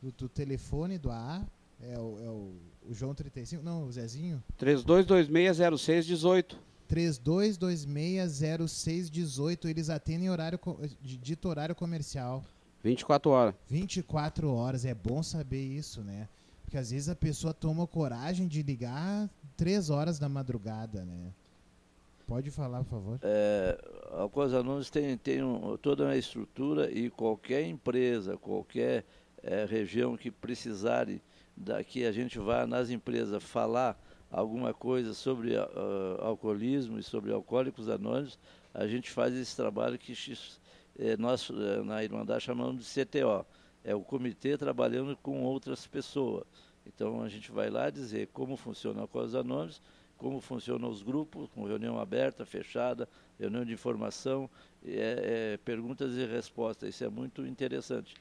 Do, 0.03 0.13
do 0.13 0.29
telefone 0.29 0.99
do 0.99 1.11
AA, 1.11 1.47
é 1.81 1.99
o, 1.99 2.19
é 2.21 2.29
o, 2.29 2.53
o 2.91 2.95
João 2.95 3.15
35, 3.15 3.63
não, 3.63 3.87
o 3.87 3.93
Zezinho? 3.93 4.45
32260618. 4.61 6.57
32260618. 6.91 9.67
Eles 9.67 9.91
atendem 9.91 10.31
horário 10.31 10.59
dito 11.01 11.49
horário 11.49 11.75
comercial. 11.75 12.45
24 12.83 13.31
horas. 13.31 13.55
24 13.69 14.53
horas, 14.53 14.85
é 14.85 14.95
bom 14.95 15.23
saber 15.23 15.63
isso, 15.63 16.03
né? 16.03 16.29
Porque 16.63 16.77
às 16.77 16.91
vezes 16.91 17.09
a 17.09 17.17
pessoa 17.17 17.55
toma 17.55 17.87
coragem 17.87 18.47
de 18.47 18.63
ligar 18.63 19.31
3 19.57 19.89
horas 19.91 20.19
da 20.19 20.29
madrugada, 20.29 21.05
né? 21.05 21.33
Pode 22.27 22.51
falar, 22.51 22.85
por 22.85 22.91
favor. 22.91 23.19
É, 23.23 23.79
a 24.23 24.29
Coisa 24.29 24.63
Nunes 24.63 24.91
tem, 24.91 25.17
tem 25.17 25.43
um, 25.43 25.79
toda 25.79 26.05
uma 26.05 26.17
estrutura 26.17 26.91
e 26.91 27.09
qualquer 27.09 27.67
empresa, 27.67 28.37
qualquer 28.37 29.07
é, 29.43 29.65
região 29.65 30.15
que 30.15 30.31
precisarem 30.31 31.23
daqui 31.57 32.05
a 32.05 32.13
gente 32.13 32.39
vá 32.39 32.67
nas 32.67 32.91
empresas 32.91 33.43
falar 33.43 33.99
alguma 34.31 34.75
coisa 34.75 35.15
sobre 35.15 35.57
uh, 35.57 36.21
alcoolismo 36.21 36.99
e 36.99 37.03
sobre 37.03 37.33
alcoólicos 37.33 37.89
anônimos, 37.89 38.39
a 38.75 38.87
gente 38.87 39.11
faz 39.11 39.35
esse 39.35 39.57
trabalho 39.57 39.99
que 39.99 40.13
eh, 40.99 41.17
nós 41.17 41.51
eh, 41.51 41.83
na 41.83 42.05
Irmandade 42.05 42.45
chamamos 42.45 42.85
de 42.85 43.05
CTO, 43.05 43.45
é 43.83 43.95
o 43.95 44.03
comitê 44.03 44.57
trabalhando 44.57 45.17
com 45.17 45.43
outras 45.43 45.87
pessoas. 45.87 46.45
Então 46.87 47.23
a 47.23 47.29
gente 47.29 47.51
vai 47.51 47.71
lá 47.71 47.91
dizer 47.91 48.29
como 48.33 48.57
funciona 48.57 49.01
Alcoólicos 49.01 49.35
Anônimos, 49.35 49.83
como 50.19 50.41
funcionam 50.41 50.91
os 50.91 51.03
grupos, 51.03 51.49
com 51.51 51.65
reunião 51.65 51.99
aberta, 51.99 52.45
fechada, 52.45 53.09
reunião 53.39 53.65
de 53.65 53.73
informação, 53.73 54.51
é, 54.85 55.55
é, 55.55 55.57
perguntas 55.59 56.15
e 56.15 56.27
respostas. 56.27 56.89
Isso 56.89 57.05
é 57.05 57.09
muito 57.09 57.47
interessante. 57.47 58.15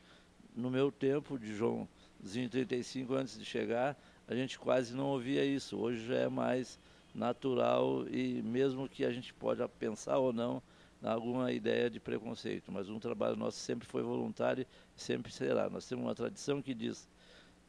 No 0.56 0.70
meu 0.70 0.92
tempo, 0.92 1.38
de 1.38 1.56
Joãozinho 1.56 2.50
35, 2.50 3.14
antes 3.16 3.38
de 3.38 3.46
chegar, 3.46 3.98
a 4.28 4.36
gente 4.36 4.60
quase 4.60 4.96
não 4.96 5.08
ouvia 5.08 5.44
isso. 5.46 5.78
Hoje 5.78 6.06
já 6.06 6.16
é 6.16 6.30
mais 6.30 6.80
natural 7.14 8.08
e 8.10 8.42
mesmo 8.44 8.88
que 8.88 9.06
a 9.06 9.12
gente 9.12 9.34
pode 9.34 9.66
pensar 9.80 10.18
ou 10.18 10.34
não 10.34 10.62
alguma 11.02 11.52
ideia 11.52 11.90
de 11.90 12.00
preconceito, 12.00 12.72
mas 12.72 12.90
um 12.90 13.00
trabalho 13.00 13.36
nosso 13.36 13.60
sempre 13.60 13.88
foi 13.88 14.04
voluntário 14.04 14.66
e 14.96 15.02
sempre 15.02 15.32
será. 15.32 15.70
Nós 15.70 15.88
temos 15.88 16.06
uma 16.06 16.16
tradição 16.16 16.62
que 16.62 16.74
diz 16.74 17.08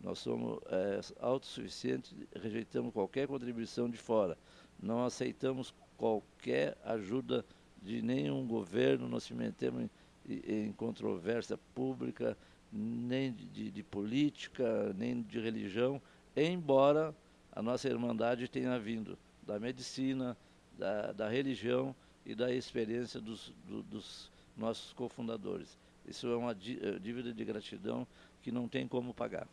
nós 0.00 0.20
somos 0.20 0.60
é, 0.66 1.00
autossuficientes, 1.20 2.14
rejeitamos 2.40 2.92
qualquer 2.92 3.26
contribuição 3.26 3.90
de 3.90 3.96
fora, 3.96 4.38
não 4.80 5.04
aceitamos 5.04 5.74
qualquer 5.96 6.76
ajuda 6.84 7.44
de 7.82 8.00
nenhum 8.00 8.46
governo, 8.46 9.08
não 9.08 9.18
se 9.18 9.34
metemos 9.34 9.88
em, 10.28 10.68
em 10.68 10.72
controvérsia 10.72 11.58
pública, 11.74 12.36
nem 12.72 13.32
de, 13.32 13.70
de 13.70 13.82
política, 13.82 14.92
nem 14.96 15.20
de 15.20 15.40
religião, 15.40 16.00
embora 16.44 17.14
a 17.52 17.62
nossa 17.62 17.88
Irmandade 17.88 18.48
tenha 18.48 18.78
vindo 18.78 19.18
da 19.46 19.58
medicina, 19.58 20.36
da, 20.78 21.12
da 21.12 21.28
religião 21.28 21.94
e 22.24 22.34
da 22.34 22.52
experiência 22.52 23.20
dos, 23.20 23.52
do, 23.66 23.82
dos 23.82 24.30
nossos 24.56 24.92
cofundadores. 24.92 25.76
Isso 26.06 26.26
é 26.26 26.36
uma 26.36 26.52
eh, 26.52 26.98
dívida 27.00 27.32
de 27.32 27.44
gratidão 27.44 28.06
que 28.42 28.52
não 28.52 28.68
tem 28.68 28.86
como 28.86 29.12
pagar. 29.12 29.46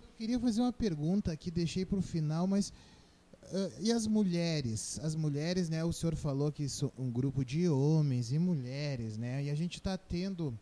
Eu 0.00 0.08
queria 0.16 0.40
fazer 0.40 0.60
uma 0.60 0.72
pergunta 0.72 1.36
que 1.36 1.50
deixei 1.50 1.84
para 1.84 1.98
o 1.98 2.02
final, 2.02 2.46
mas 2.46 2.70
uh, 2.70 3.72
e 3.80 3.92
as 3.92 4.06
mulheres? 4.06 4.98
As 5.02 5.14
mulheres, 5.14 5.68
né? 5.68 5.84
O 5.84 5.92
senhor 5.92 6.16
falou 6.16 6.50
que 6.50 6.68
são 6.68 6.90
um 6.98 7.10
grupo 7.10 7.44
de 7.44 7.68
homens 7.68 8.32
e 8.32 8.38
mulheres, 8.38 9.18
né? 9.18 9.44
E 9.44 9.50
a 9.50 9.54
gente 9.54 9.74
está 9.78 9.96
tendo, 9.98 10.58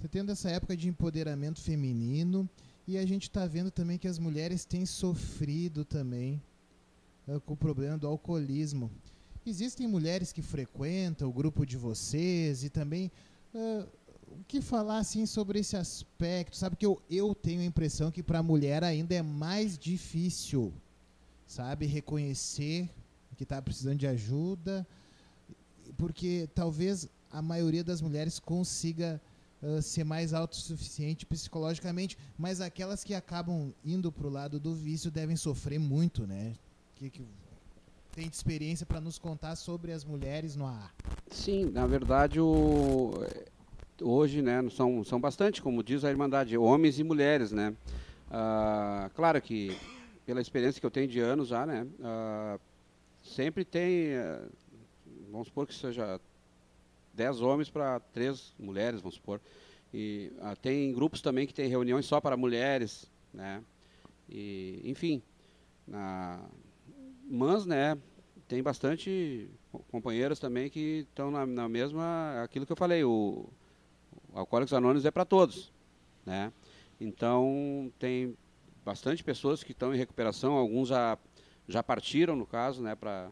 tá 0.00 0.08
tendo 0.08 0.30
essa 0.30 0.50
época 0.50 0.76
de 0.76 0.88
empoderamento 0.88 1.60
feminino 1.60 2.48
e 2.86 2.98
a 2.98 3.06
gente 3.06 3.24
está 3.24 3.46
vendo 3.46 3.70
também 3.70 3.98
que 3.98 4.08
as 4.08 4.18
mulheres 4.18 4.64
têm 4.64 4.84
sofrido 4.84 5.84
também 5.84 6.42
uh, 7.28 7.40
com 7.40 7.54
o 7.54 7.56
problema 7.56 7.96
do 7.96 8.06
alcoolismo. 8.06 8.90
Existem 9.44 9.86
mulheres 9.86 10.32
que 10.32 10.42
frequentam 10.42 11.28
o 11.28 11.32
grupo 11.32 11.64
de 11.66 11.76
vocês 11.76 12.64
e 12.64 12.70
também 12.70 13.10
uh, 13.54 13.88
o 14.28 14.44
que 14.48 14.60
falar 14.60 14.98
assim 14.98 15.26
sobre 15.26 15.58
esse 15.58 15.76
aspecto? 15.76 16.56
Sabe 16.56 16.76
que 16.76 16.86
eu, 16.86 17.00
eu 17.10 17.34
tenho 17.34 17.60
a 17.60 17.64
impressão 17.64 18.10
que 18.10 18.22
para 18.22 18.38
a 18.38 18.42
mulher 18.42 18.82
ainda 18.82 19.14
é 19.14 19.22
mais 19.22 19.78
difícil, 19.78 20.72
sabe, 21.46 21.86
reconhecer 21.86 22.88
que 23.42 23.44
está 23.44 23.60
precisando 23.60 23.98
de 23.98 24.06
ajuda, 24.06 24.86
porque 25.98 26.48
talvez 26.54 27.08
a 27.28 27.42
maioria 27.42 27.82
das 27.82 28.00
mulheres 28.00 28.38
consiga 28.38 29.20
ser 29.80 30.04
mais 30.04 30.34
autossuficiente 30.34 31.24
psicologicamente, 31.24 32.18
mas 32.36 32.60
aquelas 32.60 33.04
que 33.04 33.14
acabam 33.14 33.72
indo 33.84 34.10
para 34.10 34.26
o 34.26 34.30
lado 34.30 34.58
do 34.58 34.74
vício 34.74 35.10
devem 35.10 35.36
sofrer 35.36 35.78
muito, 35.78 36.26
né? 36.26 36.54
Que, 36.96 37.10
que 37.10 37.24
tem 38.12 38.28
de 38.28 38.34
experiência 38.34 38.84
para 38.84 39.00
nos 39.00 39.18
contar 39.18 39.56
sobre 39.56 39.92
as 39.92 40.04
mulheres 40.04 40.56
no 40.56 40.66
ar? 40.66 40.92
Sim, 41.30 41.66
na 41.66 41.86
verdade 41.86 42.40
o 42.40 43.12
hoje, 44.00 44.42
né, 44.42 44.68
são 44.70 45.04
são 45.04 45.20
bastante, 45.20 45.62
como 45.62 45.82
diz 45.82 46.04
a 46.04 46.10
Irmandade, 46.10 46.56
homens 46.58 46.98
e 46.98 47.04
mulheres, 47.04 47.52
né? 47.52 47.74
Uh, 48.28 49.10
claro 49.14 49.40
que 49.40 49.76
pela 50.26 50.40
experiência 50.40 50.80
que 50.80 50.86
eu 50.86 50.90
tenho 50.90 51.06
de 51.06 51.20
anos 51.20 51.48
já, 51.48 51.64
né, 51.64 51.86
uh, 52.00 52.60
sempre 53.22 53.64
tem, 53.64 54.16
uh, 54.16 54.50
vamos 55.30 55.48
supor 55.48 55.66
que 55.66 55.74
seja 55.74 56.20
10 57.14 57.40
homens 57.42 57.70
para 57.70 58.00
três 58.00 58.54
mulheres, 58.58 59.00
vamos 59.00 59.16
supor. 59.16 59.40
E 59.92 60.32
ah, 60.40 60.56
tem 60.56 60.92
grupos 60.92 61.20
também 61.20 61.46
que 61.46 61.52
tem 61.52 61.68
reuniões 61.68 62.06
só 62.06 62.20
para 62.20 62.36
mulheres, 62.36 63.10
né? 63.32 63.62
E, 64.28 64.80
enfim, 64.84 65.22
na, 65.86 66.40
mas, 67.28 67.66
né, 67.66 67.98
tem 68.48 68.62
bastante 68.62 69.50
companheiras 69.90 70.38
também 70.38 70.70
que 70.70 71.06
estão 71.08 71.30
na, 71.30 71.44
na, 71.44 71.68
mesma, 71.68 72.42
aquilo 72.42 72.64
que 72.64 72.72
eu 72.72 72.76
falei, 72.76 73.04
o, 73.04 73.48
o 74.32 74.38
Alcoólicos 74.38 74.72
Anônimos 74.72 75.04
é 75.04 75.10
para 75.10 75.24
todos, 75.24 75.72
né? 76.24 76.52
Então, 77.00 77.92
tem 77.98 78.36
bastante 78.84 79.22
pessoas 79.22 79.62
que 79.62 79.72
estão 79.72 79.94
em 79.94 79.98
recuperação, 79.98 80.54
alguns 80.54 80.88
já, 80.88 81.18
já 81.68 81.82
partiram, 81.82 82.34
no 82.34 82.46
caso, 82.46 82.82
né, 82.82 82.94
para 82.94 83.30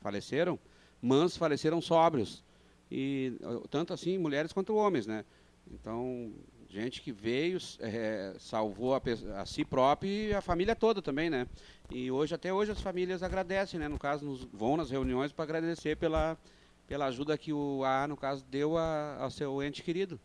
faleceram, 0.00 0.58
mas 1.02 1.36
faleceram 1.36 1.80
sóbrios 1.80 2.42
e 2.90 3.32
tanto 3.70 3.92
assim 3.92 4.18
mulheres 4.18 4.52
quanto 4.52 4.74
homens, 4.74 5.06
né? 5.06 5.24
Então, 5.72 6.32
gente 6.68 7.02
que 7.02 7.12
veio, 7.12 7.58
é, 7.80 8.34
salvou 8.38 8.94
a, 8.94 9.02
a, 9.40 9.46
si 9.46 9.64
próprio 9.64 10.10
e 10.10 10.34
a 10.34 10.40
família 10.40 10.74
toda 10.74 11.02
também, 11.02 11.28
né? 11.28 11.46
E 11.90 12.10
hoje, 12.10 12.34
até 12.34 12.52
hoje, 12.52 12.72
as 12.72 12.80
famílias 12.80 13.22
agradecem, 13.22 13.78
né? 13.78 13.88
No 13.88 13.98
caso, 13.98 14.24
nos, 14.24 14.44
vão 14.52 14.76
nas 14.76 14.90
reuniões 14.90 15.32
para 15.32 15.44
agradecer 15.44 15.96
pela, 15.96 16.38
pela 16.86 17.06
ajuda 17.06 17.36
que 17.38 17.52
o 17.52 17.84
AA, 17.84 18.08
no 18.08 18.16
caso, 18.16 18.44
deu 18.50 18.76
a, 18.76 19.16
ao 19.20 19.30
seu 19.30 19.62
ente 19.62 19.82
querido, 19.82 20.18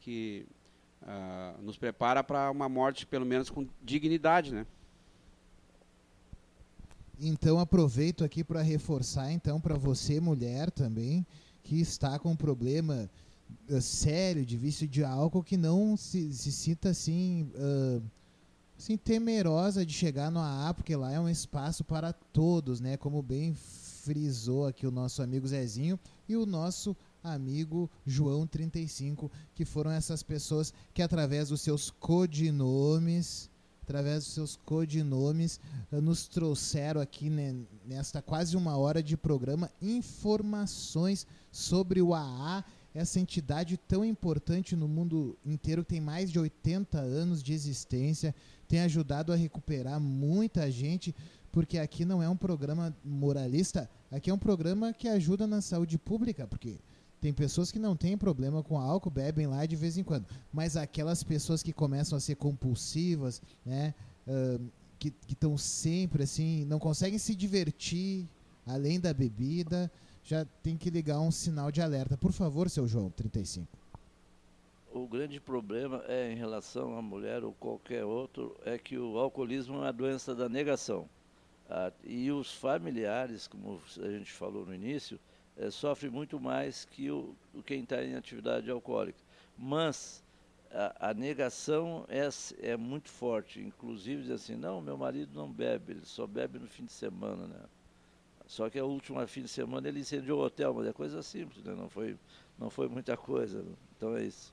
que 0.00 0.46
uh, 1.02 1.62
nos 1.62 1.76
prepara 1.76 2.24
para 2.24 2.50
uma 2.50 2.68
morte, 2.68 3.06
pelo 3.06 3.26
menos, 3.26 3.50
com 3.50 3.66
dignidade, 3.82 4.52
né? 4.52 4.66
Então, 7.20 7.60
aproveito 7.60 8.24
aqui 8.24 8.42
para 8.42 8.62
reforçar, 8.62 9.30
então, 9.30 9.60
para 9.60 9.76
você, 9.76 10.20
mulher, 10.20 10.70
também, 10.70 11.24
que 11.62 11.80
está 11.80 12.18
com 12.18 12.32
um 12.32 12.36
problema 12.36 13.10
uh, 13.68 13.80
sério 13.80 14.44
de 14.44 14.56
vício 14.56 14.86
de 14.86 15.04
álcool 15.04 15.42
que 15.42 15.56
não 15.56 15.96
se, 15.96 16.32
se 16.32 16.50
sinta 16.50 16.90
assim, 16.90 17.50
uh, 17.54 18.02
assim 18.78 18.96
temerosa 18.96 19.84
de 19.84 19.92
chegar 19.92 20.30
no 20.30 20.40
AA, 20.40 20.74
porque 20.74 20.96
lá 20.96 21.12
é 21.12 21.20
um 21.20 21.28
espaço 21.28 21.84
para 21.84 22.12
todos, 22.12 22.80
né? 22.80 22.96
Como 22.96 23.22
bem 23.22 23.54
frisou 23.54 24.66
aqui 24.66 24.86
o 24.86 24.90
nosso 24.90 25.22
amigo 25.22 25.46
Zezinho 25.46 25.98
e 26.28 26.36
o 26.36 26.44
nosso 26.44 26.96
amigo 27.22 27.88
João 28.04 28.46
35, 28.46 29.30
que 29.54 29.64
foram 29.64 29.90
essas 29.92 30.22
pessoas 30.22 30.74
que 30.92 31.02
através 31.02 31.50
dos 31.50 31.60
seus 31.60 31.90
codinomes, 31.90 33.48
através 33.92 34.24
dos 34.24 34.32
seus 34.32 34.56
codinomes, 34.56 35.60
eh, 35.92 36.00
nos 36.00 36.26
trouxeram 36.26 36.98
aqui 36.98 37.28
né, 37.28 37.54
nesta 37.84 38.22
quase 38.22 38.56
uma 38.56 38.74
hora 38.74 39.02
de 39.02 39.18
programa 39.18 39.70
informações 39.82 41.26
sobre 41.50 42.00
o 42.00 42.14
AA, 42.14 42.64
essa 42.94 43.20
entidade 43.20 43.76
tão 43.76 44.02
importante 44.02 44.74
no 44.74 44.88
mundo 44.88 45.36
inteiro, 45.44 45.82
que 45.82 45.90
tem 45.90 46.00
mais 46.00 46.30
de 46.30 46.38
80 46.38 46.98
anos 46.98 47.42
de 47.42 47.52
existência, 47.52 48.34
tem 48.66 48.80
ajudado 48.80 49.30
a 49.30 49.36
recuperar 49.36 50.00
muita 50.00 50.70
gente, 50.70 51.14
porque 51.50 51.76
aqui 51.76 52.06
não 52.06 52.22
é 52.22 52.28
um 52.30 52.36
programa 52.36 52.96
moralista, 53.04 53.90
aqui 54.10 54.30
é 54.30 54.34
um 54.34 54.38
programa 54.38 54.94
que 54.94 55.06
ajuda 55.06 55.46
na 55.46 55.60
saúde 55.60 55.98
pública, 55.98 56.46
porque 56.46 56.78
tem 57.22 57.32
pessoas 57.32 57.70
que 57.70 57.78
não 57.78 57.94
têm 57.94 58.18
problema 58.18 58.64
com 58.64 58.76
álcool, 58.76 59.08
bebem 59.08 59.46
lá 59.46 59.64
de 59.64 59.76
vez 59.76 59.96
em 59.96 60.02
quando. 60.02 60.26
Mas 60.52 60.76
aquelas 60.76 61.22
pessoas 61.22 61.62
que 61.62 61.72
começam 61.72 62.18
a 62.18 62.20
ser 62.20 62.34
compulsivas, 62.34 63.40
né? 63.64 63.94
Uh, 64.26 64.60
que 64.98 65.12
estão 65.28 65.56
sempre 65.56 66.24
assim, 66.24 66.64
não 66.64 66.78
conseguem 66.78 67.18
se 67.18 67.34
divertir 67.34 68.28
além 68.66 69.00
da 69.00 69.12
bebida, 69.12 69.90
já 70.22 70.44
tem 70.62 70.76
que 70.76 70.90
ligar 70.90 71.20
um 71.20 71.30
sinal 71.30 71.70
de 71.70 71.80
alerta. 71.80 72.16
Por 72.16 72.32
favor, 72.32 72.68
seu 72.68 72.86
João, 72.86 73.10
35. 73.10 73.66
O 74.92 75.06
grande 75.06 75.40
problema 75.40 76.04
é 76.06 76.30
em 76.30 76.36
relação 76.36 76.96
à 76.96 77.02
mulher 77.02 77.42
ou 77.44 77.52
qualquer 77.52 78.04
outro, 78.04 78.56
é 78.64 78.78
que 78.78 78.98
o 78.98 79.16
alcoolismo 79.18 79.76
é 79.76 79.78
uma 79.78 79.92
doença 79.92 80.34
da 80.34 80.48
negação. 80.48 81.08
Ah, 81.68 81.92
e 82.04 82.30
os 82.30 82.52
familiares, 82.52 83.48
como 83.48 83.80
a 83.98 84.10
gente 84.10 84.30
falou 84.30 84.66
no 84.66 84.74
início, 84.74 85.18
é, 85.56 85.70
sofre 85.70 86.10
muito 86.10 86.40
mais 86.40 86.84
que 86.84 87.10
o, 87.10 87.34
o 87.54 87.62
quem 87.62 87.82
está 87.82 88.02
em 88.02 88.14
atividade 88.14 88.70
alcoólica. 88.70 89.18
Mas 89.56 90.22
a, 90.70 91.10
a, 91.10 91.14
negação 91.14 92.06
é, 92.08 92.28
é 92.60 92.76
muito 92.76 93.08
forte. 93.08 93.60
Inclusive 93.60 94.22
diz 94.22 94.30
assim, 94.30 94.56
não, 94.56 94.80
meu 94.80 94.96
marido 94.96 95.30
não 95.34 95.50
bebe, 95.50 95.92
ele 95.92 96.04
só 96.04 96.26
bebe 96.26 96.58
no 96.58 96.66
fim 96.66 96.84
de 96.84 96.92
semana, 96.92 97.46
né? 97.46 97.60
Só 98.46 98.68
que 98.68 98.78
a 98.78 98.84
última 98.84 99.26
fim 99.26 99.42
de 99.42 99.48
semana 99.48 99.88
ele 99.88 100.00
incendiou 100.00 100.40
o 100.40 100.44
hotel, 100.44 100.74
mas 100.74 100.86
é 100.86 100.92
coisa 100.92 101.22
simples, 101.22 101.64
né? 101.64 101.74
não, 101.74 101.88
foi, 101.88 102.16
não 102.58 102.68
foi 102.68 102.88
muita 102.88 103.16
coisa. 103.16 103.64
Então 103.96 104.16
é 104.16 104.24
isso. 104.24 104.52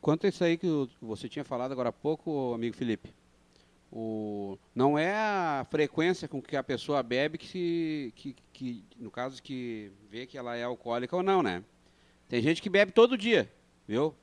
Quanto 0.00 0.26
a 0.26 0.28
isso 0.28 0.44
aí 0.44 0.58
que 0.58 0.68
você 1.00 1.28
tinha 1.28 1.44
falado 1.44 1.72
agora 1.72 1.88
há 1.88 1.92
pouco, 1.92 2.52
amigo 2.52 2.76
Felipe, 2.76 3.12
o, 3.90 4.58
não 4.74 4.98
é 4.98 5.14
a 5.14 5.66
frequência 5.70 6.28
com 6.28 6.42
que 6.42 6.56
a 6.56 6.62
pessoa 6.62 7.02
bebe 7.02 7.38
que, 7.38 7.46
se, 7.46 8.12
que, 8.14 8.36
que, 8.54 8.84
no 8.96 9.10
caso 9.10 9.42
que 9.42 9.90
vê 10.08 10.26
que 10.26 10.38
ela 10.38 10.56
é 10.56 10.62
alcoólica 10.62 11.14
ou 11.14 11.22
não, 11.22 11.42
né? 11.42 11.62
Tem 12.28 12.40
gente 12.40 12.62
que 12.62 12.70
bebe 12.70 12.92
todo 12.92 13.18
dia, 13.18 13.52
viu? 13.86 14.14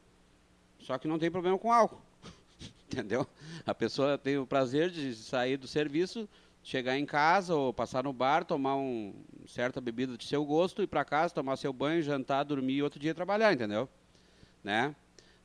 Só 0.80 0.98
que 0.98 1.08
não 1.08 1.20
tem 1.20 1.30
problema 1.30 1.60
com 1.60 1.72
álcool, 1.72 2.02
entendeu? 2.88 3.28
A 3.66 3.76
pessoa 3.76 4.18
tem 4.18 4.38
o 4.38 4.48
prazer 4.48 4.90
de 4.90 5.14
sair 5.14 5.58
do 5.58 5.68
serviço, 5.68 6.28
chegar 6.64 6.98
em 6.98 7.06
casa 7.06 7.54
ou 7.54 7.74
passar 7.74 8.04
no 8.04 8.14
bar, 8.14 8.46
tomar 8.46 8.78
um 8.78 9.14
certa 9.46 9.82
bebida 9.82 10.18
de 10.18 10.26
seu 10.26 10.46
gosto, 10.46 10.82
ir 10.82 10.88
para 10.88 11.04
casa, 11.04 11.34
tomar 11.34 11.58
seu 11.58 11.74
banho, 11.74 12.02
jantar, 12.02 12.44
dormir 12.44 12.76
e 12.76 12.84
outro 12.84 13.00
dia 13.00 13.14
trabalhar, 13.14 13.54
entendeu? 13.54 13.88
Né? 14.64 14.96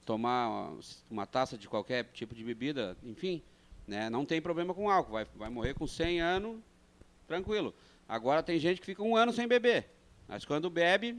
Tomar 0.04 0.72
uma 1.10 1.26
taça 1.26 1.58
de 1.58 1.68
qualquer 1.68 2.04
tipo 2.12 2.34
de 2.34 2.44
bebida, 2.44 2.96
enfim. 3.02 3.42
Né? 3.86 4.08
Não 4.08 4.24
tem 4.24 4.40
problema 4.40 4.72
com 4.72 4.88
álcool, 4.88 5.12
vai, 5.12 5.26
vai 5.34 5.50
morrer 5.50 5.74
com 5.74 5.86
100 5.86 6.20
anos, 6.20 6.60
tranquilo. 7.26 7.74
Agora 8.08 8.42
tem 8.42 8.58
gente 8.58 8.80
que 8.80 8.86
fica 8.86 9.02
um 9.02 9.16
ano 9.16 9.32
sem 9.32 9.48
beber, 9.48 9.88
mas 10.28 10.44
quando 10.44 10.70
bebe, 10.70 11.18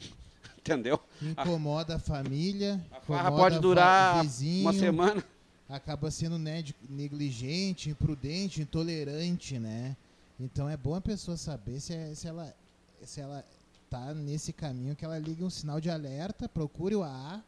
entendeu? 0.58 0.98
Incomoda 1.20 1.96
a 1.96 1.98
família. 1.98 2.80
A 2.90 3.00
farra 3.00 3.30
pode 3.30 3.58
durar 3.58 4.22
vizinho, 4.22 4.62
uma 4.62 4.72
semana. 4.72 5.24
Acaba 5.68 6.10
sendo 6.10 6.38
né, 6.38 6.64
negligente, 6.88 7.90
imprudente, 7.90 8.62
intolerante, 8.62 9.58
né? 9.58 9.96
Então 10.38 10.68
é 10.68 10.76
bom 10.76 10.94
a 10.94 11.00
pessoa 11.00 11.36
saber 11.36 11.80
se, 11.80 11.94
é, 11.94 12.14
se 12.14 12.26
ela 12.26 12.54
se 13.02 13.20
ela 13.20 13.44
tá 13.90 14.14
nesse 14.14 14.52
caminho 14.52 14.96
que 14.96 15.04
ela 15.04 15.18
ligue 15.18 15.44
um 15.44 15.50
sinal 15.50 15.80
de 15.80 15.90
alerta, 15.90 16.48
procure 16.48 16.94
o 16.94 17.02
AA, 17.02 17.42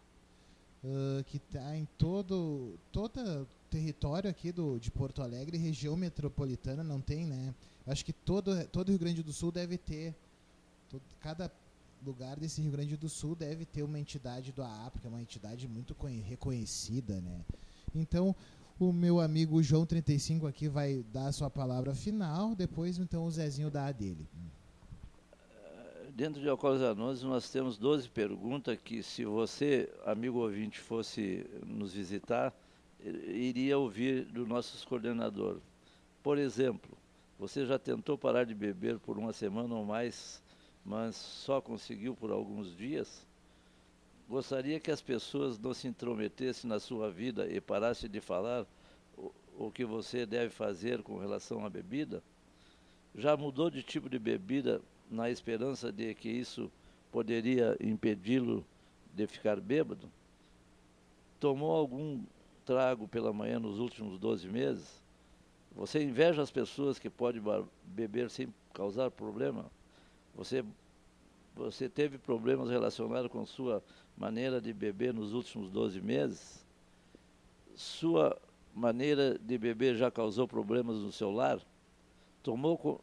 uh, 0.85 1.25
que 1.25 1.39
está 1.39 1.77
em 1.77 1.89
todo 1.99 2.75
toda 2.93 3.47
território 3.71 4.31
aqui 4.31 4.53
do, 4.53 4.79
de 4.79 4.91
Porto 4.91 5.23
Alegre, 5.23 5.59
região 5.59 5.97
metropolitana, 5.97 6.85
não 6.85 7.01
tem, 7.01 7.25
né? 7.25 7.55
Acho 7.87 8.05
que 8.05 8.13
todo, 8.13 8.67
todo 8.69 8.89
Rio 8.89 8.99
Grande 8.99 9.23
do 9.23 9.33
Sul 9.33 9.53
deve 9.53 9.79
ter, 9.79 10.15
todo, 10.91 11.03
cada 11.21 11.51
lugar 12.05 12.37
desse 12.37 12.61
Rio 12.61 12.73
Grande 12.73 12.97
do 12.97 13.09
Sul 13.09 13.35
deve 13.35 13.65
ter 13.65 13.83
uma 13.83 13.99
entidade 13.99 14.53
do 14.53 14.63
AA, 14.63 14.91
porque 14.91 15.07
é 15.07 15.11
uma 15.11 15.23
entidade 15.23 15.69
muito 15.69 15.95
reconhecida, 16.25 17.21
né? 17.21 17.41
Então, 17.95 18.35
o 18.79 18.93
meu 18.93 19.21
amigo 19.21 19.63
João 19.63 19.87
35 19.87 20.47
aqui 20.47 20.69
vai 20.69 21.05
dar 21.13 21.29
a 21.29 21.33
sua 21.33 21.49
palavra 21.49 21.95
final, 21.95 22.55
depois 22.55 22.99
então 22.99 23.25
o 23.25 23.31
Zezinho 23.31 23.71
dá 23.71 23.87
a 23.87 23.93
dele. 23.93 24.27
Dentro 26.15 26.41
de 26.41 26.49
Alcoólicos 26.49 26.87
Anônimos 26.87 27.23
nós 27.23 27.51
temos 27.51 27.79
12 27.79 28.09
perguntas 28.09 28.79
que 28.83 29.03
se 29.03 29.25
você, 29.25 29.89
amigo 30.05 30.39
ouvinte, 30.39 30.81
fosse 30.81 31.47
nos 31.65 31.93
visitar, 31.93 32.55
iria 33.05 33.79
ouvir 33.79 34.25
do 34.25 34.47
nosso 34.47 34.87
coordenador. 34.89 35.59
Por 36.23 36.39
exemplo, 36.39 36.97
você 37.39 37.67
já 37.67 37.79
tentou 37.79 38.17
parar 38.17 38.45
de 38.45 38.55
beber 38.55 38.99
por 38.99 39.19
uma 39.19 39.33
semana 39.33 39.75
ou 39.75 39.85
mais, 39.85 40.43
mas 40.85 41.17
só 41.17 41.61
conseguiu 41.61 42.15
por 42.15 42.31
alguns 42.31 42.75
dias? 42.77 43.27
Gostaria 44.29 44.81
que 44.81 44.91
as 44.91 45.03
pessoas 45.03 45.59
não 45.59 45.75
se 45.75 45.87
intrometessem 45.87 46.69
na 46.69 46.81
sua 46.81 47.11
vida 47.11 47.47
e 47.47 47.61
parassem 47.61 48.11
de 48.11 48.21
falar 48.21 48.67
o, 49.17 49.33
o 49.59 49.71
que 49.71 49.85
você 49.85 50.25
deve 50.25 50.51
fazer 50.51 51.03
com 51.03 51.19
relação 51.19 51.65
à 51.65 51.71
bebida? 51.71 52.23
Já 53.15 53.37
mudou 53.37 53.71
de 53.71 53.83
tipo 53.83 54.09
de 54.09 54.19
bebida 54.19 54.81
na 55.11 55.31
esperança 55.31 55.93
de 55.93 56.15
que 56.15 56.29
isso 56.29 56.71
poderia 57.13 57.77
impedi-lo 57.81 58.65
de 59.15 59.27
ficar 59.27 59.61
bêbado? 59.61 60.11
Tomou 61.39 61.71
algum 61.71 62.23
trago 62.65 63.07
pela 63.07 63.33
manhã 63.33 63.61
nos 63.61 63.79
últimos 63.79 64.19
12 64.19 64.49
meses, 64.49 65.03
você 65.77 66.03
inveja 66.03 66.41
as 66.41 66.51
pessoas 66.51 66.99
que 66.99 67.11
podem 67.11 67.43
beber 67.85 68.31
sem 68.31 68.53
causar 68.73 69.11
problema? 69.11 69.67
Você, 70.35 70.65
você 71.55 71.87
teve 71.87 72.17
problemas 72.17 72.71
relacionados 72.71 73.31
com 73.31 73.45
sua 73.45 73.85
maneira 74.17 74.59
de 74.59 74.73
beber 74.73 75.13
nos 75.13 75.35
últimos 75.35 75.71
12 75.71 76.01
meses? 76.01 76.65
Sua 77.75 78.35
maneira 78.75 79.39
de 79.39 79.59
beber 79.59 79.97
já 79.97 80.11
causou 80.11 80.49
problemas 80.49 80.97
no 80.97 81.13
seu 81.13 81.31
lar? 81.31 81.61
Tomou, 82.43 82.99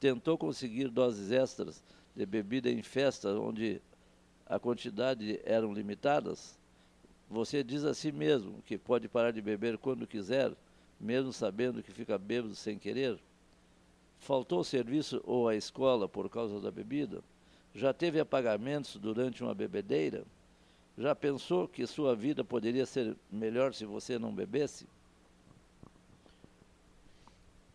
tentou 0.00 0.38
conseguir 0.38 0.88
doses 0.88 1.30
extras 1.30 1.84
de 2.14 2.24
bebida 2.24 2.70
em 2.70 2.82
festa 2.82 3.38
onde 3.38 3.82
a 4.46 4.58
quantidade 4.58 5.38
eram 5.44 5.70
limitadas? 5.70 6.58
Você 7.28 7.62
diz 7.62 7.84
a 7.84 7.92
si 7.92 8.10
mesmo 8.10 8.62
que 8.62 8.78
pode 8.78 9.06
parar 9.06 9.32
de 9.32 9.42
beber 9.42 9.76
quando 9.76 10.06
quiser, 10.06 10.54
mesmo 10.98 11.32
sabendo 11.32 11.82
que 11.82 11.92
fica 11.92 12.18
bêbado 12.18 12.54
sem 12.54 12.78
querer? 12.78 13.18
Faltou 14.18 14.60
o 14.60 14.64
serviço 14.64 15.22
ou 15.24 15.48
a 15.48 15.54
escola 15.54 16.08
por 16.08 16.28
causa 16.28 16.60
da 16.60 16.70
bebida? 16.70 17.22
Já 17.74 17.92
teve 17.92 18.18
apagamentos 18.18 18.96
durante 18.96 19.42
uma 19.42 19.54
bebedeira? 19.54 20.24
Já 20.96 21.14
pensou 21.14 21.68
que 21.68 21.86
sua 21.86 22.16
vida 22.16 22.42
poderia 22.42 22.86
ser 22.86 23.16
melhor 23.30 23.74
se 23.74 23.84
você 23.84 24.18
não 24.18 24.34
bebesse? 24.34 24.86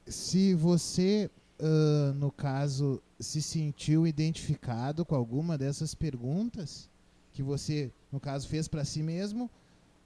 Se 0.08 0.56
você, 0.56 1.30
uh, 1.60 2.14
no 2.16 2.32
caso, 2.32 3.02
se 3.20 3.42
sentiu 3.42 4.08
identificado 4.08 5.06
com 5.06 5.16
alguma 5.16 5.58
dessas 5.58 5.94
perguntas 5.94 6.90
que 7.32 7.44
você 7.44 7.92
no 8.12 8.20
caso 8.20 8.48
fez 8.48 8.68
para 8.68 8.84
si 8.84 9.02
mesmo, 9.02 9.50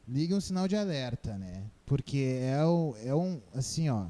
ligue 0.07 0.33
um 0.33 0.41
sinal 0.41 0.67
de 0.67 0.75
alerta, 0.75 1.37
né? 1.37 1.63
Porque 1.85 2.39
é, 2.41 2.65
o, 2.65 2.95
é 3.03 3.13
um, 3.13 3.39
assim, 3.53 3.89
ó, 3.89 4.05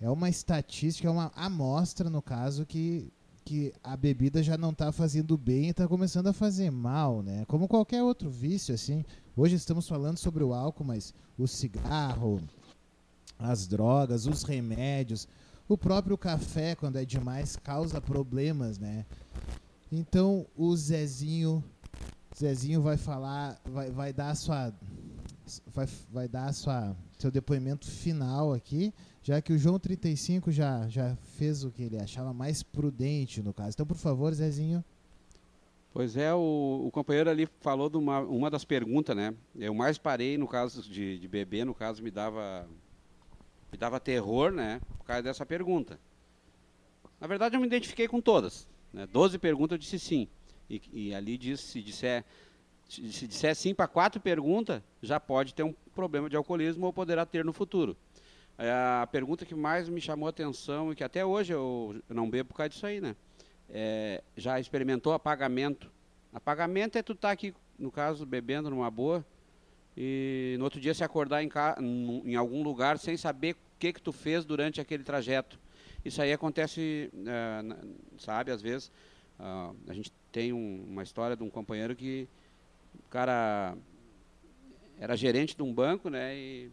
é 0.00 0.08
uma 0.08 0.28
estatística, 0.28 1.06
é 1.06 1.10
uma 1.10 1.30
amostra, 1.36 2.08
no 2.08 2.22
caso, 2.22 2.64
que, 2.64 3.12
que 3.44 3.72
a 3.82 3.96
bebida 3.96 4.42
já 4.42 4.56
não 4.56 4.70
está 4.70 4.90
fazendo 4.90 5.36
bem 5.36 5.66
e 5.66 5.70
está 5.70 5.86
começando 5.86 6.28
a 6.28 6.32
fazer 6.32 6.70
mal, 6.70 7.22
né? 7.22 7.44
Como 7.46 7.68
qualquer 7.68 8.02
outro 8.02 8.30
vício, 8.30 8.74
assim. 8.74 9.04
Hoje 9.36 9.56
estamos 9.56 9.86
falando 9.86 10.16
sobre 10.16 10.42
o 10.42 10.54
álcool, 10.54 10.84
mas 10.84 11.12
o 11.38 11.46
cigarro, 11.46 12.40
as 13.38 13.66
drogas, 13.66 14.26
os 14.26 14.42
remédios, 14.42 15.28
o 15.68 15.76
próprio 15.76 16.16
café, 16.16 16.74
quando 16.74 16.96
é 16.96 17.04
demais, 17.04 17.56
causa 17.56 18.00
problemas, 18.00 18.78
né? 18.78 19.04
Então, 19.92 20.46
o 20.56 20.74
Zezinho 20.74 21.62
Zezinho 22.36 22.82
vai 22.82 22.96
falar, 22.96 23.60
vai, 23.64 23.90
vai 23.90 24.12
dar 24.12 24.30
a 24.30 24.34
sua 24.34 24.72
vai, 25.66 25.86
vai 26.10 26.28
dar 26.28 26.52
sua 26.52 26.96
seu 27.18 27.30
depoimento 27.30 27.90
final 27.90 28.52
aqui, 28.52 28.92
já 29.22 29.40
que 29.40 29.52
o 29.52 29.58
João 29.58 29.78
35 29.78 30.50
já 30.50 30.88
já 30.88 31.16
fez 31.36 31.64
o 31.64 31.70
que 31.70 31.82
ele 31.82 31.98
achava 31.98 32.32
mais 32.32 32.62
prudente 32.62 33.42
no 33.42 33.52
caso. 33.52 33.70
Então, 33.74 33.86
por 33.86 33.96
favor, 33.96 34.32
Zezinho. 34.32 34.84
Pois 35.92 36.16
é, 36.16 36.34
o, 36.34 36.82
o, 36.86 36.90
companheiro 36.90 37.30
ali 37.30 37.46
falou 37.60 37.88
de 37.88 37.96
uma, 37.96 38.18
uma 38.18 38.50
das 38.50 38.64
perguntas, 38.64 39.14
né? 39.16 39.32
Eu 39.54 39.72
mais 39.72 39.96
parei 39.96 40.36
no 40.36 40.48
caso 40.48 40.82
de, 40.82 41.20
de 41.20 41.28
bebê, 41.28 41.64
no 41.64 41.72
caso 41.72 42.02
me 42.02 42.10
dava 42.10 42.68
me 43.70 43.78
dava 43.78 44.00
terror, 44.00 44.50
né? 44.50 44.80
Por 44.98 45.04
causa 45.04 45.22
dessa 45.22 45.46
pergunta. 45.46 45.98
Na 47.20 47.26
verdade, 47.26 47.56
eu 47.56 47.60
me 47.60 47.66
identifiquei 47.66 48.08
com 48.08 48.20
todas. 48.20 48.68
Né? 48.92 49.06
Doze 49.06 49.38
perguntas 49.38 49.76
eu 49.76 49.78
disse 49.78 49.98
sim. 49.98 50.28
E, 50.68 50.82
e 50.92 51.14
ali 51.14 51.36
diz, 51.36 51.60
se 51.60 51.82
disser, 51.82 52.24
se 52.88 53.26
disser 53.26 53.54
sim 53.54 53.74
para 53.74 53.86
quatro 53.86 54.20
perguntas, 54.20 54.82
já 55.02 55.18
pode 55.18 55.54
ter 55.54 55.62
um 55.62 55.74
problema 55.94 56.28
de 56.28 56.36
alcoolismo 56.36 56.86
ou 56.86 56.92
poderá 56.92 57.24
ter 57.26 57.44
no 57.44 57.52
futuro. 57.52 57.96
É 58.56 58.70
a 58.70 59.08
pergunta 59.10 59.44
que 59.44 59.54
mais 59.54 59.88
me 59.88 60.00
chamou 60.00 60.26
a 60.26 60.30
atenção 60.30 60.92
e 60.92 60.94
que 60.94 61.02
até 61.02 61.24
hoje 61.24 61.52
eu 61.52 62.00
não 62.08 62.30
bebo 62.30 62.50
por 62.50 62.56
causa 62.56 62.70
disso 62.70 62.86
aí, 62.86 63.00
né? 63.00 63.16
é, 63.68 64.22
já 64.36 64.58
experimentou 64.58 65.12
apagamento. 65.12 65.90
Apagamento 66.32 66.98
é 66.98 67.02
tu 67.02 67.12
estar 67.12 67.28
tá 67.28 67.32
aqui, 67.32 67.54
no 67.78 67.90
caso, 67.90 68.26
bebendo 68.26 68.70
numa 68.70 68.90
boa 68.90 69.24
e 69.96 70.56
no 70.58 70.64
outro 70.64 70.80
dia 70.80 70.92
se 70.92 71.04
acordar 71.04 71.42
em, 71.42 71.50
em 72.24 72.34
algum 72.34 72.62
lugar 72.62 72.98
sem 72.98 73.16
saber 73.16 73.54
o 73.54 73.56
que 73.78 73.92
que 73.92 74.02
tu 74.02 74.12
fez 74.12 74.44
durante 74.44 74.80
aquele 74.80 75.04
trajeto. 75.04 75.58
Isso 76.04 76.20
aí 76.20 76.32
acontece, 76.32 77.10
é, 77.26 77.76
sabe, 78.18 78.50
às 78.50 78.60
vezes. 78.60 78.90
Uh, 79.38 79.74
a 79.88 79.92
gente 79.92 80.12
tem 80.30 80.52
um, 80.52 80.86
uma 80.88 81.02
história 81.02 81.36
de 81.36 81.42
um 81.42 81.50
companheiro 81.50 81.96
que 81.96 82.28
o 82.98 83.08
cara 83.10 83.76
era 84.98 85.16
gerente 85.16 85.56
de 85.56 85.62
um 85.62 85.72
banco, 85.72 86.08
né? 86.08 86.36
E 86.36 86.70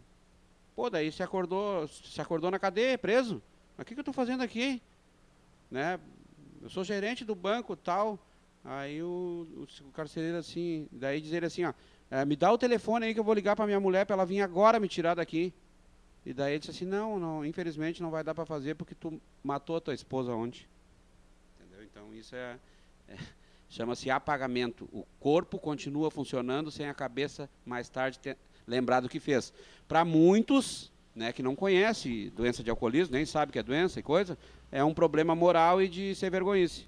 pô, 0.74 0.88
daí 0.88 1.10
se 1.10 1.22
acordou, 1.22 1.86
se 1.88 2.20
acordou 2.20 2.50
na 2.50 2.58
cadeia, 2.58 2.98
preso. 2.98 3.42
Mas 3.76 3.84
o 3.84 3.86
que, 3.86 3.94
que 3.94 4.00
eu 4.00 4.02
estou 4.02 4.14
fazendo 4.14 4.42
aqui? 4.42 4.82
Né? 5.70 5.98
eu 6.62 6.70
sou 6.70 6.84
gerente 6.84 7.24
do 7.24 7.34
banco 7.34 7.76
tal. 7.76 8.18
Aí 8.64 9.02
o, 9.02 9.46
o, 9.56 9.90
carcereiro 9.92 10.38
assim, 10.38 10.88
daí 10.92 11.20
diz 11.20 11.32
ele 11.32 11.46
assim, 11.46 11.64
ó, 11.64 11.74
é, 12.08 12.24
me 12.24 12.36
dá 12.36 12.52
o 12.52 12.58
telefone 12.58 13.06
aí 13.06 13.14
que 13.14 13.18
eu 13.18 13.24
vou 13.24 13.34
ligar 13.34 13.56
para 13.56 13.66
minha 13.66 13.80
mulher 13.80 14.06
para 14.06 14.14
ela 14.14 14.24
vir 14.24 14.40
agora 14.40 14.78
me 14.78 14.88
tirar 14.88 15.14
daqui. 15.14 15.52
E 16.24 16.32
daí 16.32 16.52
ele 16.52 16.60
disse 16.60 16.70
assim, 16.70 16.84
não, 16.84 17.18
não, 17.18 17.44
infelizmente 17.44 18.00
não 18.00 18.10
vai 18.10 18.22
dar 18.22 18.34
para 18.34 18.46
fazer 18.46 18.76
porque 18.76 18.94
tu 18.94 19.20
matou 19.42 19.76
a 19.76 19.80
tua 19.80 19.94
esposa 19.94 20.32
ontem. 20.32 20.64
Entendeu? 21.56 21.84
Então 21.84 22.14
isso 22.14 22.36
é, 22.36 22.56
é 23.08 23.18
chama-se 23.72 24.10
apagamento. 24.10 24.86
O 24.92 25.04
corpo 25.18 25.58
continua 25.58 26.10
funcionando 26.10 26.70
sem 26.70 26.86
a 26.86 26.94
cabeça 26.94 27.48
mais 27.64 27.88
tarde 27.88 28.18
ter, 28.18 28.36
lembrar 28.66 29.00
do 29.00 29.08
que 29.08 29.18
fez. 29.18 29.52
Para 29.88 30.04
muitos, 30.04 30.92
né, 31.14 31.32
que 31.32 31.42
não 31.42 31.56
conhece 31.56 32.30
doença 32.36 32.62
de 32.62 32.68
alcoolismo, 32.68 33.14
nem 33.14 33.24
sabe 33.24 33.50
que 33.50 33.58
é 33.58 33.62
doença 33.62 33.98
e 33.98 34.02
coisa, 34.02 34.36
é 34.70 34.84
um 34.84 34.92
problema 34.92 35.34
moral 35.34 35.80
e 35.80 35.88
de 35.88 36.14
ser 36.14 36.30
vergonhice. 36.30 36.86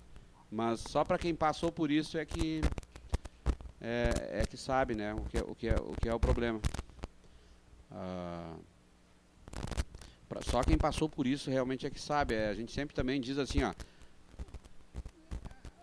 Mas 0.51 0.81
só 0.81 1.03
para 1.05 1.19
quem 1.19 1.35
passou 1.35 1.73
por 1.73 1.91
isso 1.91 2.19
é 2.19 2.27
que 2.27 2.61
é, 3.81 4.41
é, 4.43 4.47
que 4.47 4.57
sabe, 4.59 4.95
né, 4.95 5.15
o 5.15 5.23
que 5.23 5.39
é, 5.39 5.43
o 5.43 5.55
que 5.55 5.69
é, 5.69 5.75
o 5.75 5.95
que 6.03 6.09
é 6.09 6.15
o 6.15 6.21
problema. 6.21 6.61
Ah, 7.91 8.57
pra, 10.29 10.43
só 10.43 10.63
quem 10.63 10.77
passou 10.77 11.09
por 11.09 11.27
isso 11.27 11.51
realmente 11.51 11.87
é 11.87 11.91
que 11.91 12.01
sabe. 12.01 12.35
É, 12.35 12.51
a 12.51 12.55
gente 12.55 12.73
sempre 12.73 12.95
também 12.95 13.23
diz 13.23 13.39
assim, 13.39 13.63
ó, 13.63 13.73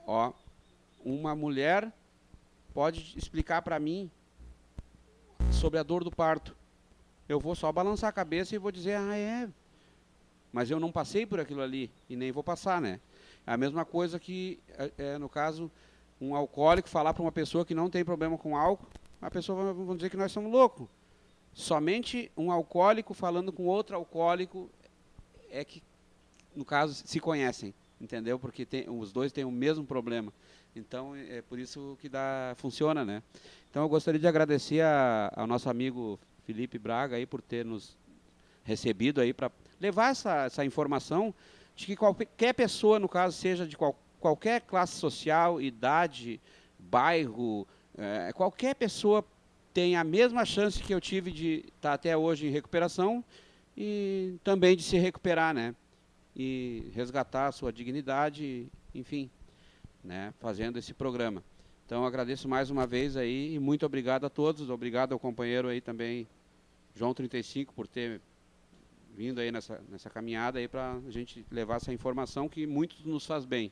ó, 0.06 0.34
uma 1.04 1.36
mulher 1.36 1.92
pode 2.74 3.18
explicar 3.18 3.62
para 3.62 3.80
mim 3.80 4.10
sobre 5.52 5.80
a 5.80 5.84
dor 5.84 6.04
do 6.04 6.12
parto. 6.12 6.56
Eu 7.28 7.40
vou 7.40 7.56
só 7.56 7.72
balançar 7.72 8.10
a 8.10 8.14
cabeça 8.14 8.56
e 8.56 8.58
vou 8.58 8.72
dizer, 8.72 8.96
ah, 8.96 9.18
é, 9.18 9.50
mas 10.52 10.70
eu 10.70 10.80
não 10.80 10.92
passei 10.92 11.26
por 11.26 11.40
aquilo 11.40 11.62
ali 11.62 11.90
e 12.10 12.16
nem 12.16 12.32
vou 12.32 12.44
passar, 12.44 12.82
né? 12.82 13.00
É 13.46 13.54
a 13.54 13.58
mesma 13.58 13.86
coisa 13.86 14.20
que, 14.20 14.60
é, 14.70 14.92
é 14.98 15.18
no 15.18 15.30
caso, 15.30 15.72
um 16.20 16.36
alcoólico 16.36 16.90
falar 16.90 17.14
para 17.14 17.24
uma 17.24 17.32
pessoa 17.32 17.66
que 17.66 17.74
não 17.74 17.90
tem 17.90 18.04
problema 18.04 18.38
com 18.38 18.56
álcool, 18.56 18.88
a 19.22 19.30
pessoa 19.30 19.74
vai 19.74 19.96
dizer 19.96 20.10
que 20.10 20.18
nós 20.18 20.32
somos 20.32 20.52
loucos. 20.52 20.88
Somente 21.54 22.32
um 22.38 22.52
alcoólico 22.52 23.14
falando 23.14 23.52
com 23.52 23.66
outro 23.66 23.96
alcoólico 23.96 24.70
é 25.50 25.64
que, 25.64 25.84
no 26.56 26.64
caso, 26.64 27.04
se 27.06 27.20
conhecem, 27.20 27.74
entendeu? 28.00 28.40
Porque 28.40 28.66
tem, 28.66 28.90
os 28.90 29.12
dois 29.12 29.32
têm 29.32 29.46
o 29.46 29.52
mesmo 29.52 29.86
problema. 29.86 30.34
Então, 30.76 31.14
é 31.16 31.42
por 31.42 31.60
isso 31.60 31.98
que 32.00 32.08
dá, 32.08 32.54
funciona, 32.58 33.04
né? 33.04 33.22
Então, 33.70 33.84
eu 33.84 33.90
gostaria 33.90 34.20
de 34.20 34.28
agradecer 34.28 34.82
a, 34.82 35.32
ao 35.36 35.46
nosso 35.46 35.70
amigo 35.70 36.20
Felipe 36.46 36.80
Braga 36.80 37.18
aí 37.18 37.26
por 37.26 37.42
ter 37.42 37.66
nos 37.66 37.98
recebido 38.64 39.20
aí 39.20 39.34
para 39.34 39.52
levar 39.80 40.12
essa, 40.12 40.46
essa 40.46 40.64
informação 40.64 41.34
de 41.76 41.86
que 41.86 41.96
qualquer 41.96 42.54
pessoa, 42.54 43.00
no 43.00 43.10
caso, 43.10 43.36
seja 43.36 43.68
de 43.68 43.76
qual, 43.76 44.00
qualquer 44.20 44.62
classe 44.62 44.94
social, 44.94 45.62
idade, 45.62 46.40
bairro, 46.80 47.68
é, 47.98 48.32
qualquer 48.34 48.76
pessoa 48.76 49.26
tem 49.74 49.96
a 49.96 50.04
mesma 50.04 50.46
chance 50.46 50.82
que 50.82 50.94
eu 50.94 51.02
tive 51.02 51.32
de 51.32 51.66
estar 51.68 51.90
tá 51.90 51.94
até 51.94 52.16
hoje 52.16 52.48
em 52.48 52.50
recuperação 52.50 53.24
e 53.76 54.36
também 54.44 54.76
de 54.76 54.84
se 54.84 54.98
recuperar, 54.98 55.54
né? 55.54 55.76
E 56.36 56.92
resgatar 56.94 57.48
a 57.48 57.52
sua 57.52 57.74
dignidade, 57.74 58.68
enfim, 58.94 59.30
né? 60.04 60.34
Fazendo 60.40 60.78
esse 60.78 60.94
programa. 60.94 61.44
Então 61.86 62.06
agradeço 62.06 62.48
mais 62.48 62.70
uma 62.70 62.88
vez 62.88 63.18
aí 63.18 63.56
e 63.56 63.60
muito 63.60 63.86
obrigado 63.86 64.26
a 64.26 64.30
todos, 64.30 64.70
obrigado 64.70 65.12
ao 65.12 65.20
companheiro 65.20 65.68
aí 65.68 65.82
também, 65.82 66.28
João 66.96 67.14
35, 67.14 67.74
por 67.74 67.88
ter 67.88 68.22
vindo 69.16 69.40
aí 69.40 69.52
nessa, 69.52 69.82
nessa 69.90 70.10
caminhada 70.10 70.60
aí 70.60 70.68
para 70.68 70.94
a 70.94 71.12
gente 71.12 71.46
levar 71.52 71.76
essa 71.76 71.92
informação 71.92 72.48
que 72.48 72.66
muito 72.66 72.96
nos 73.06 73.26
faz 73.26 73.46
bem. 73.46 73.72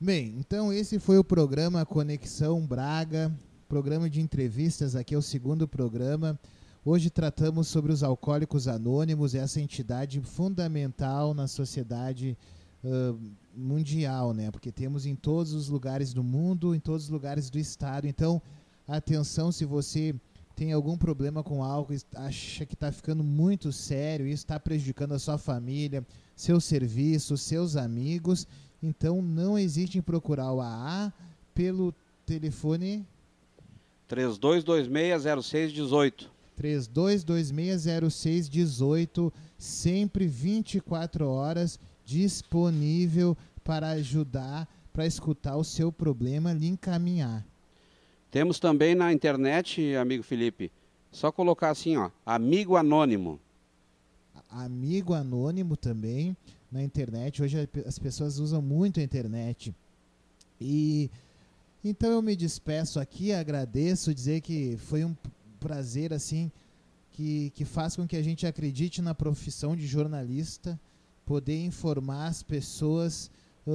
Bem, 0.00 0.36
então 0.38 0.72
esse 0.72 1.00
foi 1.00 1.18
o 1.18 1.24
programa 1.24 1.84
Conexão 1.84 2.64
Braga, 2.64 3.32
programa 3.68 4.08
de 4.08 4.20
entrevistas, 4.20 4.94
aqui 4.94 5.14
é 5.14 5.18
o 5.18 5.22
segundo 5.22 5.66
programa. 5.66 6.38
Hoje 6.84 7.10
tratamos 7.10 7.66
sobre 7.66 7.92
os 7.92 8.04
alcoólicos 8.04 8.68
anônimos, 8.68 9.34
essa 9.34 9.60
entidade 9.60 10.20
fundamental 10.20 11.34
na 11.34 11.48
sociedade 11.48 12.38
uh, 12.84 13.18
mundial, 13.54 14.32
né? 14.32 14.50
Porque 14.50 14.72
temos 14.72 15.06
em 15.06 15.14
todos 15.14 15.52
os 15.52 15.68
lugares 15.68 16.12
do 16.12 16.22
mundo, 16.22 16.74
em 16.74 16.80
todos 16.80 17.04
os 17.04 17.10
lugares 17.10 17.50
do 17.50 17.58
estado. 17.58 18.06
Então, 18.06 18.40
atenção 18.86 19.52
se 19.52 19.64
você 19.64 20.14
tem 20.54 20.72
algum 20.72 20.98
problema 20.98 21.42
com 21.42 21.62
álcool, 21.62 21.94
acha 22.16 22.66
que 22.66 22.74
está 22.74 22.90
ficando 22.90 23.22
muito 23.22 23.70
sério, 23.70 24.26
isso 24.26 24.42
está 24.42 24.58
prejudicando 24.58 25.12
a 25.12 25.18
sua 25.18 25.38
família, 25.38 26.04
seu 26.34 26.60
serviço, 26.60 27.36
seus 27.36 27.76
amigos, 27.76 28.46
então 28.82 29.22
não 29.22 29.56
hesite 29.56 29.98
em 29.98 30.02
procurar 30.02 30.52
o 30.52 30.60
AA 30.60 31.12
pelo 31.54 31.94
telefone 32.26 33.06
32260618. 34.08 36.26
32260618, 36.60 39.32
sempre 39.56 40.26
24 40.26 41.28
horas 41.28 41.78
disponível 42.08 43.36
para 43.62 43.90
ajudar, 43.90 44.66
para 44.94 45.04
escutar 45.04 45.56
o 45.56 45.64
seu 45.64 45.92
problema, 45.92 46.54
lhe 46.54 46.66
encaminhar. 46.66 47.44
Temos 48.30 48.58
também 48.58 48.94
na 48.94 49.12
internet, 49.12 49.94
amigo 49.94 50.22
Felipe, 50.22 50.72
só 51.12 51.30
colocar 51.30 51.68
assim, 51.68 51.98
ó, 51.98 52.10
amigo 52.24 52.76
anônimo. 52.76 53.38
Amigo 54.48 55.12
anônimo 55.12 55.76
também 55.76 56.34
na 56.72 56.82
internet. 56.82 57.42
Hoje 57.42 57.68
as 57.86 57.98
pessoas 57.98 58.38
usam 58.38 58.62
muito 58.62 59.00
a 59.00 59.02
internet. 59.02 59.74
E 60.58 61.10
então 61.84 62.10
eu 62.10 62.22
me 62.22 62.34
despeço 62.34 62.98
aqui, 62.98 63.34
agradeço, 63.34 64.14
dizer 64.14 64.40
que 64.40 64.78
foi 64.78 65.04
um 65.04 65.14
prazer 65.60 66.14
assim 66.14 66.50
que, 67.12 67.50
que 67.50 67.66
faz 67.66 67.96
com 67.96 68.06
que 68.06 68.16
a 68.16 68.22
gente 68.22 68.46
acredite 68.46 69.02
na 69.02 69.14
profissão 69.14 69.76
de 69.76 69.86
jornalista, 69.86 70.80
poder 71.28 71.62
informar 71.62 72.28
as 72.28 72.42
pessoas 72.42 73.30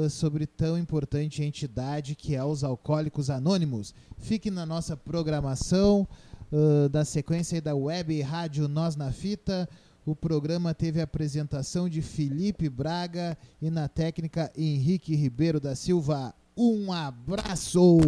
sobre 0.09 0.47
tão 0.47 0.75
importante 0.75 1.43
entidade 1.43 2.15
que 2.15 2.33
é 2.33 2.43
os 2.43 2.63
Alcoólicos 2.63 3.29
Anônimos. 3.29 3.93
Fique 4.17 4.49
na 4.49 4.65
nossa 4.65 4.97
programação 4.97 6.07
uh, 6.51 6.89
da 6.89 7.05
sequência 7.05 7.61
da 7.61 7.75
web 7.75 8.19
rádio 8.21 8.67
Nós 8.67 8.95
na 8.95 9.11
Fita. 9.11 9.69
O 10.03 10.15
programa 10.15 10.73
teve 10.73 10.99
a 10.99 11.03
apresentação 11.03 11.87
de 11.87 12.01
Felipe 12.01 12.67
Braga 12.69 13.37
e 13.61 13.69
na 13.69 13.87
técnica 13.87 14.51
Henrique 14.57 15.15
Ribeiro 15.15 15.59
da 15.59 15.75
Silva. 15.75 16.33
Um 16.57 16.91
abraço! 16.91 17.99